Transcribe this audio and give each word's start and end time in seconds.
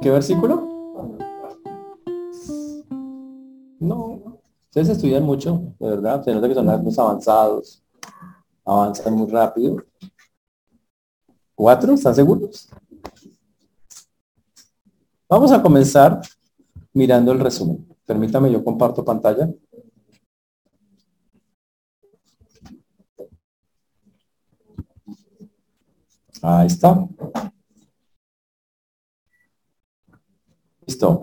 ¿Qué 0.00 0.10
versículo? 0.10 0.66
No. 3.78 4.40
Ustedes 4.64 4.88
estudian 4.88 5.24
mucho, 5.24 5.74
de 5.78 5.90
verdad. 5.90 6.24
Se 6.24 6.32
nota 6.32 6.48
que 6.48 6.54
son 6.54 6.66
más 6.66 6.98
avanzados. 6.98 7.82
Avanzan 8.64 9.14
muy 9.14 9.30
rápido. 9.30 9.76
¿Cuatro? 11.54 11.92
¿Están 11.92 12.14
seguros? 12.14 12.70
Vamos 15.28 15.52
a 15.52 15.60
comenzar 15.60 16.20
mirando 16.94 17.32
el 17.32 17.40
resumen. 17.40 17.86
Permítame, 18.06 18.50
yo 18.50 18.64
comparto 18.64 19.04
pantalla. 19.04 19.50
Ahí 26.42 26.68
está. 26.68 27.06
Listo. 30.90 31.22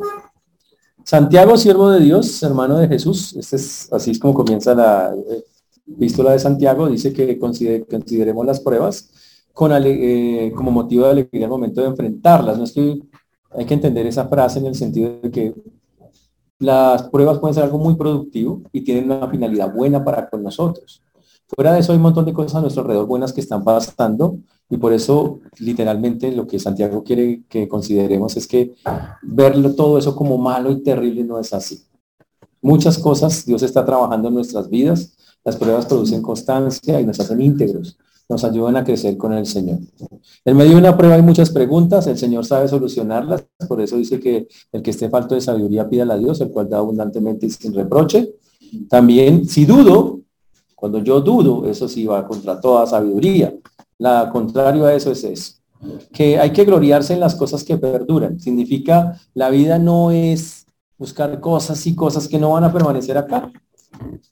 Santiago, 1.03 1.57
siervo 1.57 1.89
de 1.89 1.99
Dios, 1.99 2.41
hermano 2.41 2.77
de 2.77 2.87
Jesús. 2.87 3.35
Este 3.35 3.57
es, 3.57 3.91
así 3.91 4.11
es 4.11 4.19
como 4.19 4.33
comienza 4.33 4.73
la 4.73 5.13
eh, 5.13 5.43
epístola 5.85 6.31
de 6.31 6.39
Santiago. 6.39 6.87
Dice 6.87 7.11
que 7.11 7.37
consideremos 7.37 8.45
las 8.45 8.61
pruebas 8.61 9.09
con 9.51 9.73
eh, 9.73 10.53
como 10.55 10.71
motivo 10.71 11.03
de 11.03 11.11
alegría 11.11 11.47
al 11.47 11.51
momento 11.51 11.81
de 11.81 11.87
enfrentarlas. 11.87 12.57
No 12.57 12.63
es 12.63 12.71
que 12.71 12.97
hay 13.51 13.65
que 13.65 13.73
entender 13.73 14.07
esa 14.07 14.29
frase 14.29 14.59
en 14.59 14.67
el 14.67 14.75
sentido 14.75 15.19
de 15.21 15.31
que 15.31 15.53
las 16.59 17.03
pruebas 17.09 17.39
pueden 17.39 17.55
ser 17.55 17.65
algo 17.65 17.77
muy 17.77 17.95
productivo 17.95 18.61
y 18.71 18.85
tienen 18.85 19.11
una 19.11 19.27
finalidad 19.27 19.73
buena 19.73 20.01
para 20.01 20.29
con 20.29 20.43
nosotros. 20.43 21.03
Fuera 21.45 21.73
de 21.73 21.81
eso 21.81 21.91
hay 21.91 21.97
un 21.97 22.03
montón 22.03 22.23
de 22.23 22.31
cosas 22.31 22.55
a 22.55 22.61
nuestro 22.61 22.83
alrededor 22.83 23.05
buenas 23.05 23.33
que 23.33 23.41
están 23.41 23.65
pasando 23.65 24.37
y 24.69 24.77
por 24.77 24.93
eso 24.93 25.39
literalmente 25.59 26.31
lo 26.31 26.45
que 26.45 26.59
Santiago 26.59 27.03
quiere 27.03 27.43
que 27.47 27.67
consideremos 27.67 28.35
es 28.35 28.47
que 28.47 28.75
verlo 29.21 29.73
todo 29.75 29.97
eso 29.97 30.15
como 30.15 30.37
malo 30.37 30.71
y 30.71 30.83
terrible 30.83 31.23
no 31.23 31.39
es 31.39 31.53
así. 31.53 31.83
Muchas 32.61 32.97
cosas 32.97 33.45
Dios 33.45 33.63
está 33.63 33.85
trabajando 33.85 34.27
en 34.27 34.33
nuestras 34.33 34.69
vidas, 34.69 35.17
las 35.45 35.55
pruebas 35.55 35.85
producen 35.85 36.21
constancia 36.21 36.99
y 36.99 37.05
nos 37.05 37.19
hacen 37.19 37.41
íntegros, 37.41 37.97
nos 38.27 38.43
ayudan 38.43 38.75
a 38.75 38.83
crecer 38.83 39.15
con 39.15 39.31
el 39.31 39.45
Señor. 39.45 39.79
En 40.43 40.57
medio 40.57 40.71
de 40.71 40.77
una 40.77 40.97
prueba 40.97 41.15
hay 41.15 41.21
muchas 41.21 41.49
preguntas, 41.49 42.07
el 42.07 42.17
Señor 42.17 42.45
sabe 42.45 42.67
solucionarlas, 42.67 43.45
por 43.69 43.79
eso 43.79 43.95
dice 43.95 44.19
que 44.19 44.47
el 44.73 44.81
que 44.81 44.91
esté 44.91 45.09
falto 45.09 45.35
de 45.35 45.41
sabiduría 45.41 45.87
pídala 45.87 46.15
a 46.15 46.17
Dios, 46.17 46.41
el 46.41 46.51
cual 46.51 46.69
da 46.69 46.79
abundantemente 46.79 47.45
y 47.45 47.49
sin 47.49 47.73
reproche. 47.73 48.33
También, 48.89 49.47
si 49.47 49.65
dudo, 49.65 50.19
cuando 50.75 50.99
yo 50.99 51.21
dudo, 51.21 51.69
eso 51.69 51.87
sí 51.87 52.05
va 52.05 52.27
contra 52.27 52.59
toda 52.59 52.85
sabiduría. 52.85 53.55
La 53.97 54.29
contrario 54.31 54.85
a 54.85 54.93
eso 54.93 55.11
es 55.11 55.23
eso. 55.23 55.53
Que 56.11 56.39
hay 56.39 56.51
que 56.51 56.65
gloriarse 56.65 57.13
en 57.13 57.19
las 57.19 57.35
cosas 57.35 57.63
que 57.63 57.77
perduran. 57.77 58.39
Significa 58.39 59.19
la 59.33 59.49
vida 59.49 59.79
no 59.79 60.11
es 60.11 60.65
buscar 60.97 61.39
cosas 61.39 61.85
y 61.85 61.95
cosas 61.95 62.27
que 62.27 62.39
no 62.39 62.51
van 62.51 62.63
a 62.63 62.73
permanecer 62.73 63.17
acá. 63.17 63.51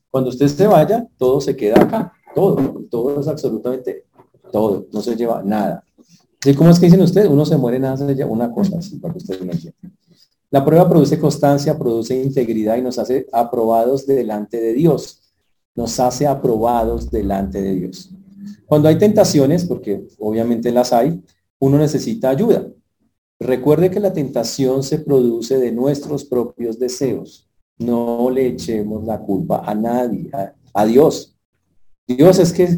Cuando 0.10 0.30
usted 0.30 0.48
se 0.48 0.68
vaya, 0.68 1.08
todo 1.18 1.42
se 1.42 1.56
queda 1.56 1.82
acá. 1.82 2.14
Todo, 2.34 2.84
todo 2.90 3.20
es 3.20 3.28
absolutamente 3.28 4.06
todo. 4.52 4.88
No 4.92 5.02
se 5.02 5.16
lleva 5.16 5.42
nada. 5.44 5.84
¿Cómo 6.58 6.70
es 6.70 6.80
que 6.80 6.86
dicen 6.86 7.02
ustedes? 7.02 7.28
Uno 7.28 7.46
se 7.46 7.58
muere, 7.58 7.80
nada 7.80 7.98
se 7.98 8.14
lleva 8.14 8.30
una 8.30 8.52
cosa 8.52 8.78
así, 8.78 8.98
para 8.98 9.14
que 9.14 9.18
ustedes 9.18 9.42
entiendan. 9.42 9.98
La 10.52 10.64
prueba 10.64 10.88
produce 10.88 11.20
constancia, 11.20 11.78
produce 11.78 12.22
integridad 12.22 12.78
y 12.78 12.82
nos 12.82 13.00
hace 13.00 13.26
aprobados 13.32 14.06
delante 14.06 14.62
de 14.62 14.74
Dios 14.74 15.22
nos 15.76 16.00
hace 16.00 16.26
aprobados 16.26 17.12
delante 17.12 17.62
de 17.62 17.76
Dios. 17.76 18.10
Cuando 18.66 18.88
hay 18.88 18.98
tentaciones, 18.98 19.66
porque 19.66 20.08
obviamente 20.20 20.72
las 20.72 20.94
hay, 20.94 21.22
uno 21.60 21.78
necesita 21.78 22.30
ayuda. 22.30 22.68
Recuerde 23.40 23.92
que 23.92 24.00
la 24.00 24.14
tentación 24.14 24.84
se 24.84 25.00
produce 25.00 25.58
de 25.58 25.72
nuestros 25.72 26.24
propios 26.24 26.80
deseos. 26.80 27.50
No 27.78 28.30
le 28.30 28.47
echemos 28.47 29.03
la 29.03 29.19
culpa 29.19 29.62
a 29.66 29.75
nadie, 29.75 30.31
a, 30.74 30.86
Dios. 30.86 31.36
Dios 32.08 32.40
es 32.40 32.53
que, 32.53 32.78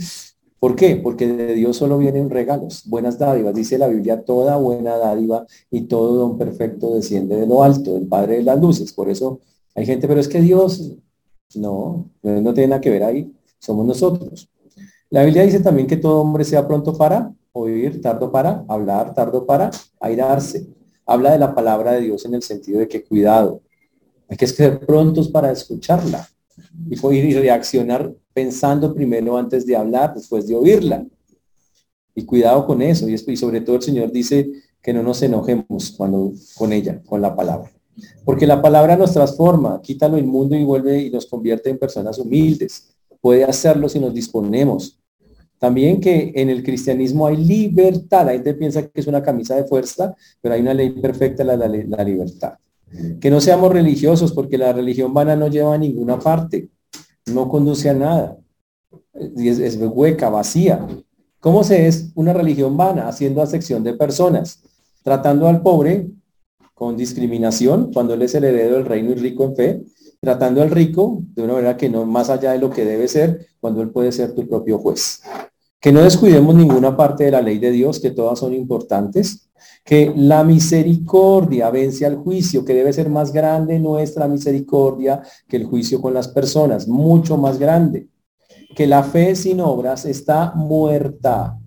¿por 0.59 0.75
qué? 0.75 0.95
Porque 0.95 1.27
de 1.27 1.53
Dios 1.53 1.77
solo 1.77 1.99
vienen 1.99 2.31
regalos, 2.31 2.83
buenas 2.87 3.19
dádivas. 3.19 3.53
Dice 3.53 3.77
la 3.77 3.87
Biblia, 3.87 4.23
toda 4.25 4.57
buena 4.57 4.97
dádiva 4.97 5.45
y 5.69 5.81
todo 5.81 6.15
don 6.15 6.37
perfecto 6.39 6.95
desciende 6.95 7.35
de 7.35 7.45
lo 7.45 7.63
alto, 7.63 7.93
del 7.93 8.07
Padre 8.07 8.37
de 8.37 8.43
las 8.43 8.59
luces. 8.59 8.93
Por 8.93 9.09
eso 9.09 9.41
hay 9.75 9.85
gente, 9.85 10.07
pero 10.07 10.19
es 10.19 10.27
que 10.27 10.41
Dios, 10.41 10.95
no, 11.53 12.09
no 12.23 12.53
tiene 12.53 12.69
nada 12.69 12.81
que 12.81 12.89
ver 12.89 13.03
ahí, 13.03 13.31
somos 13.59 13.85
nosotros. 13.85 14.49
La 15.09 15.23
Biblia 15.23 15.43
dice 15.43 15.59
también 15.59 15.87
que 15.87 15.97
todo 15.97 16.21
hombre 16.21 16.43
sea 16.43 16.67
pronto 16.67 16.97
para 16.97 17.33
oír, 17.53 18.01
tardo 18.01 18.31
para 18.31 18.65
hablar, 18.67 19.13
tardo 19.13 19.45
para 19.45 19.71
airarse. 19.99 20.67
Habla 21.05 21.31
de 21.31 21.39
la 21.39 21.55
palabra 21.55 21.93
de 21.93 22.01
Dios 22.01 22.25
en 22.25 22.33
el 22.33 22.43
sentido 22.43 22.79
de 22.79 22.87
que 22.87 23.03
cuidado, 23.03 23.61
hay 24.29 24.35
que 24.35 24.47
ser 24.47 24.79
prontos 24.85 25.29
para 25.29 25.51
escucharla 25.51 26.27
y, 26.89 27.33
reaccionar 27.33 28.13
pensando 28.33 28.93
primero 28.93 29.37
antes 29.37 29.65
de 29.65 29.75
hablar, 29.75 30.13
después 30.13 30.47
de 30.47 30.55
oírla. 30.55 31.05
Y 32.13 32.25
cuidado 32.25 32.65
con 32.65 32.81
eso. 32.81 33.07
Y, 33.07 33.13
y 33.13 33.37
sobre 33.37 33.61
todo 33.61 33.77
el 33.77 33.81
Señor 33.81 34.11
dice 34.11 34.49
que 34.81 34.91
no 34.91 35.03
nos 35.03 35.21
enojemos 35.21 35.93
cuando, 35.95 36.33
con 36.57 36.73
ella, 36.73 37.01
con 37.05 37.21
la 37.21 37.35
palabra. 37.35 37.71
Porque 38.25 38.45
la 38.45 38.61
palabra 38.61 38.95
nos 38.97 39.13
transforma, 39.13 39.81
quita 39.81 40.07
lo 40.07 40.17
inmundo 40.17 40.55
y 40.55 40.63
vuelve 40.63 41.01
y 41.03 41.09
nos 41.09 41.25
convierte 41.25 41.69
en 41.69 41.77
personas 41.77 42.17
humildes. 42.19 42.96
Puede 43.21 43.43
hacerlo 43.43 43.89
si 43.89 43.99
nos 43.99 44.13
disponemos. 44.13 44.99
También 45.59 45.99
que 45.99 46.33
en 46.35 46.49
el 46.49 46.63
cristianismo 46.63 47.25
hay 47.27 47.37
libertad. 47.37 48.25
La 48.25 48.33
gente 48.33 48.53
piensa 48.53 48.87
que 48.87 48.99
es 48.99 49.07
una 49.07 49.23
camisa 49.23 49.55
de 49.55 49.65
fuerza, 49.65 50.15
pero 50.41 50.53
hay 50.53 50.61
una 50.61 50.73
ley 50.73 50.91
perfecta, 50.91 51.43
la, 51.43 51.67
libertad. 52.03 52.53
Que 53.19 53.31
no 53.31 53.41
seamos 53.41 53.71
religiosos, 53.71 54.31
porque 54.33 54.57
la 54.57 54.71
religión 54.71 55.13
vana 55.13 55.35
no 55.35 55.47
lleva 55.47 55.73
a 55.73 55.77
ninguna 55.77 56.19
parte, 56.19 56.69
no 57.25 57.49
conduce 57.49 57.89
a 57.89 57.93
nada. 57.93 58.37
Es, 59.13 59.77
hueca, 59.81 60.29
vacía. 60.29 60.85
¿Cómo 61.39 61.63
se 61.63 61.87
es 61.87 62.11
una 62.13 62.33
religión 62.33 62.77
vana? 62.77 63.07
Haciendo 63.07 63.41
acepción 63.41 63.83
de 63.83 63.93
personas, 63.93 64.61
tratando 65.03 65.47
al 65.47 65.61
pobre 65.61 66.07
con 66.75 66.95
discriminación 66.95 67.91
cuando 67.91 68.13
él 68.13 68.21
es 68.21 68.35
el 68.35 68.43
heredero 68.43 68.75
del 68.75 68.85
reino 68.85 69.11
y 69.11 69.15
rico 69.15 69.43
en 69.45 69.55
fe, 69.55 69.83
tratando 70.19 70.61
al 70.61 70.71
rico 70.71 71.21
de 71.35 71.43
una 71.43 71.53
manera 71.53 71.77
que 71.77 71.89
no 71.89 72.05
más 72.05 72.29
allá 72.29 72.51
de 72.51 72.59
lo 72.59 72.69
que 72.69 72.85
debe 72.85 73.07
ser 73.07 73.47
cuando 73.59 73.81
él 73.81 73.89
puede 73.89 74.11
ser 74.11 74.33
tu 74.33 74.47
propio 74.47 74.79
juez. 74.79 75.21
Que 75.79 75.91
no 75.91 76.01
descuidemos 76.01 76.55
ninguna 76.55 76.97
parte 76.97 77.25
de 77.25 77.31
la 77.31 77.41
ley 77.41 77.59
de 77.59 77.71
Dios, 77.71 77.99
que 77.99 78.11
todas 78.11 78.39
son 78.39 78.53
importantes. 78.53 79.49
Que 79.83 80.11
la 80.15 80.43
misericordia 80.43 81.69
vence 81.69 82.05
al 82.05 82.17
juicio, 82.17 82.65
que 82.65 82.73
debe 82.73 82.91
ser 82.93 83.09
más 83.09 83.31
grande 83.31 83.79
nuestra 83.79 84.27
misericordia 84.27 85.21
que 85.47 85.57
el 85.57 85.65
juicio 85.65 86.01
con 86.01 86.13
las 86.13 86.27
personas, 86.27 86.87
mucho 86.87 87.37
más 87.37 87.59
grande. 87.59 88.09
Que 88.75 88.87
la 88.87 89.03
fe 89.03 89.35
sin 89.35 89.61
obras 89.61 90.05
está 90.05 90.53
muerta. 90.55 91.57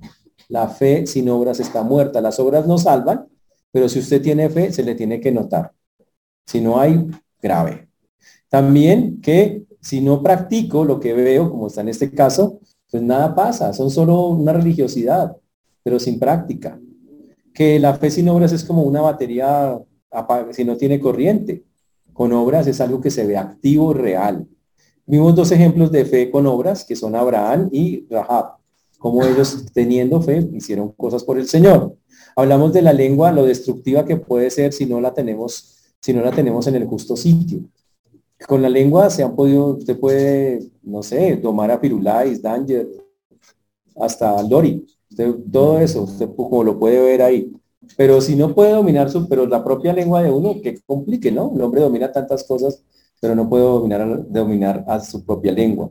La 0.49 0.69
fe 0.69 1.07
sin 1.07 1.29
obras 1.29 1.61
está 1.61 1.83
muerta. 1.83 2.21
Las 2.21 2.41
obras 2.41 2.67
no 2.67 2.79
salvan, 2.79 3.29
pero 3.71 3.89
si 3.89 4.01
usted 4.01 4.21
tiene 4.21 4.51
fe, 4.51 4.73
se 4.73 4.83
le 4.83 4.97
tiene 4.97 5.21
que 5.21 5.31
notar. 5.31 5.73
Si 6.45 6.61
no 6.61 6.81
hay, 6.81 7.07
grave. 7.41 7.90
También 8.51 9.21
que 9.23 9.65
si 9.81 10.03
no 10.03 10.23
practico 10.23 10.85
lo 10.85 11.01
que 11.01 11.15
veo, 11.15 11.51
como 11.51 11.69
está 11.69 11.81
en 11.81 11.89
este 11.89 12.11
caso, 12.11 12.61
pues 12.91 13.03
nada 13.03 13.35
pasa, 13.35 13.73
son 13.73 13.91
solo 13.91 14.27
una 14.27 14.53
religiosidad, 14.53 15.37
pero 15.83 15.99
sin 15.99 16.19
práctica. 16.19 16.79
Que 17.55 17.79
la 17.79 17.95
fe 17.95 18.11
sin 18.11 18.29
obras 18.29 18.53
es 18.53 18.65
como 18.65 18.83
una 18.83 19.01
batería 19.01 19.79
si 20.51 20.65
no 20.65 20.77
tiene 20.77 21.01
corriente. 21.01 21.65
Con 22.13 22.33
obras 22.33 22.67
es 22.67 22.81
algo 22.81 23.01
que 23.01 23.11
se 23.11 23.27
ve 23.27 23.37
activo, 23.37 23.95
real. 23.95 24.47
Vimos 25.07 25.35
dos 25.35 25.51
ejemplos 25.53 25.91
de 25.91 26.05
fe 26.05 26.31
con 26.31 26.47
obras, 26.47 26.85
que 26.85 26.97
son 26.97 27.15
Abraham 27.15 27.69
y 27.73 28.07
Rahab, 28.11 28.57
como 28.99 29.25
ellos 29.25 29.65
teniendo 29.73 30.21
fe 30.21 30.49
hicieron 30.53 30.93
cosas 30.93 31.25
por 31.25 31.39
el 31.39 31.49
Señor. 31.49 31.97
Hablamos 32.37 32.73
de 32.73 32.83
la 32.83 32.93
lengua, 32.93 33.33
lo 33.33 33.45
destructiva 33.45 34.05
que 34.05 34.17
puede 34.17 34.51
ser 34.51 34.73
si 34.73 34.87
no 34.87 35.01
la 35.01 35.15
tenemos, 35.15 35.77
si 36.01 36.13
no 36.13 36.23
la 36.23 36.31
tenemos 36.31 36.67
en 36.67 36.77
el 36.77 36.87
justo 36.87 37.17
sitio. 37.17 37.61
Con 38.47 38.63
la 38.63 38.69
lengua 38.69 39.11
se 39.11 39.23
han 39.23 39.37
podido, 39.37 39.77
usted 39.77 39.99
puede, 39.99 40.71
no 40.83 41.03
sé, 41.03 41.37
tomar 41.37 41.71
a 41.71 41.81
Pirulais, 41.81 42.41
Danger, 42.41 42.89
hasta 43.97 44.43
Lori, 44.43 44.87
todo 45.53 45.79
eso, 45.79 46.03
usted 46.03 46.29
como 46.35 46.65
lo 46.65 46.79
puede 46.79 47.01
ver 47.01 47.23
ahí. 47.23 47.53
Pero 47.97 48.21
si 48.21 48.37
no 48.37 48.55
puede 48.55 48.73
dominar 48.73 49.11
su, 49.11 49.29
pero 49.29 49.47
la 49.47 49.63
propia 49.63 49.93
lengua 49.93 50.23
de 50.23 50.31
uno, 50.31 50.61
que 50.63 50.79
complique, 50.87 51.31
¿no? 51.31 51.53
El 51.55 51.61
hombre 51.63 51.81
domina 51.81 52.13
tantas 52.13 52.45
cosas, 52.45 52.83
pero 53.21 53.35
no 53.35 53.49
puede 53.49 53.65
dominar, 53.65 54.27
dominar 54.29 54.85
a 54.87 55.01
su 55.01 55.25
propia 55.25 55.53
lengua. 55.53 55.91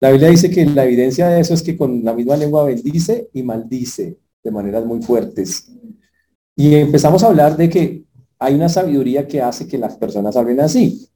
La 0.00 0.10
Biblia 0.10 0.28
dice 0.28 0.50
que 0.50 0.66
la 0.66 0.84
evidencia 0.84 1.28
de 1.28 1.40
eso 1.40 1.54
es 1.54 1.62
que 1.62 1.76
con 1.76 2.04
la 2.04 2.12
misma 2.12 2.36
lengua 2.36 2.64
bendice 2.64 3.30
y 3.32 3.42
maldice 3.42 4.18
de 4.42 4.50
maneras 4.50 4.84
muy 4.84 5.02
fuertes. 5.02 5.72
Y 6.54 6.74
empezamos 6.74 7.22
a 7.22 7.28
hablar 7.28 7.56
de 7.56 7.68
que 7.68 8.04
hay 8.38 8.54
una 8.54 8.68
sabiduría 8.68 9.26
que 9.26 9.40
hace 9.40 9.66
que 9.66 9.78
las 9.78 9.96
personas 9.96 10.36
hablen 10.36 10.60
así. 10.60 11.08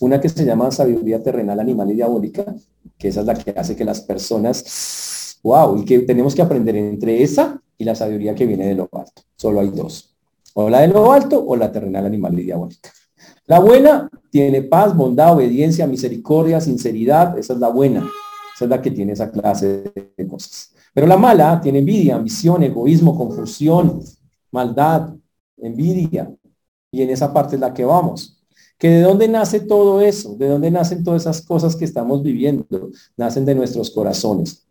Una 0.00 0.20
que 0.20 0.28
se 0.28 0.44
llama 0.44 0.70
sabiduría 0.70 1.22
terrenal, 1.22 1.60
animal 1.60 1.90
y 1.90 1.94
diabólica, 1.94 2.44
que 2.98 3.08
esa 3.08 3.20
es 3.20 3.26
la 3.26 3.34
que 3.34 3.52
hace 3.56 3.76
que 3.76 3.84
las 3.84 4.00
personas, 4.00 5.38
wow, 5.42 5.78
y 5.78 5.84
que 5.84 6.00
tenemos 6.00 6.34
que 6.34 6.42
aprender 6.42 6.76
entre 6.76 7.22
esa 7.22 7.60
y 7.78 7.84
la 7.84 7.94
sabiduría 7.94 8.34
que 8.34 8.46
viene 8.46 8.66
de 8.66 8.74
lo 8.74 8.88
alto. 8.92 9.22
Solo 9.36 9.60
hay 9.60 9.68
dos. 9.68 10.14
O 10.54 10.70
la 10.70 10.80
de 10.80 10.88
lo 10.88 11.12
alto 11.12 11.44
o 11.44 11.56
la 11.56 11.72
terrenal, 11.72 12.06
animal 12.06 12.38
y 12.38 12.44
diabólica. 12.44 12.90
La 13.46 13.58
buena 13.58 14.08
tiene 14.30 14.62
paz, 14.62 14.96
bondad, 14.96 15.34
obediencia, 15.34 15.86
misericordia, 15.86 16.60
sinceridad. 16.60 17.36
Esa 17.38 17.54
es 17.54 17.58
la 17.58 17.68
buena. 17.68 18.08
Esa 18.54 18.64
es 18.64 18.70
la 18.70 18.80
que 18.80 18.90
tiene 18.90 19.12
esa 19.12 19.30
clase 19.30 19.92
de 20.16 20.26
cosas. 20.28 20.72
Pero 20.94 21.06
la 21.06 21.16
mala 21.16 21.60
tiene 21.60 21.80
envidia, 21.80 22.14
ambición, 22.14 22.62
egoísmo, 22.62 23.16
confusión, 23.18 24.00
maldad, 24.50 25.14
envidia. 25.58 26.32
Y 26.90 27.02
en 27.02 27.10
esa 27.10 27.32
parte 27.32 27.56
es 27.56 27.60
la 27.60 27.74
que 27.74 27.84
vamos. 27.84 28.33
¿Que 28.78 28.88
de 28.88 29.02
dónde 29.02 29.28
nace 29.28 29.60
todo 29.60 30.00
eso? 30.00 30.34
¿De 30.36 30.48
dónde 30.48 30.70
nacen 30.70 31.04
todas 31.04 31.22
esas 31.22 31.42
cosas 31.42 31.76
que 31.76 31.84
estamos 31.84 32.22
viviendo? 32.22 32.90
Nacen 33.16 33.44
de 33.44 33.54
nuestros 33.54 33.90
corazones. 33.90 34.66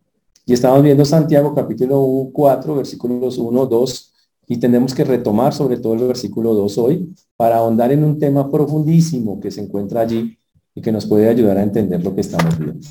Y 0.46 0.54
estamos 0.54 0.84
viendo 0.84 1.06
Santiago 1.06 1.56
capítulo 1.56 2.30
4, 2.34 2.76
versículos 2.76 3.38
1, 3.38 3.66
2, 3.66 4.14
y 4.48 4.58
tenemos 4.58 4.94
que 4.94 5.06
retomar 5.06 5.54
sobre 5.54 5.78
todo 5.78 5.94
el 5.94 6.08
versículo 6.08 6.54
2 6.54 6.78
hoy 6.80 7.16
para 7.38 7.58
ahondar 7.58 7.94
en 7.94 8.04
un 8.04 8.20
tema 8.20 8.52
profundísimo 8.52 9.40
que 9.40 9.52
se 9.52 9.62
encuentra 9.62 10.02
allí 10.02 10.38
y 10.76 10.82
que 10.82 10.92
nos 10.92 11.06
puede 11.06 11.30
ayudar 11.30 11.58
a 11.58 11.64
entender 11.64 12.04
lo 12.04 12.14
que 12.14 12.22
estamos 12.22 12.60
viendo. 12.60 12.86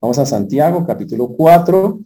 Vamos 0.00 0.18
a 0.18 0.24
Santiago 0.24 0.86
capítulo 0.86 1.28
4, 1.28 2.00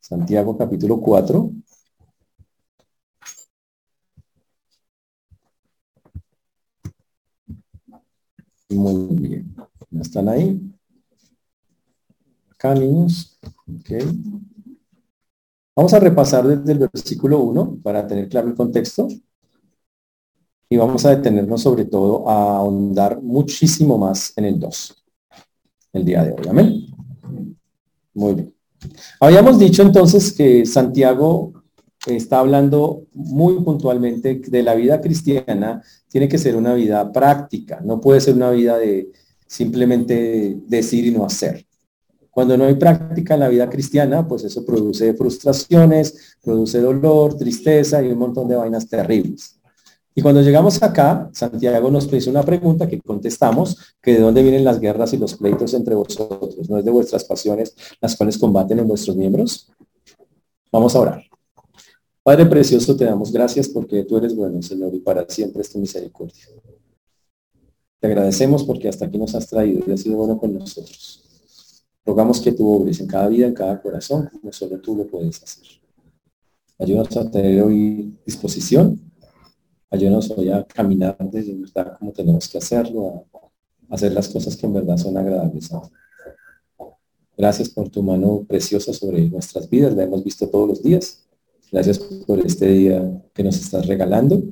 Santiago 0.00 0.56
capítulo 0.56 1.00
4. 1.00 1.50
Muy 8.76 9.16
bien. 9.16 9.54
¿Ya 9.90 10.02
están 10.02 10.28
ahí? 10.28 10.60
Acá, 12.50 12.74
niños. 12.74 13.38
Okay. 13.80 14.06
Vamos 15.74 15.92
a 15.94 16.00
repasar 16.00 16.46
desde 16.46 16.72
el 16.72 16.78
versículo 16.78 17.40
1 17.40 17.78
para 17.82 18.06
tener 18.06 18.28
claro 18.28 18.48
el 18.48 18.54
contexto. 18.54 19.08
Y 20.68 20.76
vamos 20.76 21.04
a 21.04 21.14
detenernos 21.14 21.62
sobre 21.62 21.84
todo 21.84 22.28
a 22.28 22.58
ahondar 22.58 23.22
muchísimo 23.22 23.96
más 23.96 24.32
en 24.36 24.46
el 24.46 24.60
2. 24.60 25.04
El 25.92 26.04
día 26.04 26.24
de 26.24 26.32
hoy. 26.32 26.48
Amén. 26.48 26.86
Muy 28.14 28.34
bien. 28.34 28.54
Habíamos 29.20 29.58
dicho 29.58 29.82
entonces 29.82 30.32
que 30.32 30.66
Santiago 30.66 31.55
está 32.14 32.38
hablando 32.38 33.02
muy 33.12 33.60
puntualmente 33.60 34.40
de 34.46 34.62
la 34.62 34.74
vida 34.74 35.00
cristiana, 35.00 35.82
tiene 36.08 36.28
que 36.28 36.38
ser 36.38 36.54
una 36.54 36.74
vida 36.74 37.10
práctica, 37.12 37.80
no 37.84 38.00
puede 38.00 38.20
ser 38.20 38.34
una 38.34 38.50
vida 38.50 38.78
de 38.78 39.10
simplemente 39.46 40.58
decir 40.66 41.06
y 41.06 41.10
no 41.10 41.24
hacer. 41.24 41.66
Cuando 42.30 42.56
no 42.56 42.64
hay 42.64 42.74
práctica 42.74 43.34
en 43.34 43.40
la 43.40 43.48
vida 43.48 43.68
cristiana, 43.70 44.28
pues 44.28 44.44
eso 44.44 44.64
produce 44.64 45.14
frustraciones, 45.14 46.36
produce 46.42 46.80
dolor, 46.80 47.36
tristeza 47.36 48.02
y 48.02 48.08
un 48.08 48.18
montón 48.18 48.46
de 48.46 48.56
vainas 48.56 48.86
terribles. 48.86 49.58
Y 50.14 50.22
cuando 50.22 50.40
llegamos 50.40 50.82
acá, 50.82 51.28
Santiago 51.32 51.90
nos 51.90 52.10
hizo 52.12 52.30
una 52.30 52.42
pregunta 52.42 52.88
que 52.88 53.00
contestamos, 53.00 53.94
que 54.00 54.14
de 54.14 54.20
dónde 54.20 54.42
vienen 54.42 54.64
las 54.64 54.80
guerras 54.80 55.12
y 55.12 55.18
los 55.18 55.34
pleitos 55.34 55.74
entre 55.74 55.94
vosotros, 55.94 56.70
no 56.70 56.78
es 56.78 56.84
de 56.84 56.90
vuestras 56.90 57.24
pasiones 57.24 57.74
las 58.00 58.16
cuales 58.16 58.38
combaten 58.38 58.78
en 58.78 58.88
vuestros 58.88 59.16
miembros. 59.16 59.70
Vamos 60.72 60.96
a 60.96 61.00
orar. 61.00 61.35
Padre 62.26 62.44
precioso, 62.46 62.96
te 62.96 63.04
damos 63.04 63.30
gracias 63.30 63.68
porque 63.68 64.02
tú 64.02 64.16
eres 64.16 64.34
bueno, 64.34 64.60
Señor, 64.60 64.92
y 64.92 64.98
para 64.98 65.24
siempre 65.28 65.62
es 65.62 65.70
tu 65.70 65.78
misericordia. 65.78 66.42
Te 68.00 68.08
agradecemos 68.08 68.64
porque 68.64 68.88
hasta 68.88 69.06
aquí 69.06 69.16
nos 69.16 69.32
has 69.36 69.46
traído 69.46 69.84
y 69.86 69.92
has 69.92 70.00
sido 70.00 70.16
bueno 70.16 70.36
con 70.36 70.52
nosotros. 70.52 71.84
Rogamos 72.04 72.40
que 72.40 72.50
tú 72.50 72.68
obres 72.68 72.98
en 72.98 73.06
cada 73.06 73.28
vida, 73.28 73.46
en 73.46 73.54
cada 73.54 73.80
corazón, 73.80 74.28
como 74.40 74.52
solo 74.52 74.80
tú 74.80 74.96
lo 74.96 75.06
puedes 75.06 75.40
hacer. 75.40 75.66
Ayúdanos 76.80 77.16
a 77.16 77.30
tener 77.30 77.62
hoy 77.62 78.18
disposición 78.26 79.00
ayúdanos 79.88 80.28
hoy 80.32 80.50
a 80.50 80.64
caminar 80.64 81.16
desde 81.30 81.54
verdad 81.54 81.96
como 81.96 82.10
tenemos 82.10 82.48
que 82.48 82.58
hacerlo, 82.58 83.24
a 83.88 83.94
hacer 83.94 84.10
las 84.10 84.28
cosas 84.28 84.56
que 84.56 84.66
en 84.66 84.72
verdad 84.72 84.96
son 84.96 85.16
agradables. 85.16 85.70
Gracias 87.38 87.68
por 87.68 87.88
tu 87.88 88.02
mano 88.02 88.44
preciosa 88.48 88.92
sobre 88.92 89.30
nuestras 89.30 89.70
vidas, 89.70 89.94
la 89.94 90.02
hemos 90.02 90.24
visto 90.24 90.48
todos 90.48 90.68
los 90.68 90.82
días. 90.82 91.25
Gracias 91.70 91.98
por 91.98 92.40
este 92.40 92.68
día 92.68 93.22
que 93.34 93.42
nos 93.42 93.56
estás 93.56 93.86
regalando. 93.86 94.42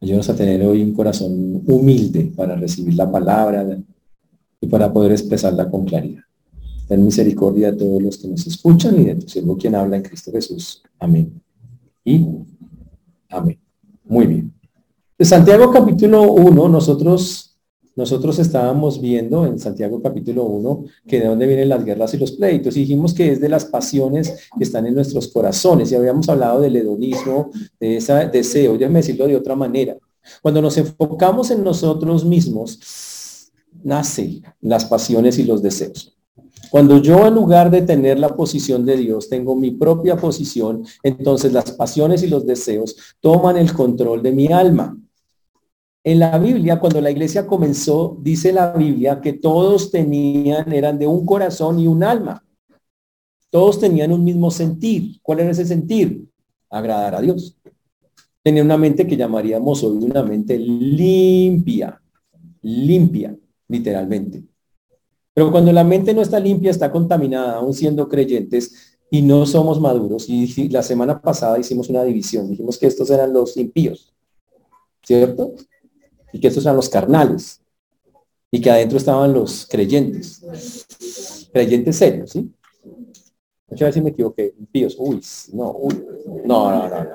Ayúdanos 0.00 0.28
a 0.28 0.36
tener 0.36 0.62
hoy 0.62 0.82
un 0.82 0.92
corazón 0.92 1.62
humilde 1.66 2.32
para 2.36 2.56
recibir 2.56 2.94
la 2.94 3.10
palabra 3.10 3.78
y 4.60 4.66
para 4.66 4.92
poder 4.92 5.12
expresarla 5.12 5.70
con 5.70 5.84
claridad. 5.84 6.22
Ten 6.86 7.04
misericordia 7.04 7.72
de 7.72 7.78
todos 7.78 8.02
los 8.02 8.18
que 8.18 8.28
nos 8.28 8.46
escuchan 8.46 9.00
y 9.00 9.04
de 9.04 9.16
tu 9.16 9.28
siervo 9.28 9.56
quien 9.56 9.74
habla 9.74 9.96
en 9.96 10.02
Cristo 10.02 10.30
Jesús. 10.30 10.82
Amén. 10.98 11.40
Y 12.04 12.24
amén. 13.28 13.58
Muy 14.04 14.26
bien. 14.26 14.52
De 15.18 15.24
Santiago 15.24 15.72
capítulo 15.72 16.32
1, 16.32 16.68
nosotros, 16.68 17.45
nosotros 17.96 18.38
estábamos 18.38 19.00
viendo 19.00 19.46
en 19.46 19.58
Santiago 19.58 20.02
capítulo 20.02 20.44
1 20.44 20.84
que 21.08 21.18
de 21.18 21.26
dónde 21.26 21.46
vienen 21.46 21.70
las 21.70 21.82
guerras 21.82 22.12
y 22.12 22.18
los 22.18 22.32
pleitos. 22.32 22.76
Y 22.76 22.80
dijimos 22.80 23.14
que 23.14 23.32
es 23.32 23.40
de 23.40 23.48
las 23.48 23.64
pasiones 23.64 24.48
que 24.56 24.64
están 24.64 24.86
en 24.86 24.94
nuestros 24.94 25.28
corazones. 25.28 25.90
Y 25.90 25.94
habíamos 25.94 26.28
hablado 26.28 26.60
del 26.60 26.76
hedonismo, 26.76 27.50
de 27.80 27.96
ese 27.96 28.12
deseo. 28.28 28.76
Déjame 28.76 28.98
decirlo 28.98 29.26
de 29.26 29.36
otra 29.36 29.56
manera. 29.56 29.96
Cuando 30.42 30.60
nos 30.60 30.76
enfocamos 30.76 31.50
en 31.50 31.64
nosotros 31.64 32.24
mismos, 32.24 33.50
nace 33.82 34.42
las 34.60 34.84
pasiones 34.84 35.38
y 35.38 35.44
los 35.44 35.62
deseos. 35.62 36.12
Cuando 36.70 36.98
yo 36.98 37.26
en 37.26 37.34
lugar 37.34 37.70
de 37.70 37.80
tener 37.80 38.18
la 38.18 38.36
posición 38.36 38.84
de 38.84 38.98
Dios, 38.98 39.30
tengo 39.30 39.54
mi 39.54 39.70
propia 39.70 40.16
posición, 40.16 40.84
entonces 41.02 41.52
las 41.52 41.70
pasiones 41.72 42.22
y 42.22 42.26
los 42.26 42.44
deseos 42.44 42.96
toman 43.20 43.56
el 43.56 43.72
control 43.72 44.22
de 44.22 44.32
mi 44.32 44.48
alma. 44.48 44.98
En 46.06 46.20
la 46.20 46.38
Biblia, 46.38 46.78
cuando 46.78 47.00
la 47.00 47.10
iglesia 47.10 47.48
comenzó, 47.48 48.16
dice 48.20 48.52
la 48.52 48.70
Biblia 48.70 49.20
que 49.20 49.32
todos 49.32 49.90
tenían, 49.90 50.72
eran 50.72 51.00
de 51.00 51.08
un 51.08 51.26
corazón 51.26 51.80
y 51.80 51.88
un 51.88 52.04
alma. 52.04 52.44
Todos 53.50 53.80
tenían 53.80 54.12
un 54.12 54.22
mismo 54.22 54.52
sentir. 54.52 55.18
¿Cuál 55.20 55.40
era 55.40 55.50
ese 55.50 55.66
sentir? 55.66 56.24
Agradar 56.70 57.16
a 57.16 57.20
Dios. 57.20 57.56
Tenía 58.40 58.62
una 58.62 58.76
mente 58.76 59.04
que 59.04 59.16
llamaríamos 59.16 59.82
hoy 59.82 59.96
una 59.96 60.22
mente 60.22 60.56
limpia, 60.56 62.00
limpia, 62.62 63.36
literalmente. 63.66 64.44
Pero 65.34 65.50
cuando 65.50 65.72
la 65.72 65.82
mente 65.82 66.14
no 66.14 66.22
está 66.22 66.38
limpia, 66.38 66.70
está 66.70 66.92
contaminada, 66.92 67.56
aún 67.56 67.74
siendo 67.74 68.08
creyentes, 68.08 68.96
y 69.10 69.22
no 69.22 69.44
somos 69.44 69.80
maduros. 69.80 70.28
Y 70.28 70.68
la 70.68 70.84
semana 70.84 71.20
pasada 71.20 71.58
hicimos 71.58 71.88
una 71.88 72.04
división. 72.04 72.48
Dijimos 72.48 72.78
que 72.78 72.86
estos 72.86 73.10
eran 73.10 73.32
los 73.32 73.56
impíos, 73.56 74.14
¿cierto? 75.02 75.52
Y 76.36 76.40
que 76.40 76.48
estos 76.48 76.64
eran 76.64 76.76
los 76.76 76.90
carnales 76.90 77.62
y 78.50 78.60
que 78.60 78.70
adentro 78.70 78.98
estaban 78.98 79.32
los 79.32 79.66
creyentes, 79.66 81.48
creyentes 81.50 81.96
serios, 81.96 82.30
¿sí? 82.30 82.52
Muchas 83.68 83.88
veces 83.88 84.02
me 84.02 84.10
equivoqué, 84.10 84.54
impíos, 84.58 84.96
uy, 84.98 85.20
no, 85.54 85.74
no, 86.44 86.88
no, 86.88 87.06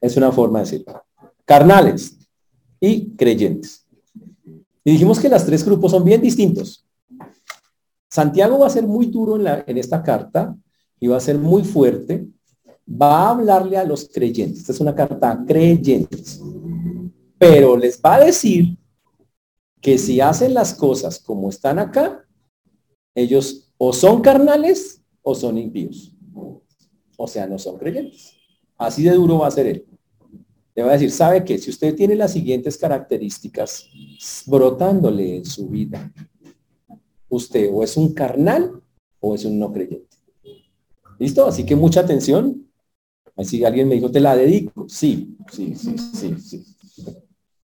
Es 0.00 0.16
una 0.16 0.30
forma 0.30 0.60
de 0.60 0.64
decirlo. 0.64 1.04
Carnales 1.44 2.16
y 2.78 3.10
creyentes. 3.16 3.84
Y 4.84 4.92
dijimos 4.92 5.18
que 5.18 5.28
los 5.28 5.44
tres 5.44 5.64
grupos 5.64 5.90
son 5.90 6.04
bien 6.04 6.22
distintos. 6.22 6.86
Santiago 8.08 8.60
va 8.60 8.68
a 8.68 8.70
ser 8.70 8.86
muy 8.86 9.06
duro 9.06 9.36
en, 9.36 9.44
la, 9.44 9.64
en 9.66 9.76
esta 9.76 10.02
carta 10.02 10.56
y 11.00 11.08
va 11.08 11.16
a 11.16 11.20
ser 11.20 11.36
muy 11.36 11.64
fuerte. 11.64 12.28
Va 12.88 13.26
a 13.26 13.30
hablarle 13.30 13.76
a 13.76 13.84
los 13.84 14.08
creyentes. 14.08 14.60
Esta 14.60 14.72
es 14.72 14.80
una 14.80 14.94
carta 14.94 15.32
a 15.32 15.44
creyentes 15.44 16.40
pero 17.40 17.74
les 17.74 17.98
va 18.02 18.16
a 18.16 18.24
decir 18.26 18.76
que 19.80 19.96
si 19.96 20.20
hacen 20.20 20.52
las 20.52 20.74
cosas 20.74 21.18
como 21.18 21.48
están 21.48 21.78
acá, 21.78 22.28
ellos 23.14 23.72
o 23.78 23.94
son 23.94 24.20
carnales 24.20 25.02
o 25.22 25.34
son 25.34 25.56
impíos. 25.56 26.14
O 27.16 27.26
sea, 27.26 27.46
no 27.46 27.58
son 27.58 27.78
creyentes. 27.78 28.34
Así 28.76 29.04
de 29.04 29.12
duro 29.12 29.38
va 29.38 29.46
a 29.46 29.50
ser 29.50 29.66
él. 29.68 29.86
Le 30.74 30.82
va 30.82 30.90
a 30.90 30.92
decir, 30.92 31.10
¿sabe 31.10 31.42
qué? 31.42 31.56
Si 31.56 31.70
usted 31.70 31.94
tiene 31.94 32.14
las 32.14 32.34
siguientes 32.34 32.76
características 32.76 33.88
brotándole 34.44 35.36
en 35.36 35.46
su 35.46 35.66
vida, 35.70 36.12
usted 37.30 37.70
o 37.72 37.82
es 37.82 37.96
un 37.96 38.12
carnal 38.12 38.82
o 39.18 39.34
es 39.34 39.46
un 39.46 39.58
no 39.58 39.72
creyente. 39.72 40.14
¿Listo? 41.18 41.46
Así 41.46 41.64
que 41.64 41.74
mucha 41.74 42.00
atención. 42.00 42.70
Así 43.34 43.64
alguien 43.64 43.88
me 43.88 43.94
dijo, 43.94 44.10
te 44.10 44.20
la 44.20 44.36
dedico. 44.36 44.86
Sí, 44.90 45.38
sí, 45.50 45.74
sí, 45.74 45.96
sí, 45.96 46.34
sí. 46.38 46.76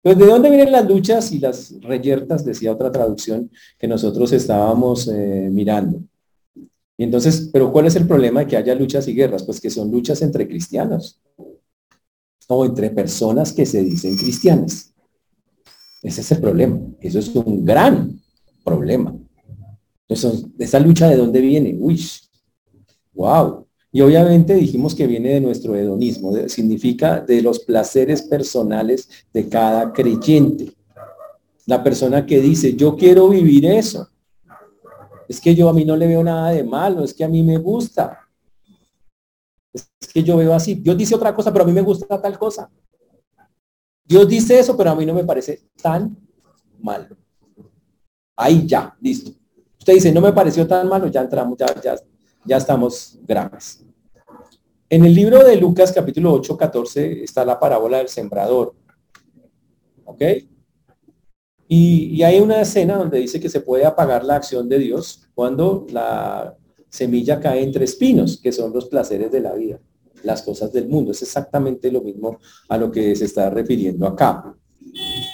Pues, 0.05 0.19
¿de 0.19 0.27
dónde 0.27 0.51
vienen 0.51 0.71
las 0.71 0.87
luchas 0.87 1.31
y 1.31 1.39
las 1.39 1.81
reyertas? 1.81 2.45
Decía 2.45 2.71
otra 2.71 2.91
traducción 2.91 3.49
que 3.79 3.87
nosotros 3.87 4.31
estábamos 4.33 5.07
eh, 5.07 5.49
mirando. 5.51 5.99
Y 6.95 7.05
entonces, 7.05 7.49
¿pero 7.51 7.71
cuál 7.71 7.87
es 7.87 7.95
el 7.95 8.05
problema 8.05 8.41
de 8.41 8.45
que 8.45 8.55
haya 8.55 8.75
luchas 8.75 9.07
y 9.07 9.15
guerras? 9.15 9.41
Pues 9.41 9.59
que 9.59 9.71
son 9.71 9.89
luchas 9.89 10.21
entre 10.21 10.47
cristianos 10.47 11.19
o 12.47 12.65
entre 12.65 12.91
personas 12.91 13.51
que 13.51 13.65
se 13.65 13.83
dicen 13.83 14.15
cristianas. 14.15 14.93
Ese 16.03 16.21
es 16.21 16.31
el 16.33 16.39
problema. 16.39 16.79
Eso 17.01 17.17
es 17.17 17.35
un 17.35 17.65
gran 17.65 18.21
problema. 18.63 19.11
Entonces, 20.07 20.45
¿esa 20.59 20.79
lucha 20.79 21.09
de 21.09 21.17
dónde 21.17 21.41
viene? 21.41 21.75
Uy, 21.79 21.99
wow. 23.15 23.64
Y 23.95 24.01
obviamente 24.01 24.55
dijimos 24.55 24.93
que 24.93 25.07
viene 25.07 25.29
de 25.29 25.39
nuestro 25.39 25.73
hedonismo, 25.73 26.33
significa 26.49 27.21
de 27.21 27.41
los 27.41 27.59
placeres 27.59 28.23
personales 28.23 29.07
de 29.31 29.47
cada 29.47 29.93
creyente. 29.93 30.73
La 31.65 31.81
persona 31.81 32.25
que 32.25 32.41
dice, 32.41 32.75
yo 32.75 32.97
quiero 32.97 33.29
vivir 33.29 33.65
eso. 33.65 34.09
Es 35.29 35.39
que 35.39 35.55
yo 35.55 35.69
a 35.69 35.73
mí 35.73 35.85
no 35.85 35.95
le 35.95 36.07
veo 36.07 36.21
nada 36.25 36.49
de 36.49 36.65
malo, 36.65 37.05
es 37.05 37.13
que 37.13 37.23
a 37.23 37.29
mí 37.29 37.41
me 37.41 37.57
gusta. 37.57 38.19
Es 39.71 39.87
que 40.13 40.21
yo 40.21 40.35
veo 40.35 40.53
así. 40.53 40.75
Dios 40.75 40.97
dice 40.97 41.15
otra 41.15 41.33
cosa, 41.33 41.53
pero 41.53 41.63
a 41.63 41.67
mí 41.67 41.71
me 41.71 41.79
gusta 41.79 42.21
tal 42.21 42.37
cosa. 42.37 42.69
Dios 44.03 44.27
dice 44.27 44.59
eso, 44.59 44.75
pero 44.75 44.89
a 44.89 44.95
mí 44.95 45.05
no 45.05 45.13
me 45.13 45.23
parece 45.23 45.69
tan 45.81 46.17
malo. 46.81 47.15
Ahí 48.35 48.67
ya, 48.67 48.93
listo. 48.99 49.31
Usted 49.79 49.93
dice, 49.93 50.11
no 50.11 50.19
me 50.19 50.33
pareció 50.33 50.67
tan 50.67 50.85
malo, 50.89 51.07
ya 51.07 51.21
entramos, 51.21 51.57
ya, 51.57 51.81
ya, 51.81 51.95
ya 52.43 52.57
estamos 52.57 53.17
graves. 53.25 53.84
En 54.87 55.03
el 55.03 55.15
libro 55.15 55.43
de 55.43 55.55
Lucas 55.55 55.91
capítulo 55.91 56.31
8, 56.33 56.57
14 56.57 57.23
está 57.23 57.43
la 57.43 57.59
parábola 57.59 57.97
del 57.97 58.07
sembrador. 58.07 58.75
¿Ok? 60.03 60.21
Y, 61.67 62.21
hay 62.21 62.39
una 62.39 62.61
escena 62.61 62.97
donde 62.97 63.17
dice 63.17 63.39
que 63.39 63.49
se 63.49 63.61
puede 63.61 63.83
apagar 63.83 64.23
la 64.23 64.35
acción 64.35 64.69
de 64.69 64.77
Dios 64.77 65.27
cuando 65.33 65.87
la 65.89 66.55
semilla 66.87 67.39
cae 67.39 67.63
entre 67.63 67.85
espinos, 67.85 68.39
que 68.39 68.51
son 68.51 68.71
los 68.71 68.85
placeres 68.85 69.31
de 69.31 69.39
la 69.39 69.53
vida, 69.53 69.79
las 70.21 70.43
cosas 70.43 70.71
del 70.71 70.87
mundo. 70.87 71.11
Es 71.11 71.23
exactamente 71.23 71.91
lo 71.91 72.01
mismo 72.01 72.37
a 72.69 72.77
lo 72.77 72.91
que 72.91 73.15
se 73.15 73.25
está 73.25 73.49
refiriendo 73.49 74.05
acá. 74.05 74.55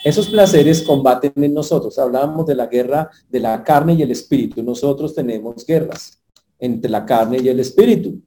Esos 0.06 0.30
placeres 0.30 0.82
combaten 0.82 1.34
en 1.36 1.54
nosotros. 1.54 2.00
Hablábamos 2.00 2.46
de 2.46 2.56
la 2.56 2.68
guerra 2.68 3.10
de 3.30 3.42
la 3.42 3.62
carne 3.66 3.96
y 3.96 4.02
el 4.02 4.12
espíritu. 4.12 4.64
Nosotros 4.64 5.14
tenemos 5.14 5.66
guerras 5.66 6.24
entre 6.58 6.90
la 6.90 7.06
carne 7.06 7.40
y 7.44 7.50
el 7.50 7.60
espíritu. 7.60 8.22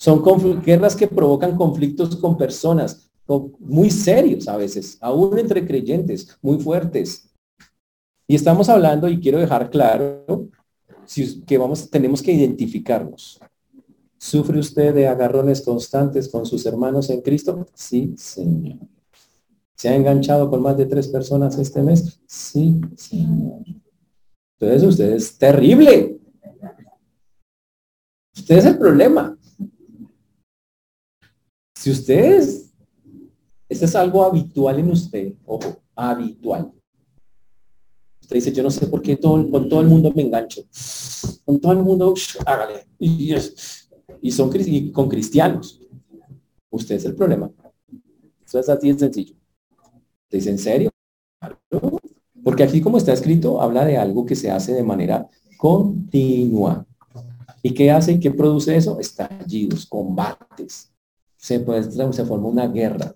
Son 0.00 0.22
guerras 0.62 0.96
que 0.96 1.06
provocan 1.06 1.56
conflictos 1.56 2.16
con 2.16 2.38
personas 2.38 3.10
muy 3.58 3.90
serios 3.90 4.48
a 4.48 4.56
veces, 4.56 4.96
aún 4.98 5.38
entre 5.38 5.66
creyentes, 5.66 6.38
muy 6.40 6.58
fuertes. 6.58 7.30
Y 8.26 8.34
estamos 8.34 8.70
hablando, 8.70 9.08
y 9.08 9.20
quiero 9.20 9.38
dejar 9.38 9.68
claro, 9.68 10.48
que 11.46 11.58
vamos, 11.58 11.90
tenemos 11.90 12.22
que 12.22 12.32
identificarnos. 12.32 13.40
¿Sufre 14.16 14.58
usted 14.58 14.94
de 14.94 15.06
agarrones 15.06 15.60
constantes 15.60 16.30
con 16.30 16.46
sus 16.46 16.64
hermanos 16.64 17.10
en 17.10 17.20
Cristo? 17.20 17.66
Sí, 17.74 18.14
Señor. 18.16 18.78
¿Se 19.74 19.90
ha 19.90 19.94
enganchado 19.94 20.48
con 20.48 20.62
más 20.62 20.78
de 20.78 20.86
tres 20.86 21.08
personas 21.08 21.58
este 21.58 21.82
mes? 21.82 22.20
Sí, 22.26 22.80
Señor. 22.96 23.64
Entonces 24.58 24.88
usted 24.88 25.12
es 25.12 25.36
terrible. 25.36 26.18
Usted 28.34 28.56
es 28.56 28.64
el 28.64 28.78
problema. 28.78 29.36
Si 31.80 31.90
ustedes, 31.90 32.74
esto 33.66 33.86
es 33.86 33.96
algo 33.96 34.22
habitual 34.22 34.78
en 34.78 34.90
usted, 34.90 35.32
ojo, 35.46 35.78
habitual. 35.96 36.70
Usted 38.20 38.36
dice, 38.36 38.52
yo 38.52 38.62
no 38.62 38.70
sé 38.70 38.86
por 38.86 39.00
qué 39.00 39.16
todo, 39.16 39.50
con 39.50 39.66
todo 39.66 39.80
el 39.80 39.86
mundo 39.86 40.12
me 40.14 40.20
engancho. 40.20 40.60
Con 41.42 41.58
todo 41.58 41.72
el 41.72 41.78
mundo, 41.78 42.12
hágale. 42.44 42.86
Y, 42.98 43.34
y 44.20 44.30
son 44.30 44.52
con 44.92 45.08
cristianos. 45.08 45.80
Usted 46.68 46.96
es 46.96 47.06
el 47.06 47.14
problema. 47.14 47.50
Eso 48.44 48.58
es 48.58 48.68
así 48.68 48.92
de 48.92 48.98
sencillo. 48.98 49.34
¿Te 50.28 50.36
dice, 50.36 50.50
en 50.50 50.58
serio? 50.58 50.90
Porque 52.44 52.62
aquí 52.62 52.82
como 52.82 52.98
está 52.98 53.14
escrito, 53.14 53.62
habla 53.62 53.86
de 53.86 53.96
algo 53.96 54.26
que 54.26 54.36
se 54.36 54.50
hace 54.50 54.74
de 54.74 54.82
manera 54.82 55.26
continua. 55.56 56.86
¿Y 57.62 57.72
qué 57.72 57.90
hace 57.90 58.12
y 58.12 58.20
qué 58.20 58.30
produce 58.32 58.76
eso? 58.76 59.00
Estallidos, 59.00 59.86
combates, 59.86 60.90
se, 61.40 61.64
se 62.12 62.24
forma 62.24 62.48
una 62.48 62.68
guerra. 62.68 63.14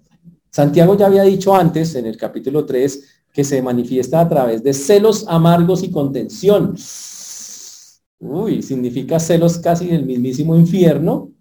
Santiago 0.51 0.97
ya 0.97 1.07
había 1.07 1.23
dicho 1.25 1.55
antes, 1.55 1.95
en 1.95 2.07
el 2.07 2.17
capítulo 2.17 2.65
3, 2.65 3.05
que 3.33 3.45
se 3.45 3.61
manifiesta 3.61 4.21
a 4.21 4.29
través 4.29 4.63
de 4.63 4.73
celos 4.73 5.27
amargos 5.29 5.83
y 5.83 5.91
contención. 5.91 6.75
Uy, 8.21 8.63
significa 8.63 9.21
celos 9.21 9.59
casi 9.59 9.89
del 9.89 10.07
mismísimo 10.07 10.57
infierno, 10.57 11.33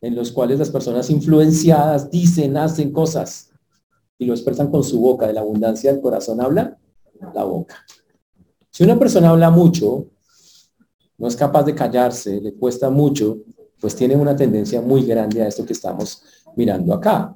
en 0.00 0.14
los 0.14 0.30
cuales 0.30 0.58
las 0.58 0.70
personas 0.70 1.10
influenciadas 1.10 2.10
dicen, 2.10 2.56
hacen 2.56 2.92
cosas 2.92 3.50
y 4.16 4.26
lo 4.26 4.34
expresan 4.34 4.70
con 4.70 4.84
su 4.84 5.00
boca. 5.00 5.26
De 5.26 5.32
la 5.32 5.40
abundancia 5.40 5.92
del 5.92 6.00
corazón 6.00 6.40
habla 6.40 6.78
la 7.34 7.44
boca. 7.44 7.84
Si 8.70 8.84
una 8.84 8.98
persona 8.98 9.30
habla 9.30 9.50
mucho, 9.50 10.06
no 11.18 11.26
es 11.26 11.34
capaz 11.34 11.64
de 11.64 11.74
callarse, 11.74 12.40
le 12.40 12.54
cuesta 12.54 12.88
mucho, 12.88 13.38
pues 13.80 13.96
tiene 13.96 14.14
una 14.16 14.36
tendencia 14.36 14.80
muy 14.80 15.04
grande 15.04 15.42
a 15.42 15.48
esto 15.48 15.64
que 15.64 15.72
estamos 15.72 16.22
mirando 16.56 16.92
acá. 16.94 17.34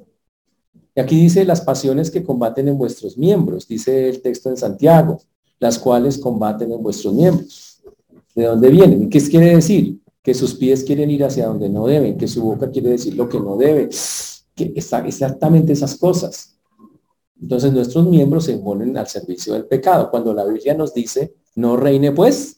Y 0.95 1.01
aquí 1.01 1.17
dice 1.17 1.45
las 1.45 1.61
pasiones 1.61 2.11
que 2.11 2.23
combaten 2.23 2.69
en 2.69 2.79
vuestros 2.79 3.19
miembros, 3.19 3.67
dice 3.67 4.09
el 4.09 4.23
texto 4.23 4.51
en 4.51 4.57
Santiago, 4.57 5.21
las 5.59 5.79
cuales 5.79 6.19
combaten 6.19 6.71
en 6.71 6.83
vuestros 6.83 7.15
miembros. 7.15 7.83
¿De 8.35 8.45
dónde 8.45 8.69
vienen? 8.69 9.09
¿Qué 9.09 9.21
quiere 9.21 9.57
decir? 9.57 10.01
Que 10.23 10.35
sus 10.35 10.55
pies 10.55 10.85
quieren 10.85 11.11
ir 11.11 11.25
hacia 11.25 11.47
donde 11.47 11.69
no 11.69 11.87
deben, 11.87 12.17
que 12.17 12.29
su 12.29 12.43
boca 12.43 12.71
quiere 12.71 12.91
decir 12.91 13.15
lo 13.15 13.29
que 13.29 13.41
no 13.41 13.57
debe, 13.57 13.89
que 14.55 14.73
está 14.77 15.07
exactamente 15.07 15.73
esas 15.73 15.97
cosas. 15.97 16.57
Entonces 17.41 17.73
nuestros 17.73 18.07
miembros 18.07 18.45
se 18.45 18.57
ponen 18.59 18.97
al 18.97 19.07
servicio 19.07 19.55
del 19.55 19.67
pecado. 19.67 20.11
Cuando 20.11 20.33
la 20.33 20.45
Biblia 20.45 20.75
nos 20.75 20.95
dice, 20.95 21.35
no 21.57 21.77
reine 21.77 22.13
pues 22.13 22.54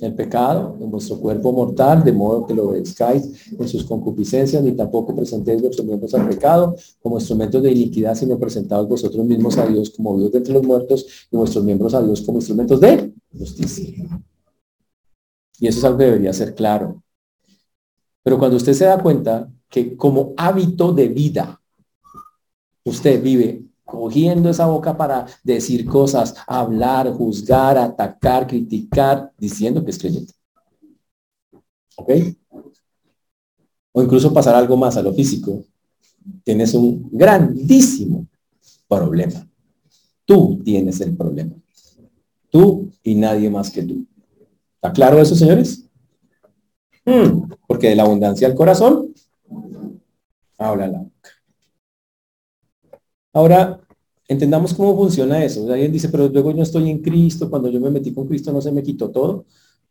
el 0.00 0.14
pecado 0.14 0.76
en 0.80 0.90
vuestro 0.90 1.18
cuerpo 1.18 1.52
mortal, 1.52 2.04
de 2.04 2.12
modo 2.12 2.46
que 2.46 2.54
lo 2.54 2.68
obedezcáis 2.68 3.50
en 3.58 3.68
sus 3.68 3.84
concupiscencias, 3.84 4.62
ni 4.62 4.72
tampoco 4.72 5.14
presentéis 5.14 5.60
vuestros 5.60 5.86
miembros 5.86 6.14
al 6.14 6.28
pecado 6.28 6.74
como 7.02 7.18
instrumentos 7.18 7.62
de 7.62 7.72
iniquidad, 7.72 8.14
sino 8.14 8.38
presentados 8.38 8.88
vosotros 8.88 9.24
mismos 9.24 9.58
a 9.58 9.66
Dios 9.66 9.90
como 9.90 10.18
Dios 10.18 10.32
de 10.32 10.38
entre 10.38 10.54
los 10.54 10.62
muertos 10.62 11.06
y 11.30 11.36
vuestros 11.36 11.64
miembros 11.64 11.94
a 11.94 12.02
Dios 12.02 12.22
como 12.22 12.38
instrumentos 12.38 12.80
de 12.80 13.12
justicia. 13.36 14.22
Y 15.58 15.66
eso 15.66 15.78
es 15.78 15.84
algo 15.84 15.98
que 15.98 16.04
debería 16.04 16.32
ser 16.32 16.54
claro. 16.54 17.02
Pero 18.22 18.38
cuando 18.38 18.56
usted 18.56 18.72
se 18.72 18.84
da 18.84 19.02
cuenta 19.02 19.50
que 19.68 19.96
como 19.96 20.34
hábito 20.36 20.92
de 20.92 21.08
vida, 21.08 21.60
usted 22.84 23.22
vive 23.22 23.69
cogiendo 23.90 24.48
esa 24.48 24.66
boca 24.66 24.96
para 24.96 25.26
decir 25.42 25.84
cosas, 25.86 26.34
hablar, 26.46 27.12
juzgar, 27.12 27.76
atacar, 27.76 28.46
criticar, 28.46 29.32
diciendo 29.38 29.84
que 29.84 29.90
es 29.90 29.98
creyente. 29.98 30.32
¿Ok? 31.96 32.10
O 33.92 34.02
incluso 34.02 34.32
pasar 34.32 34.54
algo 34.54 34.76
más 34.76 34.96
a 34.96 35.02
lo 35.02 35.12
físico. 35.12 35.64
Tienes 36.44 36.74
un 36.74 37.08
grandísimo 37.10 38.26
problema. 38.88 39.46
Tú 40.24 40.60
tienes 40.64 41.00
el 41.00 41.16
problema. 41.16 41.54
Tú 42.50 42.90
y 43.02 43.14
nadie 43.14 43.50
más 43.50 43.70
que 43.70 43.82
tú. 43.82 44.06
¿Está 44.76 44.92
claro 44.92 45.20
eso, 45.20 45.34
señores? 45.34 45.84
Hmm, 47.04 47.50
porque 47.66 47.88
de 47.88 47.96
la 47.96 48.04
abundancia 48.04 48.46
del 48.46 48.56
corazón 48.56 49.12
habla 50.58 50.86
la 50.86 50.98
boca. 50.98 51.30
Ahora, 53.32 53.80
entendamos 54.28 54.74
cómo 54.74 54.96
funciona 54.96 55.44
eso. 55.44 55.70
Alguien 55.70 55.92
dice, 55.92 56.08
pero 56.08 56.28
luego 56.28 56.52
yo 56.52 56.62
estoy 56.62 56.90
en 56.90 57.00
Cristo, 57.00 57.50
cuando 57.50 57.68
yo 57.68 57.80
me 57.80 57.90
metí 57.90 58.12
con 58.12 58.26
Cristo 58.26 58.52
no 58.52 58.60
se 58.60 58.72
me 58.72 58.82
quitó 58.82 59.10
todo. 59.10 59.44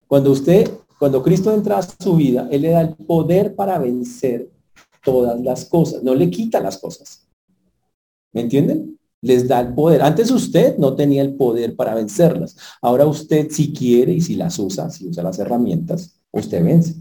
Cuando 0.07 0.31
usted, 0.31 0.69
cuando 0.97 1.21
Cristo 1.23 1.53
entra 1.53 1.77
a 1.77 1.81
su 1.81 2.15
vida, 2.15 2.47
Él 2.51 2.61
le 2.63 2.69
da 2.69 2.81
el 2.81 2.95
poder 2.95 3.55
para 3.55 3.77
vencer 3.77 4.49
todas 5.03 5.39
las 5.41 5.65
cosas, 5.65 6.03
no 6.03 6.15
le 6.15 6.29
quita 6.29 6.59
las 6.59 6.77
cosas. 6.77 7.27
¿Me 8.33 8.41
entienden? 8.41 8.97
Les 9.21 9.47
da 9.47 9.59
el 9.61 9.73
poder. 9.73 10.01
Antes 10.01 10.31
usted 10.31 10.77
no 10.77 10.95
tenía 10.95 11.21
el 11.21 11.35
poder 11.35 11.75
para 11.75 11.95
vencerlas. 11.95 12.55
Ahora 12.81 13.05
usted 13.05 13.49
si 13.49 13.73
quiere 13.73 14.13
y 14.13 14.21
si 14.21 14.35
las 14.35 14.57
usa, 14.59 14.89
si 14.89 15.07
usa 15.07 15.23
las 15.23 15.39
herramientas, 15.39 16.21
usted 16.31 16.63
vence. 16.63 16.95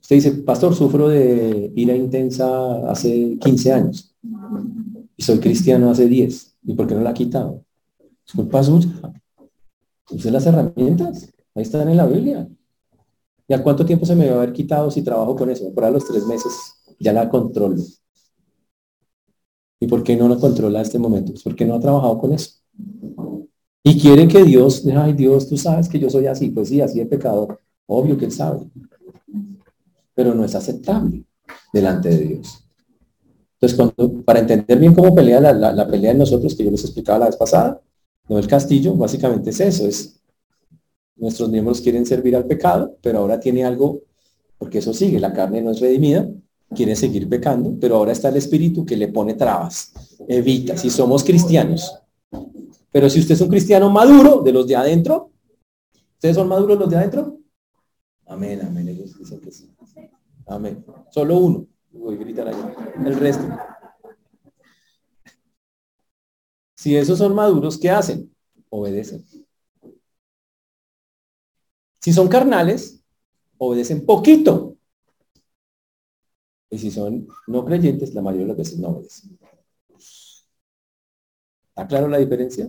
Usted 0.00 0.16
dice, 0.16 0.32
pastor, 0.32 0.74
sufro 0.74 1.08
de 1.08 1.72
ira 1.76 1.94
intensa 1.94 2.90
hace 2.90 3.38
15 3.38 3.72
años 3.72 4.12
soy 5.22 5.38
cristiano 5.38 5.90
hace 5.90 6.06
10. 6.06 6.56
¿Y 6.64 6.74
por 6.74 6.86
qué 6.86 6.94
no 6.94 7.00
la 7.00 7.10
ha 7.10 7.14
quitado? 7.14 7.64
Es 8.26 8.34
culpa 8.34 8.62
suya. 8.62 8.88
Use 10.10 10.30
las 10.30 10.46
herramientas. 10.46 11.32
Ahí 11.54 11.62
están 11.62 11.88
en 11.88 11.96
la 11.96 12.06
Biblia. 12.06 12.48
¿Y 13.48 13.54
a 13.54 13.62
cuánto 13.62 13.84
tiempo 13.84 14.06
se 14.06 14.14
me 14.14 14.26
va 14.28 14.34
a 14.34 14.36
haber 14.38 14.52
quitado 14.52 14.90
si 14.90 15.02
trabajo 15.02 15.36
con 15.36 15.50
eso? 15.50 15.72
Por 15.74 15.84
a 15.84 15.90
los 15.90 16.06
tres 16.06 16.26
meses 16.26 16.52
ya 16.98 17.12
la 17.12 17.28
controlo. 17.28 17.82
¿Y 19.80 19.86
por 19.86 20.02
qué 20.02 20.16
no 20.16 20.28
lo 20.28 20.38
controla 20.38 20.78
en 20.78 20.86
este 20.86 20.98
momento? 20.98 21.32
Pues 21.32 21.42
porque 21.42 21.64
no 21.64 21.74
ha 21.74 21.80
trabajado 21.80 22.16
con 22.18 22.32
eso. 22.32 22.60
Y 23.82 24.00
quiere 24.00 24.28
que 24.28 24.44
Dios, 24.44 24.86
ay 24.86 25.12
Dios, 25.12 25.48
tú 25.48 25.56
sabes 25.56 25.88
que 25.88 25.98
yo 25.98 26.08
soy 26.08 26.26
así. 26.26 26.50
Pues 26.50 26.68
sí, 26.68 26.80
así 26.80 27.00
de 27.00 27.06
pecador. 27.06 27.60
Obvio 27.86 28.16
que 28.16 28.26
él 28.26 28.32
sabe. 28.32 28.60
Pero 30.14 30.34
no 30.34 30.44
es 30.44 30.54
aceptable 30.54 31.24
delante 31.72 32.10
de 32.10 32.18
Dios. 32.18 32.61
Entonces, 33.62 34.22
para 34.24 34.40
entender 34.40 34.76
bien 34.76 34.92
cómo 34.92 35.14
pelea 35.14 35.40
la, 35.40 35.88
pelea 35.88 36.10
en 36.10 36.18
nosotros, 36.18 36.56
que 36.56 36.64
yo 36.64 36.70
les 36.72 36.82
explicaba 36.82 37.20
la 37.20 37.26
vez 37.26 37.36
pasada, 37.36 37.80
no 38.28 38.36
el 38.38 38.48
castillo, 38.48 38.94
básicamente 38.96 39.50
es 39.50 39.60
eso, 39.60 39.86
es 39.86 40.20
nuestros 41.14 41.48
miembros 41.48 41.80
quieren 41.80 42.04
servir 42.04 42.34
al 42.34 42.46
pecado, 42.46 42.96
pero 43.00 43.20
ahora 43.20 43.38
tiene 43.38 43.64
algo 43.64 44.00
porque 44.58 44.78
eso 44.78 44.92
sigue, 44.92 45.20
la 45.20 45.32
carne 45.32 45.62
no 45.62 45.70
es 45.70 45.78
redimida, 45.78 46.28
quiere 46.74 46.96
seguir 46.96 47.28
pecando, 47.28 47.76
pero 47.80 47.96
ahora 47.96 48.10
está 48.10 48.30
el 48.30 48.36
espíritu 48.36 48.84
que 48.84 48.96
le 48.96 49.08
pone 49.08 49.34
trabas, 49.34 49.92
evita, 50.26 50.76
si 50.76 50.90
somos 50.90 51.22
cristianos. 51.22 52.00
Pero 52.90 53.08
si 53.08 53.20
usted 53.20 53.34
es 53.34 53.40
un 53.40 53.48
cristiano 53.48 53.90
maduro, 53.90 54.42
de 54.42 54.52
los 54.52 54.66
de 54.66 54.74
adentro, 54.74 55.30
¿ustedes 56.14 56.34
son 56.34 56.48
maduros 56.48 56.78
los 56.78 56.90
de 56.90 56.96
adentro? 56.96 57.38
Amén, 58.26 58.60
amén, 58.62 58.88
ellos 58.88 59.16
dicen 59.16 59.40
que 59.40 59.52
sí. 59.52 59.70
Amén. 60.46 60.84
Solo 61.10 61.36
uno. 61.36 61.71
Voy 61.92 62.14
a 62.14 62.18
gritar 62.18 62.48
ahí. 62.48 62.56
El 63.04 63.18
resto. 63.18 63.44
Si 66.74 66.96
esos 66.96 67.18
son 67.18 67.34
maduros, 67.34 67.78
¿qué 67.78 67.90
hacen? 67.90 68.34
Obedecen. 68.68 69.24
Si 72.00 72.12
son 72.12 72.28
carnales, 72.28 73.04
obedecen 73.58 74.04
poquito. 74.04 74.76
Y 76.70 76.78
si 76.78 76.90
son 76.90 77.28
no 77.46 77.64
creyentes, 77.64 78.14
la 78.14 78.22
mayoría 78.22 78.46
de 78.46 78.48
las 78.48 78.56
veces 78.56 78.78
no 78.78 78.88
obedecen. 78.88 79.38
¿Está 81.68 81.86
claro 81.86 82.08
la 82.08 82.18
diferencia? 82.18 82.68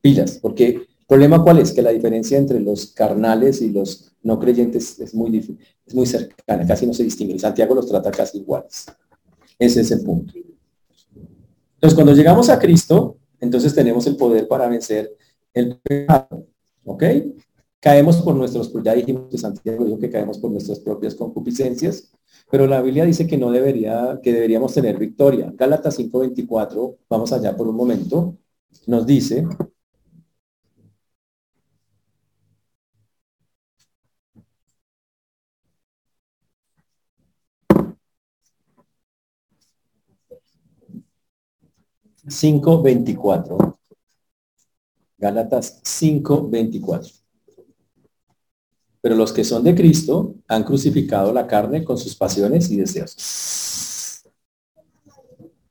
Pilas, 0.00 0.38
porque 0.38 0.86
problema 1.10 1.42
cuál 1.42 1.58
es? 1.58 1.72
Que 1.72 1.82
la 1.82 1.90
diferencia 1.90 2.38
entre 2.38 2.60
los 2.60 2.86
carnales 2.92 3.60
y 3.60 3.70
los 3.70 4.12
no 4.22 4.38
creyentes 4.38 5.00
es 5.00 5.12
muy, 5.12 5.58
es 5.84 5.92
muy 5.92 6.06
cercana, 6.06 6.64
casi 6.64 6.86
no 6.86 6.94
se 6.94 7.02
distingue. 7.02 7.36
Santiago 7.36 7.74
los 7.74 7.88
trata 7.88 8.12
casi 8.12 8.38
iguales. 8.38 8.86
Ese 9.58 9.80
es 9.80 9.90
el 9.90 10.02
punto. 10.02 10.34
Entonces, 11.74 11.94
cuando 11.96 12.14
llegamos 12.14 12.48
a 12.48 12.60
Cristo, 12.60 13.16
entonces 13.40 13.74
tenemos 13.74 14.06
el 14.06 14.16
poder 14.16 14.46
para 14.46 14.68
vencer 14.68 15.16
el 15.52 15.80
pecado. 15.82 16.46
¿Ok? 16.84 17.02
Caemos 17.80 18.18
por 18.18 18.36
nuestros, 18.36 18.72
ya 18.84 18.94
dijimos 18.94 19.24
que 19.30 19.38
Santiago 19.38 19.84
dijo 19.84 19.98
que 19.98 20.10
caemos 20.10 20.38
por 20.38 20.52
nuestras 20.52 20.78
propias 20.78 21.16
concupiscencias, 21.16 22.12
pero 22.52 22.68
la 22.68 22.82
Biblia 22.82 23.04
dice 23.04 23.26
que 23.26 23.36
no 23.36 23.50
debería, 23.50 24.20
que 24.22 24.32
deberíamos 24.32 24.74
tener 24.74 24.96
victoria. 24.96 25.52
Gálatas 25.56 25.98
5:24, 25.98 26.98
vamos 27.08 27.32
allá 27.32 27.56
por 27.56 27.66
un 27.66 27.74
momento, 27.74 28.36
nos 28.86 29.06
dice, 29.06 29.44
cinco 42.30 42.80
veinticuatro. 42.80 43.78
Gálatas 45.18 45.80
5:24. 45.84 47.12
Pero 49.02 49.14
los 49.14 49.32
que 49.32 49.44
son 49.44 49.64
de 49.64 49.74
Cristo 49.74 50.34
han 50.48 50.64
crucificado 50.64 51.32
la 51.32 51.46
carne 51.46 51.84
con 51.84 51.98
sus 51.98 52.14
pasiones 52.14 52.70
y 52.70 52.76
deseos. 52.76 54.22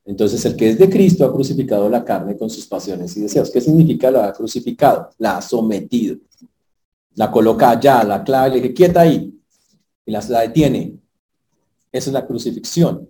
Entonces 0.06 0.44
el 0.46 0.56
que 0.56 0.70
es 0.70 0.80
de 0.80 0.90
Cristo 0.90 1.26
ha 1.26 1.32
crucificado 1.32 1.88
la 1.88 2.04
carne 2.04 2.36
con 2.36 2.50
sus 2.50 2.66
pasiones 2.66 3.16
y 3.18 3.22
deseos. 3.22 3.52
¿Qué 3.52 3.62
significa 3.62 4.10
lo 4.10 4.24
ha 4.24 4.34
crucificado? 4.34 5.10
La 5.20 5.38
ha 5.38 5.42
sometido. 5.42 6.18
La 7.16 7.30
coloca 7.30 7.72
allá, 7.72 8.04
la 8.04 8.24
clave, 8.24 8.50
le 8.50 8.56
dije, 8.62 8.74
quieta 8.74 9.02
ahí. 9.02 9.40
Y 10.06 10.12
la, 10.12 10.24
la 10.30 10.42
detiene. 10.42 11.00
Esa 11.92 12.10
es 12.10 12.14
la 12.14 12.26
crucifixión. 12.26 13.08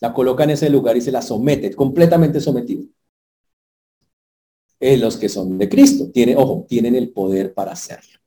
La 0.00 0.12
coloca 0.12 0.44
en 0.44 0.50
ese 0.50 0.70
lugar 0.70 0.96
y 0.96 1.00
se 1.00 1.12
la 1.12 1.22
somete, 1.22 1.74
completamente 1.74 2.40
sometido. 2.40 2.84
Eh, 4.80 4.96
los 4.96 5.16
que 5.16 5.28
son 5.28 5.58
de 5.58 5.68
Cristo, 5.68 6.10
tiene, 6.10 6.36
ojo, 6.36 6.64
tienen 6.66 6.94
el 6.94 7.10
poder 7.10 7.52
para 7.52 7.72
hacerlo 7.72 8.20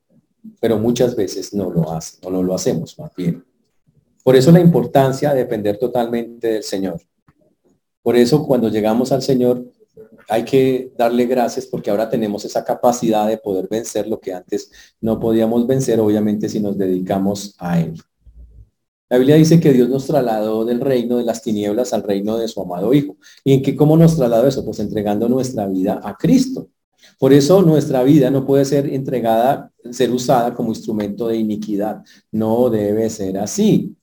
pero 0.60 0.77
muchas 0.77 1.15
veces 1.15 1.53
no 1.53 1.70
lo 1.70 1.92
hacen, 1.92 2.20
o 2.25 2.30
no 2.30 2.44
lo 2.44 2.53
hacemos 2.53 2.98
más 3.00 3.12
bien. 3.16 3.44
Por 4.24 4.36
eso 4.36 4.51
la 4.51 4.59
importancia 4.59 5.33
de 5.33 5.40
depender 5.40 5.77
totalmente 5.77 6.48
del 6.48 6.64
Señor. 6.64 7.01
Por 8.01 8.16
eso 8.16 8.46
cuando 8.46 8.70
llegamos 8.70 9.12
al 9.12 9.22
Señor 9.22 9.66
hay 10.29 10.44
que 10.46 10.92
darle 10.98 11.25
gracias 11.25 11.66
porque 11.66 11.90
ahora 11.90 12.09
tenemos 12.09 12.46
esa 12.46 12.64
capacidad 12.64 13.27
de 13.27 13.38
poder 13.38 13.68
vencer 13.70 14.07
lo 14.07 14.20
que 14.20 14.33
antes 14.33 14.72
no 15.01 15.20
podíamos 15.20 15.68
vencer, 15.68 16.00
obviamente 16.00 16.50
si 16.50 16.59
nos 16.59 16.77
dedicamos 16.77 17.55
a 17.59 17.79
Él. 17.79 18.01
La 19.09 19.18
Biblia 19.18 19.35
dice 19.35 19.59
que 19.59 19.74
Dios 19.74 19.89
nos 19.89 20.07
trasladó 20.07 20.66
del 20.66 20.79
reino 20.79 21.18
de 21.18 21.24
las 21.24 21.42
tinieblas 21.42 21.94
al 21.94 22.03
reino 22.03 22.37
de 22.37 22.48
su 22.48 22.61
amado 22.61 22.94
Hijo. 22.94 23.18
¿Y 23.44 23.53
en 23.53 23.61
qué 23.61 23.75
cómo 23.75 23.96
nos 23.96 24.16
trasladó 24.16 24.48
eso? 24.48 24.66
Pues 24.66 24.79
entregando 24.79 25.29
nuestra 25.29 25.68
vida 25.68 26.00
a 26.03 26.16
Cristo. 26.18 26.70
Por 27.20 27.33
eso 27.33 27.61
nuestra 27.61 28.03
vida 28.03 28.29
no 28.31 28.46
puede 28.46 28.66
ser 28.66 28.87
entregada, 28.87 29.72
ser 29.92 30.11
usada 30.11 30.53
como 30.53 30.70
instrumento 30.70 31.27
de 31.27 31.37
iniquidad. 31.37 32.03
No 32.31 32.70
debe 32.70 33.09
ser 33.09 33.37
así. 33.37 33.96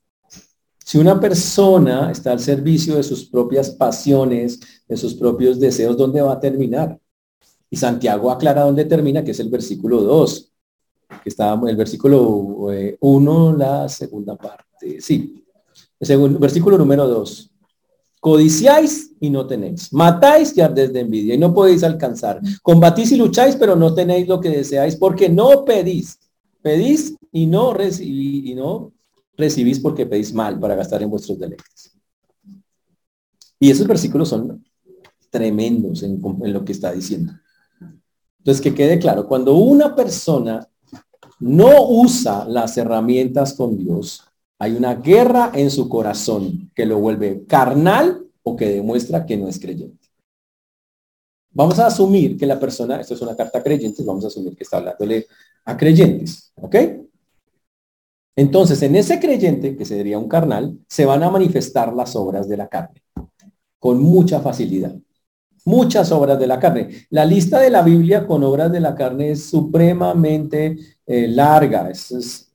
Si 0.85 0.99
una 0.99 1.21
persona 1.21 2.11
está 2.11 2.33
al 2.33 2.41
servicio 2.41 2.97
de 2.97 3.03
sus 3.03 3.25
propias 3.25 3.71
pasiones, 3.71 4.61
de 4.89 4.97
sus 4.97 5.15
propios 5.15 5.61
deseos, 5.61 5.97
¿dónde 5.97 6.21
va 6.21 6.33
a 6.33 6.41
terminar? 6.41 6.99
Y 7.71 7.77
Santiago 7.77 8.31
aclara 8.31 8.63
dónde 8.63 8.85
termina, 8.85 9.23
que 9.23 9.31
es 9.31 9.41
el 9.41 9.49
versículo 9.49 10.03
2, 10.03 10.50
que 11.23 11.29
está 11.29 11.59
el 11.67 11.77
versículo 11.77 12.23
1, 12.29 12.73
eh, 12.73 13.59
la 13.59 13.89
segunda 13.89 14.37
parte. 14.37 15.01
Sí, 15.01 15.45
el 15.99 16.07
segundo, 16.07 16.39
versículo 16.39 16.79
número 16.79 17.07
2. 17.07 17.51
Codiciáis 18.21 19.13
y 19.19 19.31
no 19.31 19.47
tenéis. 19.47 19.93
Matáis 19.93 20.57
y 20.57 20.61
ardéis 20.61 20.93
de 20.93 21.01
envidia 21.01 21.35
y 21.35 21.39
no 21.39 21.55
podéis 21.55 21.83
alcanzar. 21.83 22.41
Combatís 22.63 23.13
y 23.13 23.17
lucháis, 23.17 23.57
pero 23.57 23.77
no 23.77 23.95
tenéis 23.95 24.29
lo 24.29 24.41
que 24.41 24.51
deseáis 24.51 24.97
porque 24.97 25.29
no 25.29 25.65
pedís. 25.65 26.19
Pedís 26.63 27.17
y 27.33 27.47
no 27.47 27.73
recibís, 27.73 28.45
y 28.47 28.55
no 28.55 28.93
recibís 29.37 29.81
porque 29.81 30.07
pedís 30.07 30.35
mal 30.35 30.61
para 30.61 30.75
gastar 30.75 31.03
en 31.03 31.11
vuestros 31.11 31.39
deleites. 31.39 31.97
Y 33.59 33.71
esos 33.71 33.87
versículos 33.87 34.29
son 34.29 34.65
tremendos 35.31 36.03
en, 36.03 36.21
en 36.43 36.53
lo 36.53 36.65
que 36.65 36.73
está 36.73 36.93
diciendo. 36.93 37.33
Entonces, 38.39 38.63
que 38.63 38.75
quede 38.75 38.99
claro, 38.99 39.27
cuando 39.27 39.55
una 39.55 39.95
persona 39.95 40.67
no 41.41 41.89
usa 41.89 42.45
las 42.47 42.77
herramientas 42.77 43.55
con 43.55 43.77
Dios, 43.77 44.25
hay 44.59 44.73
una 44.73 44.95
guerra 44.95 45.51
en 45.55 45.71
su 45.71 45.89
corazón 45.89 46.71
que 46.75 46.85
lo 46.87 46.99
vuelve 46.99 47.45
carnal 47.47 48.27
o 48.43 48.57
que 48.57 48.67
demuestra 48.67 49.25
que 49.25 49.37
no 49.37 49.49
es 49.49 49.59
creyente. 49.59 50.09
Vamos 51.53 51.79
a 51.79 51.87
asumir 51.87 52.37
que 52.37 52.47
la 52.47 52.61
persona, 52.61 53.01
esto 53.01 53.15
es 53.15 53.23
una 53.23 53.35
carta 53.35 53.59
a 53.59 53.63
creyentes, 53.63 54.05
vamos 54.05 54.25
a 54.25 54.29
asumir 54.29 54.55
que 54.55 54.63
está 54.63 54.77
hablándole 54.77 55.27
a 55.65 55.77
creyentes, 55.77 56.53
¿ok? 56.61 56.77
Entonces, 58.37 58.81
en 58.83 58.95
ese 58.97 59.19
creyente, 59.19 59.77
que 59.77 59.85
sería 59.85 60.19
un 60.19 60.29
carnal, 60.29 60.79
se 60.89 61.05
van 61.05 61.23
a 61.23 61.31
manifestar 61.31 61.93
las 61.93 62.15
obras 62.15 62.49
de 62.49 62.57
la 62.57 62.69
carne 62.69 63.03
con 63.79 64.01
mucha 64.01 64.41
facilidad. 64.41 64.95
Muchas 65.65 66.11
obras 66.13 66.39
de 66.39 66.47
la 66.47 66.59
carne. 66.59 66.89
La 67.11 67.25
lista 67.25 67.61
de 67.61 67.71
la 67.71 67.83
Biblia 67.83 68.27
con 68.27 68.43
obras 68.43 68.73
de 68.73 68.81
la 68.81 68.95
carne 68.95 69.33
es 69.33 69.45
supremamente 69.45 70.77
eh, 71.07 71.29
larga. 71.29 71.91
es 71.91 72.51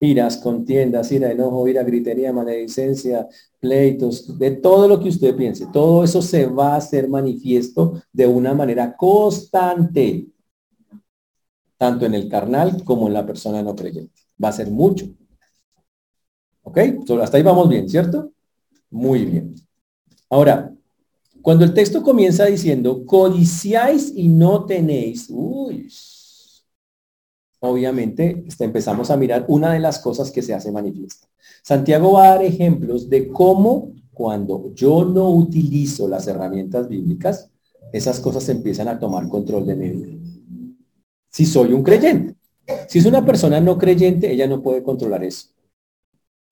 iras, 0.00 0.38
contiendas, 0.38 1.12
ira, 1.12 1.30
enojo, 1.30 1.68
ira, 1.68 1.82
gritería, 1.82 2.32
maledicencia, 2.32 3.28
pleitos, 3.60 4.38
de 4.38 4.52
todo 4.52 4.88
lo 4.88 4.98
que 4.98 5.10
usted 5.10 5.36
piense. 5.36 5.66
Todo 5.66 6.02
eso 6.02 6.22
se 6.22 6.46
va 6.46 6.74
a 6.74 6.76
hacer 6.76 7.08
manifiesto 7.08 8.02
de 8.12 8.26
una 8.26 8.54
manera 8.54 8.96
constante, 8.96 10.26
tanto 11.76 12.06
en 12.06 12.14
el 12.14 12.28
carnal 12.28 12.82
como 12.82 13.08
en 13.08 13.14
la 13.14 13.26
persona 13.26 13.62
no 13.62 13.76
creyente. 13.76 14.22
Va 14.42 14.48
a 14.48 14.52
ser 14.52 14.70
mucho. 14.70 15.06
¿Ok? 16.62 16.78
hasta 17.22 17.36
ahí 17.36 17.42
vamos 17.42 17.68
bien, 17.68 17.88
¿cierto? 17.88 18.32
Muy 18.90 19.24
bien. 19.24 19.54
Ahora, 20.28 20.72
cuando 21.42 21.64
el 21.64 21.74
texto 21.74 22.02
comienza 22.02 22.46
diciendo, 22.46 23.04
codiciáis 23.06 24.12
y 24.14 24.28
no 24.28 24.66
tenéis, 24.66 25.26
uy, 25.30 25.88
obviamente 27.60 28.44
este, 28.46 28.64
empezamos 28.64 29.10
a 29.10 29.16
mirar 29.16 29.44
una 29.48 29.72
de 29.72 29.80
las 29.80 29.98
cosas 29.98 30.30
que 30.30 30.42
se 30.42 30.54
hace 30.54 30.72
manifiesta. 30.72 31.28
Santiago 31.62 32.12
va 32.12 32.24
a 32.24 32.30
dar 32.36 32.44
ejemplos 32.44 33.08
de 33.08 33.28
cómo 33.28 33.92
cuando 34.12 34.72
yo 34.74 35.04
no 35.04 35.30
utilizo 35.30 36.08
las 36.08 36.26
herramientas 36.26 36.88
bíblicas, 36.88 37.50
esas 37.92 38.20
cosas 38.20 38.48
empiezan 38.48 38.88
a 38.88 38.98
tomar 38.98 39.28
control 39.28 39.66
de 39.66 39.76
mi 39.76 39.88
vida. 39.88 40.18
Si 41.30 41.46
soy 41.46 41.72
un 41.72 41.82
creyente. 41.82 42.36
Si 42.88 42.98
es 42.98 43.06
una 43.06 43.24
persona 43.24 43.60
no 43.60 43.78
creyente, 43.78 44.30
ella 44.30 44.46
no 44.46 44.62
puede 44.62 44.82
controlar 44.82 45.24
eso. 45.24 45.48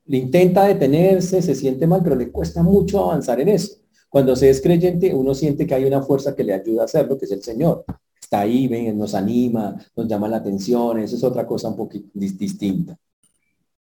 Le 0.07 0.16
intenta 0.16 0.64
detenerse, 0.64 1.42
se 1.42 1.55
siente 1.55 1.87
mal, 1.87 2.03
pero 2.03 2.16
le 2.16 2.31
cuesta 2.31 2.62
mucho 2.62 3.05
avanzar 3.05 3.40
en 3.40 3.48
eso. 3.48 3.77
Cuando 4.09 4.37
se 4.37 4.51
es 4.51 4.61
creyente, 4.61 5.14
uno 5.14 5.35
siente 5.35 5.66
que 5.66 5.75
hay 5.75 5.85
una 5.85 6.03
fuerza 6.03 6.35
que 6.35 6.44
le 6.44 6.55
ayuda 6.55 6.83
a 6.83 6.85
hacerlo, 6.87 7.18
que 7.18 7.27
es 7.27 7.33
el 7.33 7.42
Señor 7.42 7.85
está 8.29 8.40
ahí, 8.40 8.68
ven, 8.68 8.99
nos 8.99 9.14
anima, 9.14 9.75
nos 9.97 10.07
llama 10.07 10.29
la 10.29 10.37
atención, 10.37 10.99
eso 10.99 11.16
es 11.16 11.25
otra 11.25 11.47
cosa 11.47 11.68
un 11.68 11.77
poquito 11.77 12.11
distinta. 12.12 12.94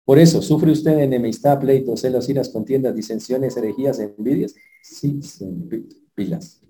Por 0.03 0.19
eso, 0.19 0.41
¿sufre 0.41 0.73
usted 0.73 0.99
enemistad, 0.99 1.61
pleitos, 1.61 2.01
celos, 2.01 2.27
iras, 2.27 2.49
contiendas, 2.49 2.97
disensiones, 2.97 3.55
herejías, 3.59 3.99
envidias? 3.99 4.55
Sí, 4.83 5.21
pilas. 6.15 6.63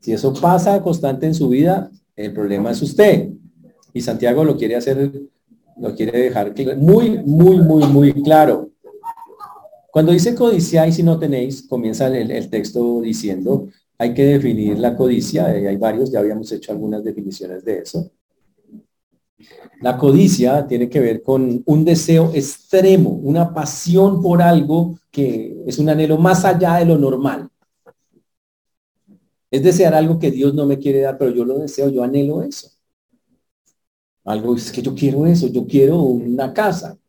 Si 0.00 0.12
eso 0.12 0.34
pasa 0.34 0.82
constante 0.82 1.26
en 1.26 1.34
su 1.34 1.48
vida, 1.48 1.92
el 2.16 2.34
problema 2.34 2.72
es 2.72 2.82
usted. 2.82 3.30
Y 3.92 4.00
Santiago 4.00 4.42
lo 4.42 4.56
quiere 4.56 4.74
hacer 4.74 5.12
lo 5.76 5.94
quiere 5.94 6.18
dejar 6.18 6.52
muy, 6.76 7.22
muy, 7.24 7.58
muy, 7.58 7.84
muy 7.84 8.12
claro. 8.24 8.69
Cuando 9.90 10.12
dice 10.12 10.34
codiciáis 10.34 10.94
si 10.94 11.02
no 11.02 11.18
tenéis, 11.18 11.66
comienza 11.66 12.06
el, 12.06 12.48
texto 12.48 13.00
diciendo, 13.00 13.68
hay 13.98 14.14
que 14.14 14.24
definir 14.24 14.78
la 14.78 14.96
codicia, 14.96 15.46
hay 15.46 15.76
varios, 15.76 16.10
ya 16.10 16.20
habíamos 16.20 16.50
hecho 16.52 16.72
algunas 16.72 17.02
definiciones 17.02 17.64
de 17.64 17.78
eso. 17.78 18.10
La 19.80 19.96
codicia 19.96 20.66
tiene 20.66 20.88
que 20.88 21.00
ver 21.00 21.22
con 21.22 21.62
un 21.64 21.84
deseo 21.84 22.30
extremo, 22.34 23.10
una 23.10 23.52
pasión 23.54 24.22
por 24.22 24.42
algo 24.42 24.98
que 25.10 25.64
es 25.66 25.78
un 25.78 25.88
anhelo 25.88 26.18
más 26.18 26.44
allá 26.44 26.76
de 26.76 26.84
lo 26.84 26.98
normal. 26.98 27.48
Es 29.50 29.62
desear 29.62 29.94
algo 29.94 30.18
que 30.18 30.30
Dios 30.30 30.54
no 30.54 30.66
me 30.66 30.78
quiere 30.78 31.00
dar, 31.00 31.18
pero 31.18 31.30
yo 31.30 31.44
lo 31.44 31.58
deseo, 31.58 31.88
yo 31.88 32.04
anhelo 32.04 32.42
eso. 32.42 32.70
Algo 34.24 34.54
es 34.54 34.70
que 34.70 34.82
yo 34.82 34.94
quiero 34.94 35.26
eso, 35.26 35.48
yo 35.48 35.66
quiero 35.66 35.98
una 35.98 36.52
casa. 36.52 36.99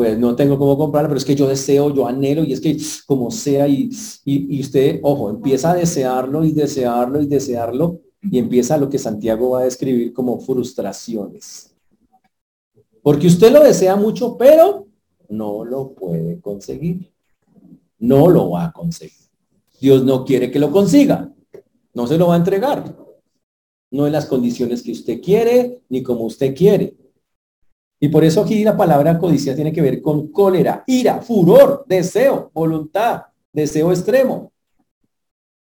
Pues 0.00 0.18
no 0.18 0.34
tengo 0.34 0.56
cómo 0.56 0.78
comprarla, 0.78 1.10
pero 1.10 1.18
es 1.18 1.26
que 1.26 1.34
yo 1.34 1.46
deseo, 1.46 1.94
yo 1.94 2.06
anhelo 2.06 2.42
y 2.42 2.54
es 2.54 2.60
que 2.62 2.74
como 3.04 3.30
sea 3.30 3.68
y, 3.68 3.90
y, 4.24 4.58
usted, 4.58 4.98
ojo, 5.02 5.28
empieza 5.28 5.72
a 5.72 5.74
desearlo 5.74 6.42
y 6.42 6.52
desearlo 6.52 7.20
y 7.20 7.26
desearlo 7.26 8.00
y 8.22 8.38
empieza 8.38 8.78
lo 8.78 8.88
que 8.88 8.96
Santiago 8.96 9.50
va 9.50 9.60
a 9.60 9.64
describir 9.64 10.14
como 10.14 10.40
frustraciones. 10.40 11.74
Porque 13.02 13.26
usted 13.26 13.52
lo 13.52 13.62
desea 13.62 13.94
mucho, 13.94 14.38
pero 14.38 14.86
no 15.28 15.66
lo 15.66 15.92
puede 15.92 16.40
conseguir. 16.40 17.12
No 17.98 18.30
lo 18.30 18.52
va 18.52 18.68
a 18.68 18.72
conseguir. 18.72 19.28
Dios 19.82 20.02
no 20.02 20.24
quiere 20.24 20.50
que 20.50 20.58
lo 20.58 20.70
consiga. 20.70 21.30
No 21.92 22.06
se 22.06 22.16
lo 22.16 22.28
va 22.28 22.36
a 22.36 22.38
entregar 22.38 22.96
no 23.90 24.06
en 24.06 24.12
las 24.12 24.24
condiciones 24.24 24.82
que 24.82 24.92
usted 24.92 25.20
quiere 25.20 25.82
ni 25.88 26.02
como 26.02 26.24
usted 26.24 26.54
quiere. 26.54 26.94
Y 28.02 28.08
por 28.08 28.24
eso 28.24 28.40
aquí 28.40 28.64
la 28.64 28.76
palabra 28.76 29.18
codicia 29.18 29.54
tiene 29.54 29.72
que 29.72 29.82
ver 29.82 30.00
con 30.00 30.32
cólera, 30.32 30.82
ira, 30.86 31.20
furor, 31.20 31.84
deseo, 31.86 32.50
voluntad, 32.54 33.24
deseo 33.52 33.92
extremo. 33.92 34.52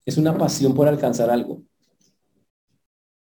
Es 0.06 0.18
una 0.18 0.38
pasión 0.38 0.76
por 0.76 0.88
alcanzar 0.88 1.32
algo. 1.32 1.64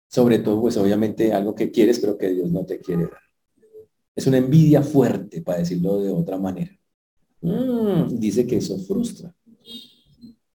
Sobre 0.10 0.40
todo, 0.40 0.62
pues 0.62 0.78
obviamente 0.78 1.32
algo 1.32 1.54
que 1.54 1.70
quieres, 1.70 2.00
pero 2.00 2.18
que 2.18 2.30
Dios 2.30 2.50
no 2.52 2.66
te 2.66 2.80
quiere 2.80 3.04
dar. 3.04 3.22
Es 4.16 4.26
una 4.26 4.38
envidia 4.38 4.82
fuerte, 4.82 5.44
para 5.44 5.60
decirlo 5.60 6.02
de 6.02 6.10
otra 6.10 6.40
manera. 6.40 6.72
Mm, 7.42 8.18
dice 8.18 8.48
que 8.48 8.58
eso 8.58 8.80
frustra. 8.80 9.32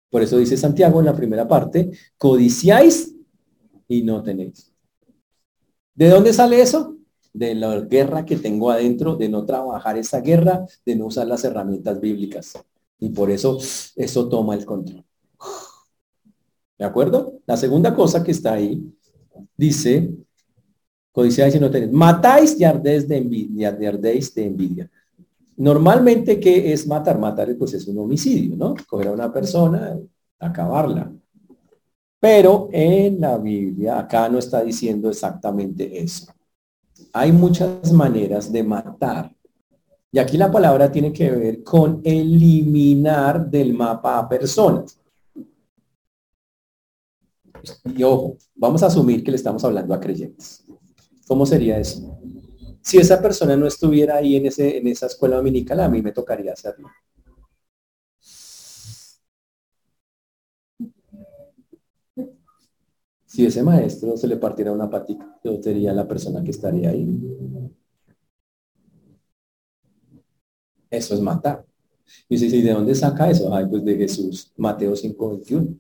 Por 0.09 0.23
eso 0.23 0.39
dice 0.39 0.57
Santiago 0.57 0.99
en 1.01 1.07
la 1.07 1.15
primera 1.15 1.47
parte, 1.47 1.91
codiciáis 2.17 3.15
y 3.87 4.03
no 4.03 4.23
tenéis. 4.23 4.73
¿De 5.95 6.09
dónde 6.09 6.33
sale 6.33 6.63
eso? 6.63 7.00
De 7.33 7.55
la 7.55 7.81
guerra 7.81 8.25
que 8.25 8.37
tengo 8.37 8.71
adentro, 8.71 9.17
de 9.17 9.29
no 9.29 9.45
trabajar 9.45 9.97
esa 9.99 10.21
guerra, 10.21 10.67
de 10.85 10.97
no 10.97 11.07
usar 11.07 11.27
las 11.27 11.45
herramientas 11.45 12.01
bíblicas. 12.01 12.59
Y 12.99 13.11
por 13.11 13.31
eso 13.31 13.59
eso 13.97 14.29
toma 14.29 14.55
el 14.55 14.65
control. 14.65 15.05
¿De 16.79 16.85
acuerdo? 16.85 17.41
La 17.47 17.57
segunda 17.57 17.95
cosa 17.95 18.25
que 18.25 18.31
está 18.31 18.55
ahí 18.55 18.83
dice, 19.57 20.11
codiciáis 21.13 21.55
y 21.55 21.61
no 21.61 21.71
tenéis, 21.71 21.93
matáis 21.93 22.59
y 22.59 22.65
ardéis 22.65 23.07
de 23.07 23.19
envidia, 23.19 23.73
de 23.73 23.87
ardéis 23.87 24.35
de 24.35 24.47
envidia. 24.47 24.91
Normalmente, 25.57 26.41
¿qué 26.41 26.73
es 26.73 26.87
matar? 26.87 27.19
Matar 27.19 27.55
pues 27.59 27.75
es 27.75 27.87
un 27.87 27.99
homicidio, 27.99 28.57
¿no? 28.57 28.75
Coger 28.89 29.09
a 29.09 29.13
una 29.13 29.31
persona, 29.31 29.99
acabarla. 30.39 31.13
Pero 32.19 32.69
en 32.73 33.21
la 33.21 33.37
Biblia 33.37 33.99
acá 33.99 34.29
no 34.29 34.39
está 34.39 34.63
diciendo 34.63 35.11
exactamente 35.11 36.01
eso. 36.03 36.33
Hay 37.13 37.33
muchas 37.33 37.93
maneras 37.93 38.53
de 38.53 38.63
matar. 38.63 39.35
Y 40.13 40.19
aquí 40.19 40.37
la 40.37 40.51
palabra 40.51 40.91
tiene 40.91 41.13
que 41.13 41.31
ver 41.31 41.63
con 41.63 42.01
eliminar 42.05 43.49
del 43.49 43.75
mapa 43.75 44.19
a 44.19 44.29
personas. 44.29 45.01
Y 47.85 48.03
ojo, 48.03 48.37
vamos 48.55 48.83
a 48.83 48.87
asumir 48.87 49.23
que 49.23 49.31
le 49.31 49.37
estamos 49.37 49.63
hablando 49.65 49.95
a 49.95 50.01
creyentes. 50.01 50.65
¿Cómo 51.27 51.47
sería 51.47 51.79
eso? 51.79 52.19
Si 52.83 52.99
esa 52.99 53.21
persona 53.21 53.57
no 53.57 53.67
estuviera 53.67 54.17
ahí 54.17 54.37
en, 54.37 54.47
ese, 54.47 54.79
en 54.79 54.89
esa 54.89 55.07
escuela 55.07 55.37
dominical, 55.37 55.81
a 55.81 55.89
mí 55.89 56.03
me 56.03 56.13
tocaría 56.13 56.53
hacerlo. 56.53 56.89
Si 63.41 63.47
ese 63.47 63.63
maestro 63.63 64.19
se 64.19 64.29
le 64.29 64.37
partiera 64.37 64.71
una 64.71 64.91
patita, 64.91 65.41
yo 65.43 65.63
sería 65.63 65.95
la 65.95 66.07
persona 66.07 66.45
que 66.45 66.51
estaría 66.51 66.91
ahí. 66.91 67.19
Eso 70.91 71.15
es 71.15 71.21
matar. 71.23 71.65
Y 72.29 72.37
dice, 72.37 72.55
¿y 72.55 72.61
de 72.61 72.75
dónde 72.75 72.95
saca 72.95 73.31
eso? 73.31 73.55
Ay, 73.55 73.65
pues 73.65 73.83
de 73.83 73.97
Jesús, 73.97 74.53
Mateo 74.59 74.93
5.21. 74.93 75.75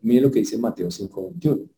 Mire 0.00 0.22
lo 0.22 0.32
que 0.32 0.40
dice 0.40 0.58
Mateo 0.58 0.88
5.21. 0.88 1.68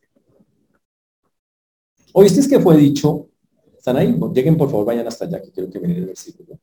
¿Oíste 2.14 2.48
que 2.48 2.60
fue 2.60 2.74
dicho? 2.78 3.28
¿Están 3.76 3.98
ahí? 3.98 4.18
Lleguen 4.32 4.56
por 4.56 4.70
favor, 4.70 4.86
vayan 4.86 5.06
hasta 5.06 5.26
allá, 5.26 5.42
que 5.42 5.50
quiero 5.50 5.68
que 5.70 5.80
miren 5.80 5.98
el 5.98 6.06
versículo. 6.06 6.58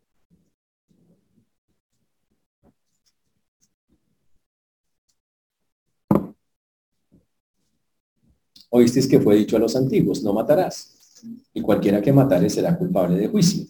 Oísteis 8.74 9.06
que 9.06 9.20
fue 9.20 9.36
dicho 9.36 9.58
a 9.58 9.60
los 9.60 9.76
antiguos, 9.76 10.24
no 10.24 10.32
matarás, 10.32 11.22
y 11.54 11.62
cualquiera 11.62 12.02
que 12.02 12.14
matare 12.14 12.50
será 12.50 12.78
culpable 12.78 13.18
de 13.18 13.28
juicio. 13.28 13.66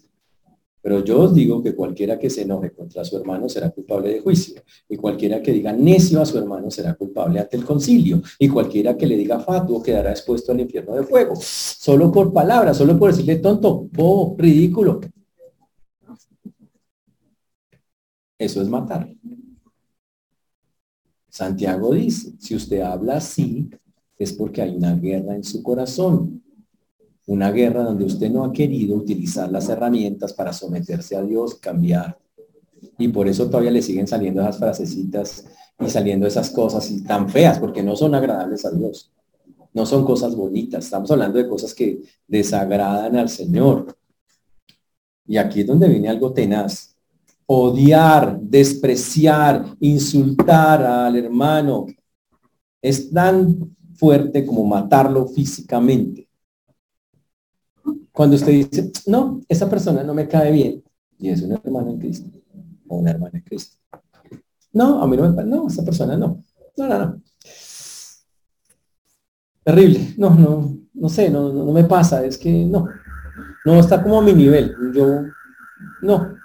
Pero 0.80 1.04
yo 1.04 1.22
os 1.22 1.34
digo 1.34 1.60
que 1.60 1.74
cualquiera 1.74 2.18
que 2.20 2.30
se 2.30 2.42
enoje 2.42 2.72
contra 2.72 3.04
su 3.04 3.16
hermano 3.16 3.48
será 3.48 3.70
culpable 3.70 4.10
de 4.10 4.20
juicio, 4.20 4.62
y 4.88 4.96
cualquiera 4.96 5.42
que 5.42 5.52
diga 5.52 5.72
necio 5.72 6.22
a 6.22 6.26
su 6.26 6.38
hermano 6.38 6.70
será 6.70 6.94
culpable 6.94 7.40
ante 7.40 7.56
el 7.56 7.64
concilio, 7.64 8.22
y 8.38 8.48
cualquiera 8.48 8.96
que 8.96 9.06
le 9.06 9.16
diga 9.16 9.40
fatuo 9.40 9.82
quedará 9.82 10.12
expuesto 10.12 10.52
al 10.52 10.60
infierno 10.60 10.94
de 10.94 11.02
fuego, 11.02 11.34
solo 11.36 12.12
por 12.12 12.32
palabras, 12.32 12.76
solo 12.76 12.96
por 12.96 13.10
decirle 13.10 13.36
tonto, 13.36 13.88
bobo, 13.90 14.36
ridículo. 14.38 15.00
Eso 18.38 18.62
es 18.62 18.68
matar. 18.68 19.08
Santiago 21.28 21.92
dice, 21.92 22.34
si 22.38 22.54
usted 22.54 22.82
habla 22.82 23.16
así, 23.16 23.68
es 24.22 24.32
porque 24.32 24.62
hay 24.62 24.76
una 24.76 24.94
guerra 24.94 25.34
en 25.34 25.44
su 25.44 25.62
corazón. 25.62 26.42
Una 27.26 27.50
guerra 27.50 27.82
donde 27.84 28.04
usted 28.04 28.30
no 28.30 28.44
ha 28.44 28.52
querido 28.52 28.96
utilizar 28.96 29.50
las 29.50 29.68
herramientas 29.68 30.32
para 30.32 30.52
someterse 30.52 31.16
a 31.16 31.22
Dios, 31.22 31.54
cambiar. 31.54 32.18
Y 32.98 33.08
por 33.08 33.28
eso 33.28 33.46
todavía 33.46 33.70
le 33.70 33.82
siguen 33.82 34.06
saliendo 34.06 34.40
esas 34.40 34.58
frasecitas 34.58 35.44
y 35.78 35.88
saliendo 35.88 36.26
esas 36.26 36.50
cosas 36.50 36.90
tan 37.06 37.28
feas, 37.28 37.58
porque 37.58 37.82
no 37.82 37.96
son 37.96 38.14
agradables 38.14 38.64
a 38.64 38.70
Dios. 38.70 39.12
No 39.72 39.86
son 39.86 40.04
cosas 40.04 40.34
bonitas. 40.36 40.84
Estamos 40.84 41.10
hablando 41.10 41.38
de 41.38 41.48
cosas 41.48 41.74
que 41.74 42.02
desagradan 42.26 43.16
al 43.16 43.28
Señor. 43.28 43.96
Y 45.26 45.36
aquí 45.36 45.60
es 45.60 45.66
donde 45.66 45.88
viene 45.88 46.08
algo 46.08 46.32
tenaz. 46.32 46.94
Odiar, 47.46 48.38
despreciar, 48.40 49.76
insultar 49.80 50.82
al 50.82 51.16
hermano. 51.16 51.86
Es 52.80 53.10
tan 53.10 53.74
fuerte 53.94 54.44
como 54.46 54.64
matarlo 54.64 55.26
físicamente. 55.26 56.28
Cuando 58.12 58.36
usted 58.36 58.52
dice, 58.52 58.92
no, 59.06 59.40
esa 59.48 59.68
persona 59.68 60.02
no 60.02 60.14
me 60.14 60.28
cae 60.28 60.52
bien, 60.52 60.84
y 61.18 61.30
es 61.30 61.42
una 61.42 61.60
hermana 61.64 61.90
en 61.90 61.98
Cristo, 61.98 62.30
o 62.88 62.96
una 62.96 63.10
hermana 63.10 63.38
en 63.38 63.44
Cristo. 63.44 63.78
No, 64.72 65.02
a 65.02 65.06
mí 65.06 65.16
no 65.16 65.30
me 65.30 65.44
no, 65.44 65.66
esa 65.68 65.84
persona 65.84 66.16
no. 66.16 66.44
No, 66.76 66.88
no, 66.88 66.98
no. 66.98 67.22
Terrible. 69.64 70.14
No, 70.16 70.30
no, 70.30 70.78
no 70.94 71.08
sé, 71.08 71.30
no, 71.30 71.52
no, 71.52 71.72
me 71.72 71.84
pasa, 71.84 72.24
es 72.24 72.38
que 72.38 72.64
no. 72.64 72.88
No 73.64 73.78
está 73.78 74.02
como 74.02 74.18
a 74.18 74.22
mi 74.22 74.32
nivel. 74.32 74.74
Yo, 74.94 75.22
no. 76.02 76.36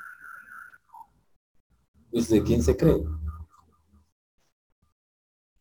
¿Usted 2.12 2.44
quién 2.44 2.62
se 2.62 2.76
cree? 2.76 3.04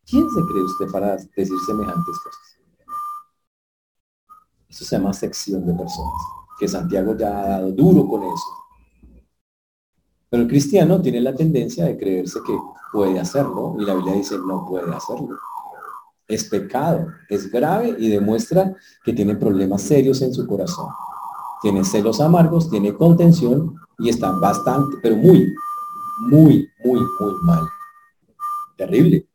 ¿Quién 0.09 0.31
se 0.31 0.41
cree 0.43 0.63
usted 0.63 0.87
para 0.93 1.17
decir 1.17 1.59
semejantes 1.67 2.19
cosas? 2.21 2.57
Eso 4.69 4.85
se 4.85 4.97
llama 4.97 5.13
sección 5.13 5.67
de 5.67 5.75
personas, 5.75 6.13
que 6.61 6.69
Santiago 6.69 7.17
ya 7.17 7.29
ha 7.29 7.49
dado 7.49 7.73
duro 7.73 8.07
con 8.07 8.23
eso. 8.23 9.25
Pero 10.31 10.43
el 10.45 10.49
cristiano 10.49 11.01
tiene 11.01 11.21
la 11.21 11.35
tendencia 11.35 11.87
de 11.87 11.99
creerse 11.99 12.41
que 12.47 12.57
puede 12.93 13.19
hacerlo 13.19 13.77
y 13.81 13.85
la 13.85 13.95
Biblia 13.95 14.15
dice 14.15 14.39
no 14.39 14.65
puede 14.65 14.95
hacerlo. 14.95 15.39
Es 16.29 16.45
pecado, 16.45 17.07
es 17.29 17.51
grave 17.51 17.97
y 17.99 18.09
demuestra 18.09 18.75
que 19.05 19.13
tiene 19.13 19.35
problemas 19.35 19.83
serios 19.83 20.23
en 20.23 20.33
su 20.33 20.47
corazón. 20.47 20.89
Tiene 21.63 21.85
celos 21.85 22.21
amargos, 22.21 22.71
tiene 22.71 22.95
contención 22.95 23.77
y 23.99 24.09
está 24.09 24.31
bastante, 24.33 24.99
pero 25.03 25.17
muy, 25.17 25.53
muy, 26.29 26.69
muy, 26.85 27.01
muy 27.01 27.35
mal. 27.43 27.69
Terrible. 28.77 29.27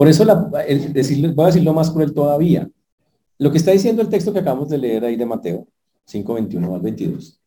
Por 0.00 0.08
eso 0.08 0.24
voy 0.24 0.62
a 0.62 1.46
decirlo 1.46 1.74
más 1.74 1.90
cruel 1.90 2.14
todavía. 2.14 2.66
Lo 3.36 3.50
que 3.50 3.58
está 3.58 3.72
diciendo 3.72 4.00
el 4.00 4.08
texto 4.08 4.32
que 4.32 4.38
acabamos 4.38 4.70
de 4.70 4.78
leer 4.78 5.04
ahí 5.04 5.14
de 5.14 5.26
Mateo 5.26 5.68
5:21 6.06 6.74
al 6.74 6.80
22. 6.80 7.38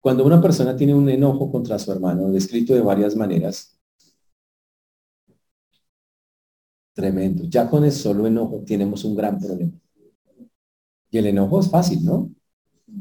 Cuando 0.00 0.24
una 0.26 0.42
persona 0.42 0.74
tiene 0.74 0.92
un 0.92 1.08
enojo 1.08 1.48
contra 1.52 1.78
su 1.78 1.92
hermano, 1.92 2.32
descrito 2.32 2.74
de 2.74 2.80
varias 2.80 3.14
maneras, 3.14 3.78
tremendo. 6.92 7.44
Ya 7.44 7.70
con 7.70 7.84
el 7.84 7.92
solo 7.92 8.26
enojo 8.26 8.64
tenemos 8.66 9.04
un 9.04 9.14
gran 9.14 9.38
problema. 9.38 9.72
Y 11.10 11.18
el 11.18 11.26
enojo 11.26 11.60
es 11.60 11.70
fácil, 11.70 12.04
¿no? 12.04 12.28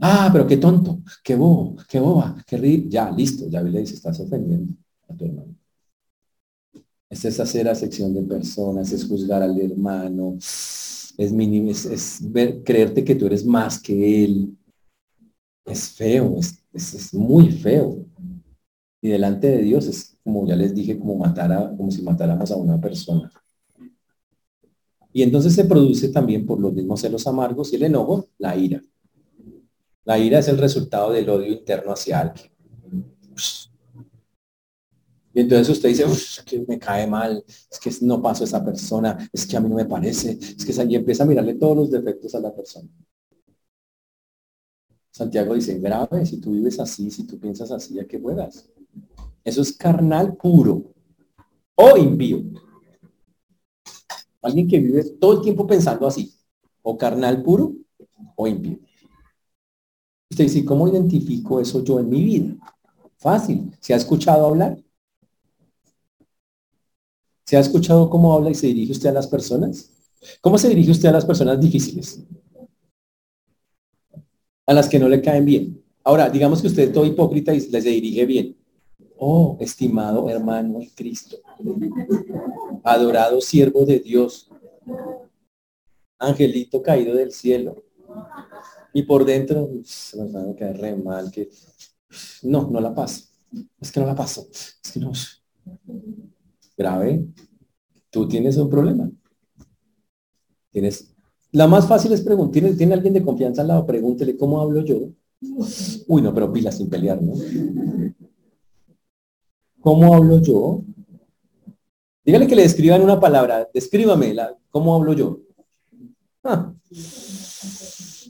Ah, 0.01 0.29
pero 0.31 0.45
qué 0.45 0.57
tonto, 0.57 0.99
qué 1.23 1.35
bobo, 1.35 1.77
qué 1.89 1.99
boba, 1.99 2.35
qué 2.45 2.57
ri... 2.57 2.87
Ya, 2.89 3.09
listo, 3.09 3.47
ya 3.49 3.63
le 3.63 3.79
dice, 3.79 3.95
estás 3.95 4.19
ofendiendo 4.19 4.75
a 5.07 5.15
tu 5.15 5.25
hermano. 5.25 5.58
Es 7.09 7.39
hacer 7.39 7.75
sección 7.75 8.13
de 8.13 8.21
personas, 8.21 8.91
es 8.91 9.07
juzgar 9.07 9.41
al 9.41 9.59
hermano, 9.59 10.37
es, 10.37 11.31
mínimo, 11.31 11.71
es, 11.71 12.19
ver, 12.31 12.63
creerte 12.63 13.03
que 13.03 13.15
tú 13.15 13.25
eres 13.25 13.45
más 13.45 13.79
que 13.79 14.23
él. 14.23 14.55
Es 15.65 15.89
feo, 15.89 16.37
es, 16.37 16.63
es, 16.73 17.13
muy 17.13 17.51
feo. 17.51 18.05
Y 19.01 19.09
delante 19.09 19.47
de 19.47 19.63
Dios 19.63 19.87
es, 19.87 20.17
como 20.23 20.47
ya 20.47 20.55
les 20.55 20.73
dije, 20.75 20.97
como, 20.99 21.15
matar 21.15 21.51
a, 21.51 21.75
como 21.75 21.89
si 21.89 22.01
matáramos 22.01 22.51
a 22.51 22.55
una 22.55 22.79
persona. 22.79 23.31
Y 25.11 25.23
entonces 25.23 25.53
se 25.55 25.65
produce 25.65 26.09
también 26.09 26.45
por 26.45 26.59
los 26.59 26.73
mismos 26.73 27.01
celos 27.01 27.25
amargos 27.25 27.73
y 27.73 27.77
el 27.77 27.83
enojo, 27.83 28.27
la 28.37 28.55
ira. 28.55 28.81
La 30.05 30.17
ira 30.17 30.39
es 30.39 30.47
el 30.47 30.57
resultado 30.57 31.11
del 31.11 31.29
odio 31.29 31.51
interno 31.51 31.91
hacia 31.91 32.19
alguien. 32.19 32.51
Entonces 35.39 35.69
usted 35.69 35.89
dice, 35.89 36.03
es 36.03 36.43
que 36.45 36.65
me 36.67 36.77
cae 36.77 37.07
mal, 37.07 37.41
es 37.47 37.79
que 37.79 37.89
no 38.01 38.21
paso 38.21 38.43
esa 38.43 38.63
persona, 38.63 39.29
es 39.31 39.45
que 39.45 39.55
a 39.55 39.61
mí 39.61 39.69
no 39.69 39.75
me 39.75 39.85
parece, 39.85 40.31
es 40.31 40.65
que 40.65 40.83
y 40.83 40.95
empieza 40.95 41.23
a 41.23 41.25
mirarle 41.25 41.55
todos 41.55 41.77
los 41.77 41.91
defectos 41.91 42.35
a 42.35 42.41
la 42.41 42.53
persona. 42.53 42.89
Santiago 45.11 45.53
dice, 45.53 45.79
grave, 45.79 46.25
si 46.25 46.41
tú 46.41 46.51
vives 46.51 46.77
así, 46.81 47.09
si 47.09 47.25
tú 47.25 47.39
piensas 47.39 47.71
así, 47.71 47.97
¿a 47.99 48.05
qué 48.05 48.19
juegas? 48.19 48.69
Eso 49.45 49.61
es 49.61 49.71
carnal 49.71 50.35
puro 50.35 50.93
o 51.75 51.97
impío. 51.97 52.43
Alguien 54.41 54.67
que 54.67 54.79
vive 54.79 55.05
todo 55.21 55.37
el 55.37 55.41
tiempo 55.41 55.65
pensando 55.65 56.05
así, 56.05 56.33
o 56.81 56.97
carnal 56.97 57.41
puro 57.41 57.75
o 58.35 58.45
impío. 58.45 58.79
Usted 60.29 60.43
dice, 60.43 60.65
¿cómo 60.65 60.89
identifico 60.89 61.61
eso 61.61 61.81
yo 61.81 61.97
en 62.01 62.09
mi 62.09 62.23
vida? 62.23 62.55
Fácil. 63.15 63.71
¿Se 63.79 63.93
ha 63.93 63.97
escuchado 63.97 64.45
hablar? 64.45 64.77
¿Se 67.49 67.57
ha 67.57 67.61
escuchado 67.61 68.11
cómo 68.11 68.31
habla 68.31 68.51
y 68.51 68.53
se 68.53 68.67
dirige 68.67 68.91
usted 68.91 69.09
a 69.09 69.13
las 69.13 69.25
personas? 69.25 69.91
¿Cómo 70.39 70.59
se 70.59 70.69
dirige 70.69 70.91
usted 70.91 71.09
a 71.09 71.13
las 71.13 71.25
personas 71.25 71.59
difíciles? 71.59 72.23
A 74.67 74.73
las 74.75 74.87
que 74.87 74.99
no 74.99 75.09
le 75.09 75.19
caen 75.19 75.45
bien. 75.45 75.83
Ahora, 76.03 76.29
digamos 76.29 76.61
que 76.61 76.67
usted 76.67 76.83
es 76.83 76.93
todo 76.93 77.07
hipócrita 77.07 77.51
y 77.51 77.59
les 77.59 77.83
dirige 77.83 78.27
bien. 78.27 78.55
Oh, 79.17 79.57
estimado 79.59 80.29
hermano 80.29 80.79
Cristo, 80.95 81.37
adorado 82.83 83.41
siervo 83.41 83.83
de 83.83 83.97
Dios, 83.97 84.51
angelito 86.19 86.83
caído 86.83 87.15
del 87.15 87.31
cielo, 87.31 87.83
y 88.93 89.01
por 89.01 89.25
dentro, 89.25 89.71
se 89.85 90.17
nos 90.17 90.35
va 90.35 90.51
a 90.51 90.55
caer 90.55 90.77
re 90.77 90.95
mal, 90.95 91.31
que 91.31 91.49
no, 92.43 92.69
no 92.69 92.79
la 92.79 92.93
paso. 92.93 93.23
Es 93.81 93.91
que 93.91 93.99
no 94.01 94.05
la 94.05 94.13
paso. 94.13 94.47
Es 94.51 94.91
que 94.93 94.99
no. 94.99 95.11
Grave. 96.79 97.25
Tú 98.09 98.25
tienes 98.27 98.55
un 98.55 98.69
problema. 98.69 99.11
Tienes. 100.71 101.13
La 101.51 101.67
más 101.67 101.85
fácil 101.85 102.13
es 102.13 102.21
preguntar, 102.21 102.63
¿tiene, 102.77 102.93
alguien 102.93 103.13
de 103.13 103.23
confianza 103.23 103.61
al 103.61 103.67
lado? 103.67 103.85
Pregúntele, 103.85 104.37
¿cómo 104.37 104.61
hablo 104.61 104.81
yo? 104.85 105.09
Uy, 106.07 106.21
no, 106.21 106.33
pero 106.33 106.51
pila 106.53 106.71
sin 106.71 106.89
pelear, 106.89 107.21
¿no? 107.21 107.33
¿Cómo 109.81 110.15
hablo 110.15 110.41
yo? 110.41 110.83
Dígale 112.23 112.47
que 112.47 112.55
le 112.55 112.61
describan 112.61 113.01
una 113.01 113.19
palabra. 113.19 113.67
Descríbame, 113.73 114.33
la, 114.33 114.55
¿cómo 114.69 114.95
hablo 114.95 115.13
yo? 115.13 115.39
Ah. 116.43 116.73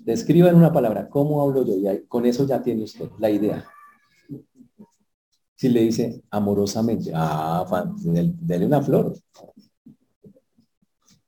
Describa 0.06 0.50
en 0.50 0.56
una 0.56 0.72
palabra, 0.72 1.10
¿cómo 1.10 1.42
hablo 1.42 1.66
yo? 1.66 1.76
Y 1.76 2.06
con 2.08 2.26
eso 2.26 2.48
ya 2.48 2.64
tiene 2.64 2.84
usted 2.84 3.10
la 3.20 3.30
idea. 3.30 3.66
Si 5.60 5.68
le 5.68 5.82
dice 5.82 6.22
amorosamente, 6.30 7.12
ah, 7.14 7.66
dele 8.40 8.66
una 8.66 8.82
flor. 8.82 9.14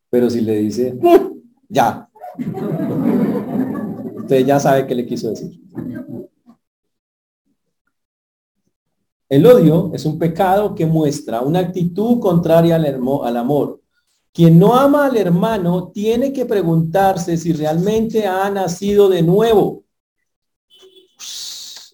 Pero 0.09 0.29
si 0.29 0.39
le 0.39 0.55
dice, 0.59 0.97
ya, 1.67 2.09
usted 4.15 4.45
ya 4.45 4.57
sabe 4.57 4.87
qué 4.87 4.95
le 4.95 5.05
quiso 5.05 5.31
decir. 5.31 5.59
El 9.27 9.45
odio 9.45 9.91
es 9.93 10.05
un 10.05 10.17
pecado 10.17 10.75
que 10.75 10.85
muestra 10.85 11.41
una 11.41 11.59
actitud 11.59 12.21
contraria 12.21 12.77
al, 12.77 12.85
al 12.85 13.37
amor 13.37 13.81
quien 14.33 14.57
no 14.57 14.75
ama 14.75 15.07
al 15.07 15.17
hermano 15.17 15.91
tiene 15.93 16.31
que 16.31 16.45
preguntarse 16.45 17.35
si 17.35 17.51
realmente 17.51 18.25
ha 18.25 18.49
nacido 18.49 19.09
de 19.09 19.23
nuevo. 19.23 19.83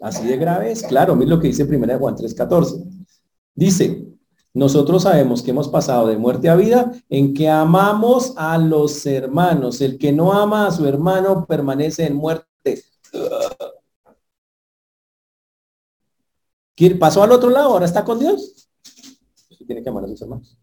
Así 0.01 0.25
de 0.25 0.37
grave 0.37 0.71
es. 0.71 0.83
Claro, 0.83 1.15
mira 1.15 1.31
lo 1.31 1.39
que 1.39 1.47
dice 1.47 1.63
1 1.63 1.97
Juan 1.97 2.15
3:14. 2.15 2.83
Dice, 3.55 4.07
nosotros 4.53 5.03
sabemos 5.03 5.41
que 5.41 5.51
hemos 5.51 5.67
pasado 5.67 6.07
de 6.07 6.17
muerte 6.17 6.49
a 6.49 6.55
vida 6.55 6.91
en 7.09 7.33
que 7.33 7.49
amamos 7.49 8.33
a 8.37 8.57
los 8.57 9.05
hermanos. 9.05 9.81
El 9.81 9.97
que 9.97 10.11
no 10.11 10.33
ama 10.33 10.67
a 10.67 10.71
su 10.71 10.85
hermano 10.85 11.45
permanece 11.45 12.05
en 12.05 12.15
muerte. 12.15 12.47
¿Pasó 16.99 17.23
al 17.23 17.31
otro 17.31 17.49
lado? 17.49 17.69
¿Ahora 17.69 17.85
está 17.85 18.03
con 18.03 18.19
Dios? 18.19 18.67
tiene 19.67 19.83
que 19.83 19.89
amar 19.89 20.05
a 20.05 20.07
sus 20.07 20.21
hermanos. 20.21 20.57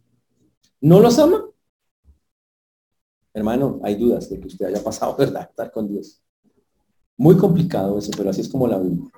¿No 0.80 0.98
los 0.98 1.18
ama? 1.18 1.44
Hermano, 3.32 3.80
hay 3.82 3.96
dudas 3.96 4.30
de 4.30 4.40
que 4.40 4.46
usted 4.46 4.66
haya 4.66 4.82
pasado, 4.82 5.14
¿verdad? 5.18 5.48
Estar 5.50 5.70
con 5.70 5.86
Dios. 5.86 6.20
Muy 7.16 7.36
complicado 7.36 7.98
eso, 7.98 8.10
pero 8.16 8.30
así 8.30 8.40
es 8.40 8.48
como 8.48 8.66
la 8.66 8.78
Biblia. 8.78 9.10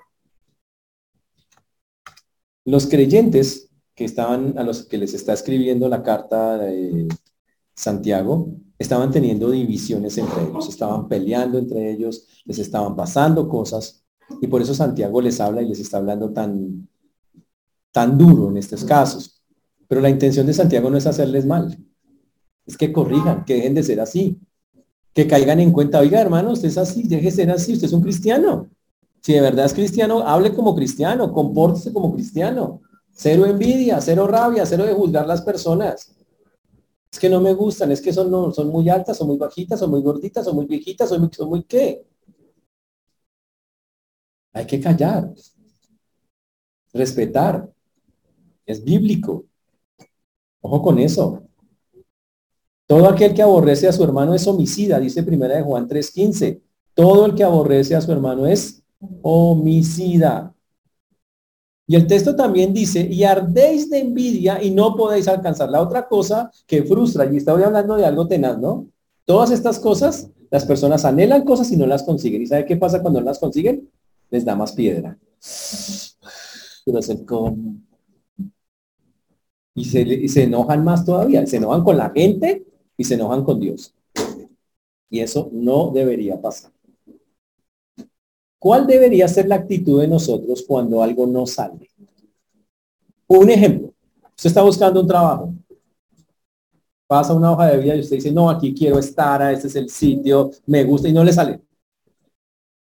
Los 2.67 2.89
creyentes 2.89 3.71
que 3.95 4.05
estaban, 4.05 4.59
a 4.59 4.65
los 4.65 4.87
que 4.87 4.99
les 4.99 5.15
está 5.15 5.33
escribiendo 5.33 5.89
la 5.89 6.03
carta 6.03 6.59
de 6.59 7.07
Santiago, 7.75 8.51
estaban 8.77 9.13
teniendo 9.13 9.51
divisiones 9.51 10.19
entre 10.19 10.43
ellos, 10.43 10.69
estaban 10.69 11.09
peleando 11.09 11.59
entre 11.59 11.93
ellos, 11.93 12.27
les 12.45 12.59
estaban 12.59 12.97
pasando 12.97 13.49
cosas, 13.49 14.05
y 14.41 14.49
por 14.49 14.61
eso 14.61 14.75
Santiago 14.75 15.21
les 15.21 15.41
habla 15.41 15.63
y 15.63 15.69
les 15.69 15.79
está 15.79 15.99
hablando 15.99 16.33
tan, 16.33 16.89
tan 17.93 18.19
duro 18.19 18.51
en 18.51 18.57
estos 18.57 18.85
casos. 18.85 19.41
Pero 19.87 20.01
la 20.01 20.11
intención 20.11 20.45
de 20.45 20.53
Santiago 20.53 20.91
no 20.91 20.99
es 20.99 21.07
hacerles 21.07 21.47
mal, 21.47 21.79
es 22.67 22.77
que 22.77 22.93
corrijan, 22.93 23.45
que 23.45 23.55
dejen 23.55 23.75
de 23.75 23.85
ser 23.85 24.01
así, 24.01 24.41
que 25.15 25.29
caigan 25.29 25.61
en 25.61 25.71
cuenta, 25.71 26.01
oiga 26.01 26.21
hermano, 26.21 26.51
usted 26.51 26.69
es 26.69 26.79
así, 26.79 27.05
deje 27.05 27.27
de 27.27 27.31
ser 27.31 27.51
así, 27.53 27.75
usted 27.75 27.87
es 27.87 27.93
un 27.93 28.03
cristiano. 28.03 28.69
Si 29.27 29.33
de 29.33 29.41
verdad 29.41 29.67
es 29.67 29.75
cristiano, 29.75 30.21
hable 30.21 30.55
como 30.55 30.73
cristiano, 30.73 31.33
compórtese 31.33 31.93
como 31.93 32.15
cristiano. 32.15 32.81
Cero 33.11 33.45
envidia, 33.45 34.01
cero 34.01 34.29
rabia, 34.29 34.65
cero 34.65 34.85
de 34.87 34.93
juzgar 34.93 35.27
las 35.27 35.43
personas. 35.43 36.17
Es 37.11 37.19
que 37.19 37.29
no 37.29 37.41
me 37.41 37.53
gustan, 37.53 37.91
es 37.91 38.01
que 38.01 38.13
son, 38.13 38.31
no, 38.31 38.53
son 38.53 38.69
muy 38.69 38.89
altas, 38.89 39.17
son 39.17 39.27
muy 39.27 39.37
bajitas, 39.37 39.81
son 39.81 39.91
muy 39.91 40.01
gorditas, 40.01 40.45
son 40.45 40.55
muy 40.55 40.67
viejitas, 40.67 41.09
son 41.09 41.23
muy, 41.23 41.31
son 41.33 41.49
muy 41.49 41.65
qué. 41.65 42.07
Hay 44.53 44.65
que 44.65 44.81
callar, 44.81 45.35
respetar. 46.93 47.69
Es 48.65 48.85
bíblico. 48.85 49.45
Ojo 50.61 50.81
con 50.81 51.01
eso. 51.01 51.43
Todo 52.87 53.09
aquel 53.09 53.35
que 53.35 53.43
aborrece 53.43 53.89
a 53.89 53.93
su 53.93 54.05
hermano 54.05 54.35
es 54.35 54.47
homicida, 54.47 55.01
dice 55.01 55.25
primera 55.25 55.57
de 55.57 55.63
Juan 55.65 55.89
3:15. 55.89 56.63
Todo 56.95 57.27
el 57.27 57.35
que 57.35 57.43
aborrece 57.43 57.97
a 57.97 58.01
su 58.01 58.13
hermano 58.13 58.47
es 58.47 58.85
homicida. 59.23 60.55
Y 61.87 61.95
el 61.95 62.07
texto 62.07 62.35
también 62.35 62.75
dice, 62.75 63.07
y 63.09 63.23
ardéis 63.23 63.89
de 63.89 64.01
envidia 64.01 64.63
y 64.63 64.71
no 64.71 64.97
podéis 64.97 65.29
alcanzar. 65.29 65.71
La 65.71 65.81
otra 65.81 66.09
cosa 66.09 66.51
que 66.67 66.83
frustra, 66.83 67.27
y 67.33 67.37
estoy 67.37 67.63
hablando 67.63 67.95
de 67.97 68.05
algo 68.05 68.27
tenaz, 68.27 68.59
¿no? 68.59 68.89
Todas 69.25 69.53
estas 69.53 69.79
cosas, 69.79 70.31
las 70.51 70.65
personas 70.65 71.05
anhelan 71.05 71.45
cosas 71.45 71.71
y 71.71 71.77
no 71.77 71.87
las 71.87 72.03
consiguen. 72.03 72.43
¿Y 72.43 72.47
sabe 72.47 72.67
qué 72.67 72.77
pasa 72.77 73.01
cuando 73.01 73.21
no 73.21 73.27
las 73.27 73.39
consiguen? 73.39 73.89
Les 74.31 74.45
da 74.45 74.57
más 74.57 74.73
piedra. 74.73 75.17
Y 79.75 79.85
se, 79.85 80.01
y 80.01 80.29
se 80.29 80.43
enojan 80.45 80.83
más 80.83 81.05
todavía. 81.05 81.47
Se 81.47 81.59
enojan 81.59 81.85
con 81.85 81.97
la 81.97 82.11
gente 82.11 82.67
y 82.97 83.05
se 83.05 83.15
enojan 83.15 83.45
con 83.45 83.61
Dios. 83.61 83.95
Y 85.09 85.21
eso 85.21 85.49
no 85.53 85.91
debería 85.93 86.41
pasar. 86.41 86.73
¿Cuál 88.67 88.85
debería 88.85 89.29
ser 89.29 89.47
la 89.47 89.55
actitud 89.55 90.01
de 90.01 90.09
nosotros 90.09 90.65
cuando 90.67 91.01
algo 91.01 91.25
no 91.25 91.47
sale? 91.47 91.89
Un 93.29 93.49
ejemplo. 93.49 93.95
Usted 94.37 94.49
está 94.49 94.61
buscando 94.61 95.01
un 95.01 95.07
trabajo. 95.07 95.55
Pasa 97.07 97.33
una 97.33 97.53
hoja 97.53 97.69
de 97.69 97.79
vida 97.79 97.95
y 97.95 98.01
usted 98.01 98.17
dice, 98.17 98.33
no, 98.33 98.51
aquí 98.51 98.75
quiero 98.75 98.99
estar, 98.99 99.41
este 99.53 99.69
es 99.69 99.77
el 99.77 99.89
sitio, 99.89 100.51
me 100.67 100.83
gusta 100.83 101.09
y 101.09 101.13
no 101.13 101.23
le 101.23 101.33
sale. 101.33 101.61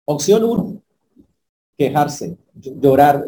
Opción 0.05 0.45
uno, 0.45 0.81
quejarse, 1.77 2.37
llorar. 2.53 3.25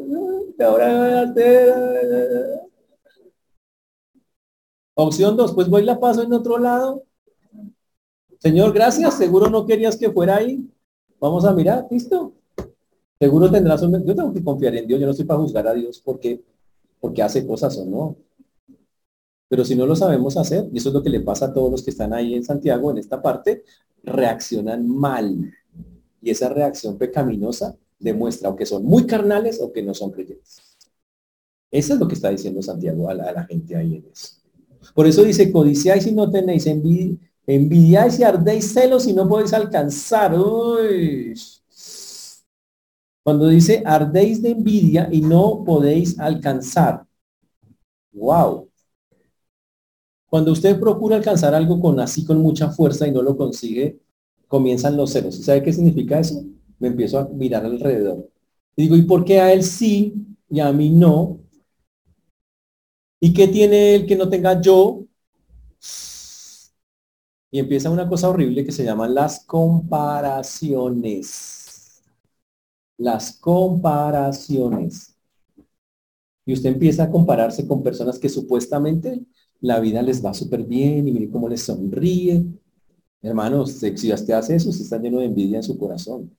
Opción 4.93 5.35
dos, 5.35 5.51
pues 5.53 5.67
voy 5.67 5.83
la 5.83 5.99
paso 5.99 6.23
en 6.23 6.31
otro 6.31 6.57
lado. 6.57 7.03
Señor, 8.39 8.71
gracias, 8.71 9.15
seguro 9.15 9.49
no 9.49 9.65
querías 9.65 9.97
que 9.97 10.09
fuera 10.09 10.37
ahí. 10.37 10.65
Vamos 11.19 11.45
a 11.45 11.53
mirar, 11.53 11.87
listo. 11.89 12.33
Seguro 13.19 13.49
tendrás 13.49 13.81
un... 13.81 14.05
Yo 14.05 14.15
tengo 14.15 14.33
que 14.33 14.43
confiar 14.43 14.75
en 14.75 14.87
Dios, 14.87 14.99
yo 14.99 15.05
no 15.05 15.11
estoy 15.11 15.25
para 15.25 15.39
juzgar 15.39 15.67
a 15.67 15.73
Dios 15.73 16.01
porque, 16.03 16.43
porque 16.99 17.23
hace 17.23 17.45
cosas 17.45 17.77
o 17.77 17.85
no. 17.85 18.17
Pero 19.49 19.63
si 19.63 19.75
no 19.75 19.85
lo 19.85 19.95
sabemos 19.95 20.37
hacer, 20.37 20.69
y 20.71 20.77
eso 20.77 20.89
es 20.89 20.95
lo 20.95 21.01
que 21.01 21.09
le 21.09 21.21
pasa 21.21 21.45
a 21.45 21.53
todos 21.53 21.71
los 21.71 21.83
que 21.83 21.91
están 21.91 22.13
ahí 22.13 22.35
en 22.35 22.43
Santiago, 22.43 22.91
en 22.91 22.97
esta 22.97 23.21
parte, 23.21 23.63
reaccionan 24.03 24.87
mal. 24.87 25.53
Y 26.21 26.29
esa 26.29 26.49
reacción 26.49 26.97
pecaminosa 26.97 27.75
demuestra 27.99 28.49
o 28.49 28.55
que 28.55 28.65
son 28.65 28.83
muy 28.83 29.05
carnales 29.05 29.59
o 29.61 29.71
que 29.71 29.81
no 29.81 29.93
son 29.93 30.11
creyentes. 30.11 30.61
Eso 31.71 31.93
es 31.93 31.99
lo 31.99 32.07
que 32.07 32.15
está 32.15 32.29
diciendo 32.29 32.61
Santiago 32.61 33.09
a 33.09 33.13
la, 33.13 33.45
gente 33.45 33.75
ahí 33.75 33.95
en 33.95 34.05
eso. 34.11 34.35
Por 34.93 35.07
eso 35.07 35.23
dice, 35.23 35.51
codiciáis 35.51 36.07
y 36.07 36.13
no 36.13 36.29
tenéis 36.29 36.65
envidia, 36.65 37.17
envidiáis 37.47 38.19
y 38.19 38.23
ardéis 38.23 38.73
celos 38.73 39.07
y 39.07 39.13
no 39.13 39.27
podéis 39.27 39.53
alcanzar. 39.53 40.35
Cuando 43.23 43.47
dice 43.47 43.83
ardéis 43.85 44.41
de 44.41 44.51
envidia 44.51 45.09
y 45.11 45.21
no 45.21 45.63
podéis 45.65 46.19
alcanzar. 46.19 47.05
Wow. 48.11 48.69
Cuando 50.27 50.51
usted 50.51 50.79
procura 50.79 51.15
alcanzar 51.15 51.55
algo 51.55 51.79
con 51.79 51.99
así 51.99 52.25
con 52.25 52.41
mucha 52.41 52.69
fuerza 52.69 53.07
y 53.07 53.11
no 53.11 53.21
lo 53.21 53.37
consigue, 53.37 53.99
comienzan 54.47 54.97
los 54.97 55.11
celos. 55.11 55.39
¿Y 55.39 55.43
sabe 55.43 55.63
qué 55.63 55.71
significa 55.71 56.19
eso? 56.19 56.43
Me 56.79 56.89
empiezo 56.89 57.19
a 57.19 57.27
mirar 57.29 57.65
alrededor. 57.65 58.29
Y 58.75 58.83
digo, 58.83 58.95
¿y 58.95 59.03
por 59.03 59.23
qué 59.25 59.39
a 59.39 59.53
él 59.53 59.63
sí 59.63 60.13
y 60.49 60.59
a 60.59 60.71
mí 60.71 60.89
no? 60.89 61.39
¿Y 63.19 63.33
qué 63.33 63.47
tiene 63.47 63.95
él 63.95 64.05
que 64.05 64.15
no 64.15 64.29
tenga 64.29 64.59
yo? 64.61 65.03
Y 67.51 67.59
empieza 67.59 67.89
una 67.89 68.07
cosa 68.07 68.29
horrible 68.29 68.63
que 68.65 68.71
se 68.71 68.83
llaman 68.83 69.15
las 69.15 69.45
comparaciones. 69.45 72.03
Las 72.97 73.37
comparaciones. 73.37 75.15
Y 76.45 76.53
usted 76.53 76.69
empieza 76.69 77.03
a 77.03 77.11
compararse 77.11 77.67
con 77.67 77.83
personas 77.83 78.19
que 78.19 78.29
supuestamente 78.29 79.21
la 79.61 79.79
vida 79.79 80.01
les 80.01 80.23
va 80.23 80.33
súper 80.33 80.63
bien 80.63 81.07
y 81.07 81.11
mire 81.11 81.29
cómo 81.29 81.49
les 81.49 81.63
sonríe. 81.63 82.45
Hermanos, 83.21 83.73
si 83.73 84.13
usted 84.13 84.33
hace 84.33 84.55
eso, 84.55 84.69
usted 84.69 84.83
está 84.83 84.97
lleno 84.97 85.19
de 85.19 85.25
envidia 85.25 85.57
en 85.57 85.63
su 85.63 85.77
corazón. 85.77 86.31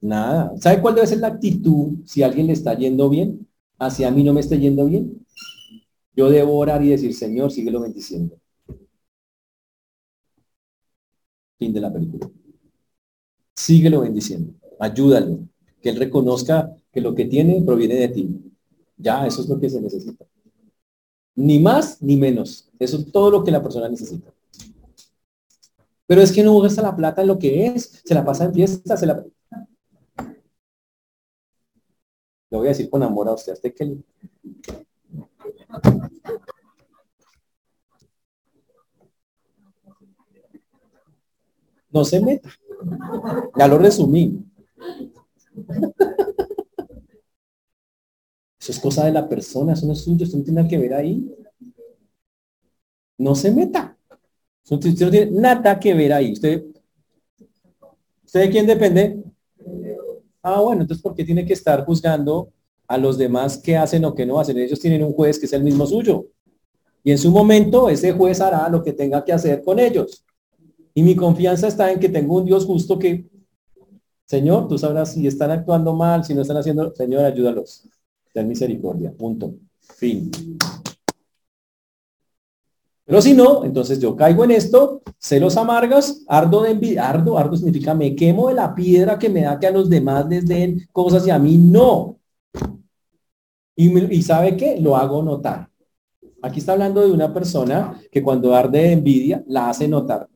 Nada. 0.00 0.52
¿Sabe 0.58 0.80
cuál 0.80 0.94
debe 0.94 1.06
ser 1.06 1.18
la 1.18 1.28
actitud 1.28 1.98
si 2.04 2.22
alguien 2.22 2.46
le 2.46 2.52
está 2.52 2.74
yendo 2.74 3.08
bien? 3.08 3.46
Hacia 3.78 4.10
mí 4.10 4.24
no 4.24 4.32
me 4.32 4.40
esté 4.40 4.58
yendo 4.58 4.86
bien. 4.86 5.26
Yo 6.14 6.30
debo 6.30 6.58
orar 6.58 6.82
y 6.82 6.90
decir, 6.90 7.14
Señor, 7.14 7.52
síguelo 7.52 7.80
bendiciendo. 7.80 8.38
Fin 11.58 11.72
de 11.72 11.80
la 11.80 11.92
película. 11.92 12.30
Síguelo 13.54 14.00
bendiciendo. 14.00 14.54
Ayúdalo. 14.78 15.40
Que 15.82 15.90
él 15.90 15.96
reconozca 15.96 16.74
que 16.92 17.00
lo 17.00 17.14
que 17.14 17.24
tiene 17.24 17.60
proviene 17.62 17.96
de 17.96 18.08
ti. 18.08 18.52
Ya, 18.96 19.26
eso 19.26 19.42
es 19.42 19.48
lo 19.48 19.58
que 19.60 19.68
se 19.70 19.80
necesita. 19.80 20.24
Ni 21.34 21.58
más 21.58 22.02
ni 22.02 22.16
menos. 22.16 22.70
Eso 22.78 22.98
es 22.98 23.12
todo 23.12 23.30
lo 23.30 23.44
que 23.44 23.50
la 23.50 23.62
persona 23.62 23.88
necesita. 23.88 24.32
Pero 26.06 26.22
es 26.22 26.32
que 26.32 26.42
no 26.42 26.58
gasta 26.60 26.82
la 26.82 26.96
plata 26.96 27.22
en 27.22 27.28
lo 27.28 27.38
que 27.38 27.66
es. 27.66 28.02
Se 28.04 28.14
la 28.14 28.24
pasa 28.24 28.44
en 28.44 28.54
fiesta, 28.54 28.96
se 28.96 29.06
la... 29.06 29.24
Le 32.50 32.56
voy 32.56 32.66
a 32.66 32.70
decir 32.70 32.88
con 32.88 33.02
amor 33.02 33.28
a 33.28 33.34
usted, 33.34 33.52
a 33.52 33.70
que 33.70 33.98
no 41.90 42.04
se 42.04 42.20
meta. 42.20 42.50
Ya 43.56 43.68
lo 43.68 43.78
resumí. 43.78 44.44
Eso 48.60 48.72
es 48.72 48.80
cosa 48.80 49.04
de 49.04 49.12
la 49.12 49.28
persona, 49.28 49.72
eso 49.72 49.86
no 49.86 49.92
es 49.92 50.02
suyo, 50.02 50.24
usted 50.24 50.38
no 50.38 50.44
tiene 50.44 50.68
que 50.68 50.78
ver 50.78 50.94
ahí. 50.94 51.34
No 53.16 53.34
se 53.34 53.50
meta. 53.50 53.96
Usted 54.70 54.90
no 55.00 55.10
tiene 55.10 55.30
nada 55.30 55.78
que 55.80 55.94
ver 55.94 56.12
ahí. 56.12 56.32
¿Usted, 56.32 56.64
¿Usted 58.24 58.40
de 58.40 58.50
quién 58.50 58.66
depende? 58.66 59.22
Ah, 60.42 60.60
bueno, 60.60 60.82
entonces 60.82 61.02
¿por 61.02 61.14
qué 61.14 61.24
tiene 61.24 61.46
que 61.46 61.54
estar 61.54 61.84
juzgando 61.84 62.52
a 62.86 62.98
los 62.98 63.16
demás 63.18 63.58
qué 63.58 63.76
hacen 63.76 64.04
o 64.04 64.14
qué 64.14 64.26
no 64.26 64.38
hacen? 64.38 64.58
Ellos 64.58 64.78
tienen 64.78 65.02
un 65.02 65.12
juez 65.12 65.38
que 65.38 65.46
es 65.46 65.52
el 65.52 65.64
mismo 65.64 65.86
suyo. 65.86 66.26
Y 67.02 67.10
en 67.10 67.18
su 67.18 67.30
momento 67.30 67.88
ese 67.88 68.12
juez 68.12 68.40
hará 68.40 68.68
lo 68.68 68.82
que 68.82 68.92
tenga 68.92 69.24
que 69.24 69.32
hacer 69.32 69.62
con 69.62 69.78
ellos. 69.78 70.24
Y 70.98 71.02
mi 71.04 71.14
confianza 71.14 71.68
está 71.68 71.92
en 71.92 72.00
que 72.00 72.08
tengo 72.08 72.34
un 72.34 72.44
Dios 72.44 72.64
justo 72.64 72.98
que, 72.98 73.24
Señor, 74.24 74.66
tú 74.66 74.76
sabrás 74.76 75.12
si 75.12 75.28
están 75.28 75.52
actuando 75.52 75.94
mal, 75.94 76.24
si 76.24 76.34
no 76.34 76.42
están 76.42 76.56
haciendo, 76.56 76.92
Señor, 76.92 77.24
ayúdalos. 77.24 77.88
Ten 78.34 78.48
misericordia. 78.48 79.12
Punto. 79.12 79.54
Fin. 79.78 80.28
Pero 83.04 83.22
si 83.22 83.32
no, 83.32 83.64
entonces 83.64 84.00
yo 84.00 84.16
caigo 84.16 84.42
en 84.42 84.50
esto, 84.50 85.00
celos 85.18 85.56
amargas, 85.56 86.24
ardo 86.26 86.62
de 86.62 86.72
envidia, 86.72 87.08
ardo, 87.08 87.38
ardo 87.38 87.56
significa 87.56 87.94
me 87.94 88.16
quemo 88.16 88.48
de 88.48 88.54
la 88.54 88.74
piedra 88.74 89.20
que 89.20 89.28
me 89.28 89.42
da 89.42 89.56
que 89.56 89.68
a 89.68 89.70
los 89.70 89.88
demás 89.88 90.28
les 90.28 90.48
den 90.48 90.84
cosas 90.90 91.24
y 91.28 91.30
a 91.30 91.38
mí 91.38 91.58
no. 91.58 92.18
Y, 93.76 94.16
y 94.16 94.22
sabe 94.24 94.56
qué, 94.56 94.80
lo 94.80 94.96
hago 94.96 95.22
notar. 95.22 95.70
Aquí 96.42 96.58
está 96.58 96.72
hablando 96.72 97.02
de 97.02 97.12
una 97.12 97.32
persona 97.32 98.02
que 98.10 98.20
cuando 98.20 98.52
arde 98.52 98.80
de 98.80 98.92
envidia, 98.94 99.44
la 99.46 99.68
hace 99.70 99.86
notar. 99.86 100.28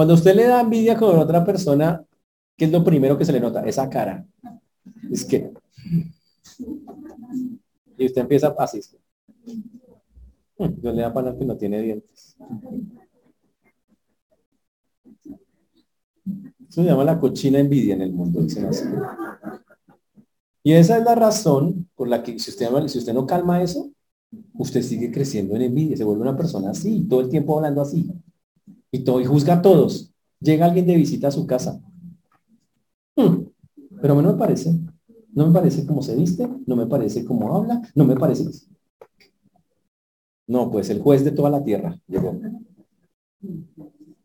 Cuando 0.00 0.14
usted 0.14 0.34
le 0.34 0.46
da 0.46 0.62
envidia 0.62 0.96
con 0.96 1.18
otra 1.18 1.44
persona, 1.44 2.02
¿qué 2.56 2.64
es 2.64 2.72
lo 2.72 2.82
primero 2.82 3.18
que 3.18 3.24
se 3.26 3.32
le 3.32 3.38
nota? 3.38 3.62
Esa 3.66 3.90
cara. 3.90 4.26
Es 5.12 5.26
que... 5.26 5.52
Y 7.98 8.06
usted 8.06 8.22
empieza 8.22 8.54
así. 8.56 8.80
Yo 10.56 10.92
le 10.94 11.02
da 11.02 11.12
para 11.12 11.36
que 11.36 11.44
no 11.44 11.54
tiene 11.54 11.82
dientes. 11.82 12.34
Eso 16.66 16.82
se 16.82 16.84
llama 16.84 17.04
la 17.04 17.20
cochina 17.20 17.58
envidia 17.58 17.92
en 17.92 18.00
el 18.00 18.14
mundo, 18.14 18.40
Y 20.62 20.72
esa 20.72 20.96
es 20.96 21.04
la 21.04 21.14
razón 21.14 21.90
por 21.94 22.08
la 22.08 22.22
que 22.22 22.38
si 22.38 22.50
usted, 22.50 22.70
si 22.86 22.98
usted 23.00 23.12
no 23.12 23.26
calma 23.26 23.62
eso, 23.62 23.90
usted 24.54 24.80
sigue 24.80 25.12
creciendo 25.12 25.56
en 25.56 25.60
envidia, 25.60 25.94
se 25.94 26.04
vuelve 26.04 26.22
una 26.22 26.38
persona 26.38 26.70
así, 26.70 27.06
todo 27.06 27.20
el 27.20 27.28
tiempo 27.28 27.54
hablando 27.54 27.82
así. 27.82 28.10
Y, 28.90 29.04
todo, 29.04 29.20
y 29.20 29.24
juzga 29.24 29.54
a 29.54 29.62
todos. 29.62 30.12
Llega 30.40 30.66
alguien 30.66 30.86
de 30.86 30.96
visita 30.96 31.28
a 31.28 31.32
su 31.32 31.46
casa. 31.46 31.80
Hmm, 33.16 33.44
pero 34.00 34.20
no 34.20 34.32
me 34.32 34.38
parece. 34.38 34.72
No 35.32 35.46
me 35.46 35.52
parece 35.52 35.86
cómo 35.86 36.02
se 36.02 36.16
viste, 36.16 36.48
no 36.66 36.76
me 36.76 36.86
parece 36.86 37.24
cómo 37.24 37.56
habla, 37.56 37.80
no 37.94 38.04
me 38.04 38.16
parece... 38.16 38.44
No, 40.46 40.68
pues 40.70 40.90
el 40.90 41.00
juez 41.00 41.24
de 41.24 41.30
toda 41.30 41.48
la 41.48 41.62
tierra 41.62 41.96
llegó. 42.08 42.36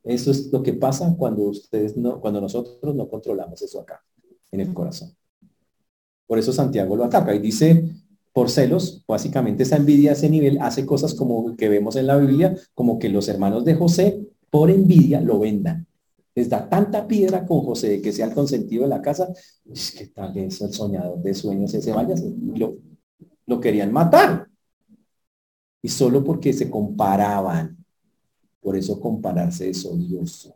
Eso 0.04 0.32
es 0.32 0.52
lo 0.52 0.64
que 0.64 0.74
pasa 0.74 1.16
cuando 1.18 1.44
ustedes 1.44 1.96
no, 1.96 2.20
cuando 2.20 2.42
nosotros 2.42 2.96
no 2.96 3.08
controlamos 3.08 3.62
eso 3.62 3.80
acá, 3.80 4.04
en 4.52 4.62
el 4.62 4.74
corazón. 4.74 5.16
Por 6.26 6.40
eso 6.40 6.52
Santiago 6.52 6.96
lo 6.96 7.04
ataca 7.04 7.36
y 7.36 7.40
dice, 7.40 7.88
por 8.34 8.50
celos, 8.50 9.04
básicamente 9.08 9.64
esa 9.64 9.78
envidia 9.78 10.12
a 10.12 10.14
ese 10.14 10.30
nivel 10.30 10.58
hace 10.62 10.86
cosas 10.86 11.14
como 11.14 11.56
que 11.56 11.70
vemos 11.70 11.96
en 11.96 12.08
la 12.08 12.18
Biblia, 12.18 12.56
como 12.74 13.00
que 13.00 13.10
los 13.10 13.28
hermanos 13.28 13.64
de 13.64 13.76
José, 13.76 14.28
por 14.56 14.72
envidia, 14.72 15.20
lo 15.20 15.40
vendan. 15.40 15.86
Les 16.34 16.48
da 16.48 16.70
tanta 16.70 17.06
piedra 17.06 17.46
con 17.46 17.60
José 17.60 17.90
de 17.90 18.02
que 18.02 18.14
sea 18.14 18.28
el 18.28 18.34
consentido 18.34 18.84
de 18.84 18.90
la 18.90 19.02
casa, 19.02 19.28
es 19.66 19.92
que 19.92 20.08
tal 20.08 20.34
vez 20.34 20.62
el 20.62 20.72
soñador 20.72 21.22
de 21.22 21.34
sueños 21.34 21.74
ese 21.74 21.92
vaya, 21.92 22.16
lo, 22.56 22.78
lo 23.48 23.60
querían 23.60 23.92
matar 23.92 24.48
y 25.82 25.90
solo 25.90 26.24
porque 26.24 26.54
se 26.54 26.70
comparaban. 26.70 27.76
Por 28.62 28.78
eso 28.78 28.98
compararse 28.98 29.70
es 29.72 29.86
odioso, 29.86 30.56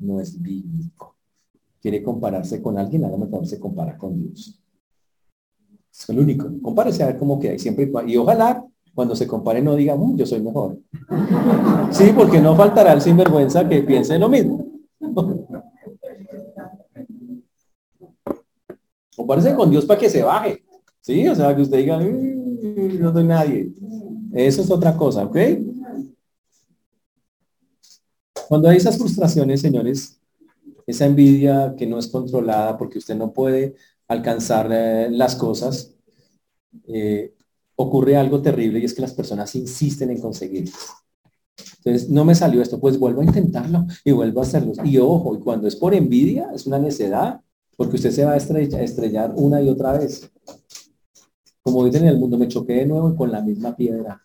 no 0.00 0.20
es 0.22 0.40
bíblico. 0.40 1.14
Quiere 1.82 2.02
compararse 2.02 2.62
con 2.62 2.78
alguien, 2.78 3.04
hágame 3.04 3.26
favor, 3.26 3.46
se 3.46 3.60
compara 3.60 3.98
con 3.98 4.18
Dios. 4.18 4.58
Es 5.92 6.08
el 6.08 6.18
único. 6.18 6.50
Compárese 6.62 7.02
a 7.02 7.08
ver 7.08 7.18
cómo 7.18 7.38
queda. 7.38 7.58
Siempre 7.58 7.92
y 8.06 8.16
ojalá 8.16 8.66
cuando 8.94 9.16
se 9.16 9.26
compare 9.26 9.60
no 9.60 9.74
diga, 9.74 9.96
mm, 9.96 10.16
yo 10.16 10.26
soy 10.26 10.40
mejor. 10.40 10.78
Sí, 11.90 12.12
porque 12.14 12.40
no 12.40 12.54
faltará 12.56 12.92
el 12.92 13.00
sinvergüenza 13.00 13.68
que 13.68 13.82
piense 13.82 14.18
lo 14.18 14.28
mismo. 14.28 14.66
Compárese 19.16 19.54
con 19.54 19.70
Dios 19.70 19.84
para 19.84 20.00
que 20.00 20.10
se 20.10 20.22
baje. 20.22 20.64
Sí, 21.00 21.26
o 21.28 21.34
sea, 21.34 21.54
que 21.54 21.62
usted 21.62 21.78
diga, 21.78 21.98
mm, 21.98 22.98
no 23.00 23.12
soy 23.12 23.24
nadie. 23.24 23.72
Eso 24.32 24.62
es 24.62 24.70
otra 24.70 24.96
cosa, 24.96 25.24
¿ok? 25.24 25.36
Cuando 28.48 28.68
hay 28.68 28.76
esas 28.76 28.98
frustraciones, 28.98 29.60
señores, 29.60 30.20
esa 30.86 31.06
envidia 31.06 31.74
que 31.76 31.86
no 31.86 31.98
es 31.98 32.08
controlada 32.08 32.76
porque 32.76 32.98
usted 32.98 33.16
no 33.16 33.32
puede 33.32 33.74
alcanzar 34.08 34.68
eh, 34.70 35.08
las 35.10 35.34
cosas, 35.34 35.94
eh, 36.86 37.34
ocurre 37.76 38.16
algo 38.16 38.40
terrible 38.40 38.78
y 38.78 38.84
es 38.84 38.94
que 38.94 39.02
las 39.02 39.12
personas 39.12 39.54
insisten 39.54 40.10
en 40.10 40.20
conseguirlo. 40.20 40.72
Entonces, 41.78 42.08
no 42.08 42.24
me 42.24 42.34
salió 42.34 42.62
esto, 42.62 42.80
pues 42.80 42.98
vuelvo 42.98 43.20
a 43.20 43.24
intentarlo 43.24 43.86
y 44.04 44.12
vuelvo 44.12 44.40
a 44.40 44.42
hacerlo. 44.44 44.72
Y 44.84 44.98
ojo, 44.98 45.36
y 45.36 45.40
cuando 45.40 45.68
es 45.68 45.76
por 45.76 45.94
envidia, 45.94 46.50
es 46.54 46.66
una 46.66 46.78
necedad, 46.78 47.40
porque 47.76 47.96
usted 47.96 48.10
se 48.10 48.24
va 48.24 48.32
a 48.32 48.36
estrellar, 48.36 49.32
una 49.36 49.60
y 49.60 49.68
otra 49.68 49.98
vez. 49.98 50.30
Como 51.62 51.84
dicen 51.84 52.02
en 52.02 52.08
el 52.08 52.18
mundo, 52.18 52.38
me 52.38 52.48
choqué 52.48 52.74
de 52.74 52.86
nuevo 52.86 53.14
con 53.14 53.30
la 53.30 53.42
misma 53.42 53.76
piedra. 53.76 54.22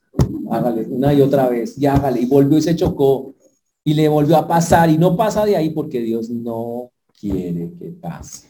Hágale 0.49 0.85
una 0.87 1.13
y 1.13 1.21
otra 1.21 1.49
vez, 1.49 1.77
y 1.77 1.85
hágale, 1.85 2.21
y 2.21 2.25
volvió 2.25 2.57
y 2.57 2.61
se 2.61 2.75
chocó, 2.75 3.35
y 3.83 3.93
le 3.93 4.07
volvió 4.07 4.37
a 4.37 4.47
pasar, 4.47 4.89
y 4.89 4.97
no 4.97 5.15
pasa 5.15 5.45
de 5.45 5.55
ahí 5.55 5.69
porque 5.71 6.01
Dios 6.01 6.29
no 6.29 6.91
quiere 7.19 7.73
que 7.77 7.91
pase. 7.91 8.49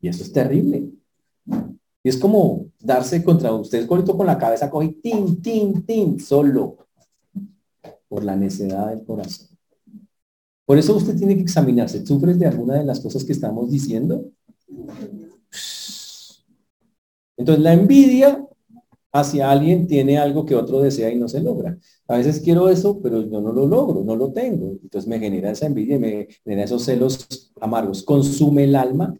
Y 0.00 0.08
eso 0.08 0.22
es 0.22 0.32
terrible. 0.32 0.90
Y 2.02 2.08
es 2.08 2.16
como 2.16 2.66
darse 2.80 3.22
contra 3.22 3.52
usted, 3.52 3.86
con 3.86 4.26
la 4.26 4.38
cabeza, 4.38 4.70
coge 4.70 4.96
tin, 5.02 5.40
tin, 5.40 5.86
tin, 5.86 6.18
solo 6.18 6.78
por 8.08 8.24
la 8.24 8.36
necedad 8.36 8.88
del 8.88 9.04
corazón. 9.04 9.48
Por 10.64 10.78
eso 10.78 10.96
usted 10.96 11.16
tiene 11.16 11.36
que 11.36 11.42
examinarse. 11.42 12.04
¿Sufres 12.04 12.38
de 12.38 12.46
alguna 12.46 12.74
de 12.74 12.84
las 12.84 13.00
cosas 13.00 13.24
que 13.24 13.32
estamos 13.32 13.70
diciendo? 13.70 14.30
Entonces 17.36 17.62
la 17.62 17.72
envidia 17.72 18.46
hacia 19.12 19.50
alguien 19.50 19.86
tiene 19.86 20.18
algo 20.18 20.46
que 20.46 20.54
otro 20.54 20.80
desea 20.80 21.10
y 21.10 21.18
no 21.18 21.28
se 21.28 21.40
logra. 21.40 21.78
A 22.08 22.16
veces 22.16 22.40
quiero 22.40 22.68
eso, 22.68 23.00
pero 23.02 23.20
yo 23.22 23.40
no 23.40 23.52
lo 23.52 23.66
logro, 23.66 24.02
no 24.02 24.16
lo 24.16 24.32
tengo. 24.32 24.78
Entonces 24.82 25.06
me 25.08 25.18
genera 25.18 25.50
esa 25.50 25.66
envidia 25.66 25.96
y 25.96 26.00
me 26.00 26.28
genera 26.44 26.64
esos 26.64 26.84
celos 26.84 27.52
amargos. 27.60 28.02
Consume 28.02 28.64
el 28.64 28.74
alma, 28.74 29.14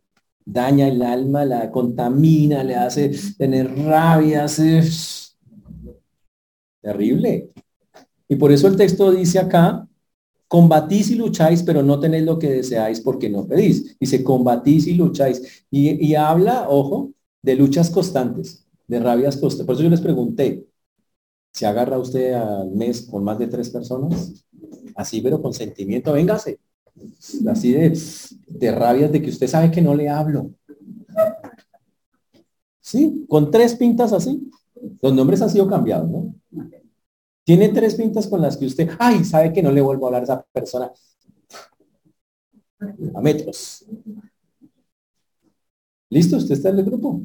daña 0.44 0.88
el 0.88 1.02
alma, 1.02 1.44
la 1.44 1.70
contamina, 1.70 2.62
le 2.64 2.74
hace 2.76 3.10
tener 3.36 3.74
rabia, 3.76 4.44
hace... 4.44 4.82
Terrible. 6.80 7.50
Y 8.28 8.36
por 8.36 8.50
eso 8.50 8.66
el 8.66 8.76
texto 8.76 9.12
dice 9.12 9.38
acá, 9.38 9.86
combatís 10.48 11.10
y 11.10 11.14
lucháis, 11.14 11.62
pero 11.62 11.82
no 11.82 11.98
tenéis 12.00 12.24
lo 12.24 12.38
que 12.38 12.50
deseáis 12.50 13.00
porque 13.00 13.30
no 13.30 13.46
pedís. 13.46 13.96
Dice, 13.98 14.22
combatís 14.22 14.86
y 14.86 14.94
lucháis. 14.94 15.64
Y, 15.70 16.14
habla, 16.14 16.68
ojo, 16.68 17.12
de 17.40 17.54
luchas 17.54 17.88
constantes, 17.88 18.66
de 18.86 19.00
rabias 19.00 19.36
constantes. 19.36 19.66
Por 19.66 19.74
eso 19.76 19.84
yo 19.84 19.90
les 19.90 20.00
pregunté, 20.00 20.66
¿se 21.52 21.66
agarra 21.66 21.98
usted 21.98 22.34
al 22.34 22.70
mes 22.72 23.02
con 23.02 23.24
más 23.24 23.38
de 23.38 23.46
tres 23.46 23.70
personas? 23.70 24.44
Así, 24.94 25.20
pero 25.20 25.40
con 25.40 25.54
sentimiento, 25.54 26.12
véngase. 26.12 26.58
Así 27.48 27.72
de, 27.72 27.98
de 28.46 28.72
rabias 28.72 29.10
de 29.10 29.22
que 29.22 29.30
usted 29.30 29.46
sabe 29.46 29.70
que 29.70 29.82
no 29.82 29.94
le 29.94 30.08
hablo. 30.08 30.50
Sí, 32.80 33.24
con 33.28 33.50
tres 33.50 33.74
pintas 33.74 34.12
así. 34.12 34.50
Los 35.00 35.14
nombres 35.14 35.40
han 35.42 35.50
sido 35.50 35.68
cambiados, 35.68 36.10
¿no? 36.10 36.34
Tiene 37.44 37.68
tres 37.70 37.94
pintas 37.94 38.26
con 38.26 38.40
las 38.40 38.56
que 38.56 38.66
usted, 38.66 38.90
ay, 38.98 39.24
sabe 39.24 39.52
que 39.52 39.62
no 39.62 39.72
le 39.72 39.80
vuelvo 39.80 40.06
a 40.06 40.08
hablar 40.08 40.22
a 40.22 40.24
esa 40.24 40.42
persona 40.52 40.92
a 43.14 43.20
metros. 43.20 43.84
¿Listo? 46.10 46.36
¿Usted 46.36 46.54
está 46.54 46.68
en 46.68 46.78
el 46.78 46.84
grupo? 46.84 47.22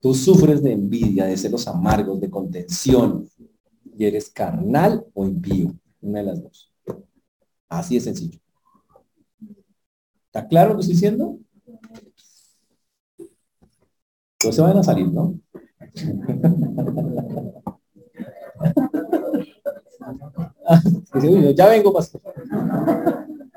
Tú 0.00 0.12
sufres 0.14 0.62
de 0.62 0.72
envidia, 0.72 1.24
de 1.24 1.36
celos 1.36 1.66
amargos, 1.68 2.20
de 2.20 2.28
contención, 2.28 3.28
y 3.96 4.04
eres 4.04 4.28
carnal 4.28 5.06
o 5.14 5.24
impío, 5.24 5.74
una 6.02 6.18
de 6.18 6.24
las 6.24 6.42
dos. 6.42 6.73
Así 7.78 7.96
de 7.96 8.00
sencillo. 8.00 8.38
¿Está 10.26 10.46
claro 10.46 10.70
lo 10.70 10.76
que 10.76 10.82
estoy 10.82 10.94
diciendo? 10.94 11.38
Pues 14.38 14.54
se 14.54 14.62
van 14.62 14.76
a 14.76 14.82
salir, 14.82 15.12
¿no? 15.12 15.38
ya 21.56 21.68
vengo, 21.68 21.92
pastor. 21.92 22.20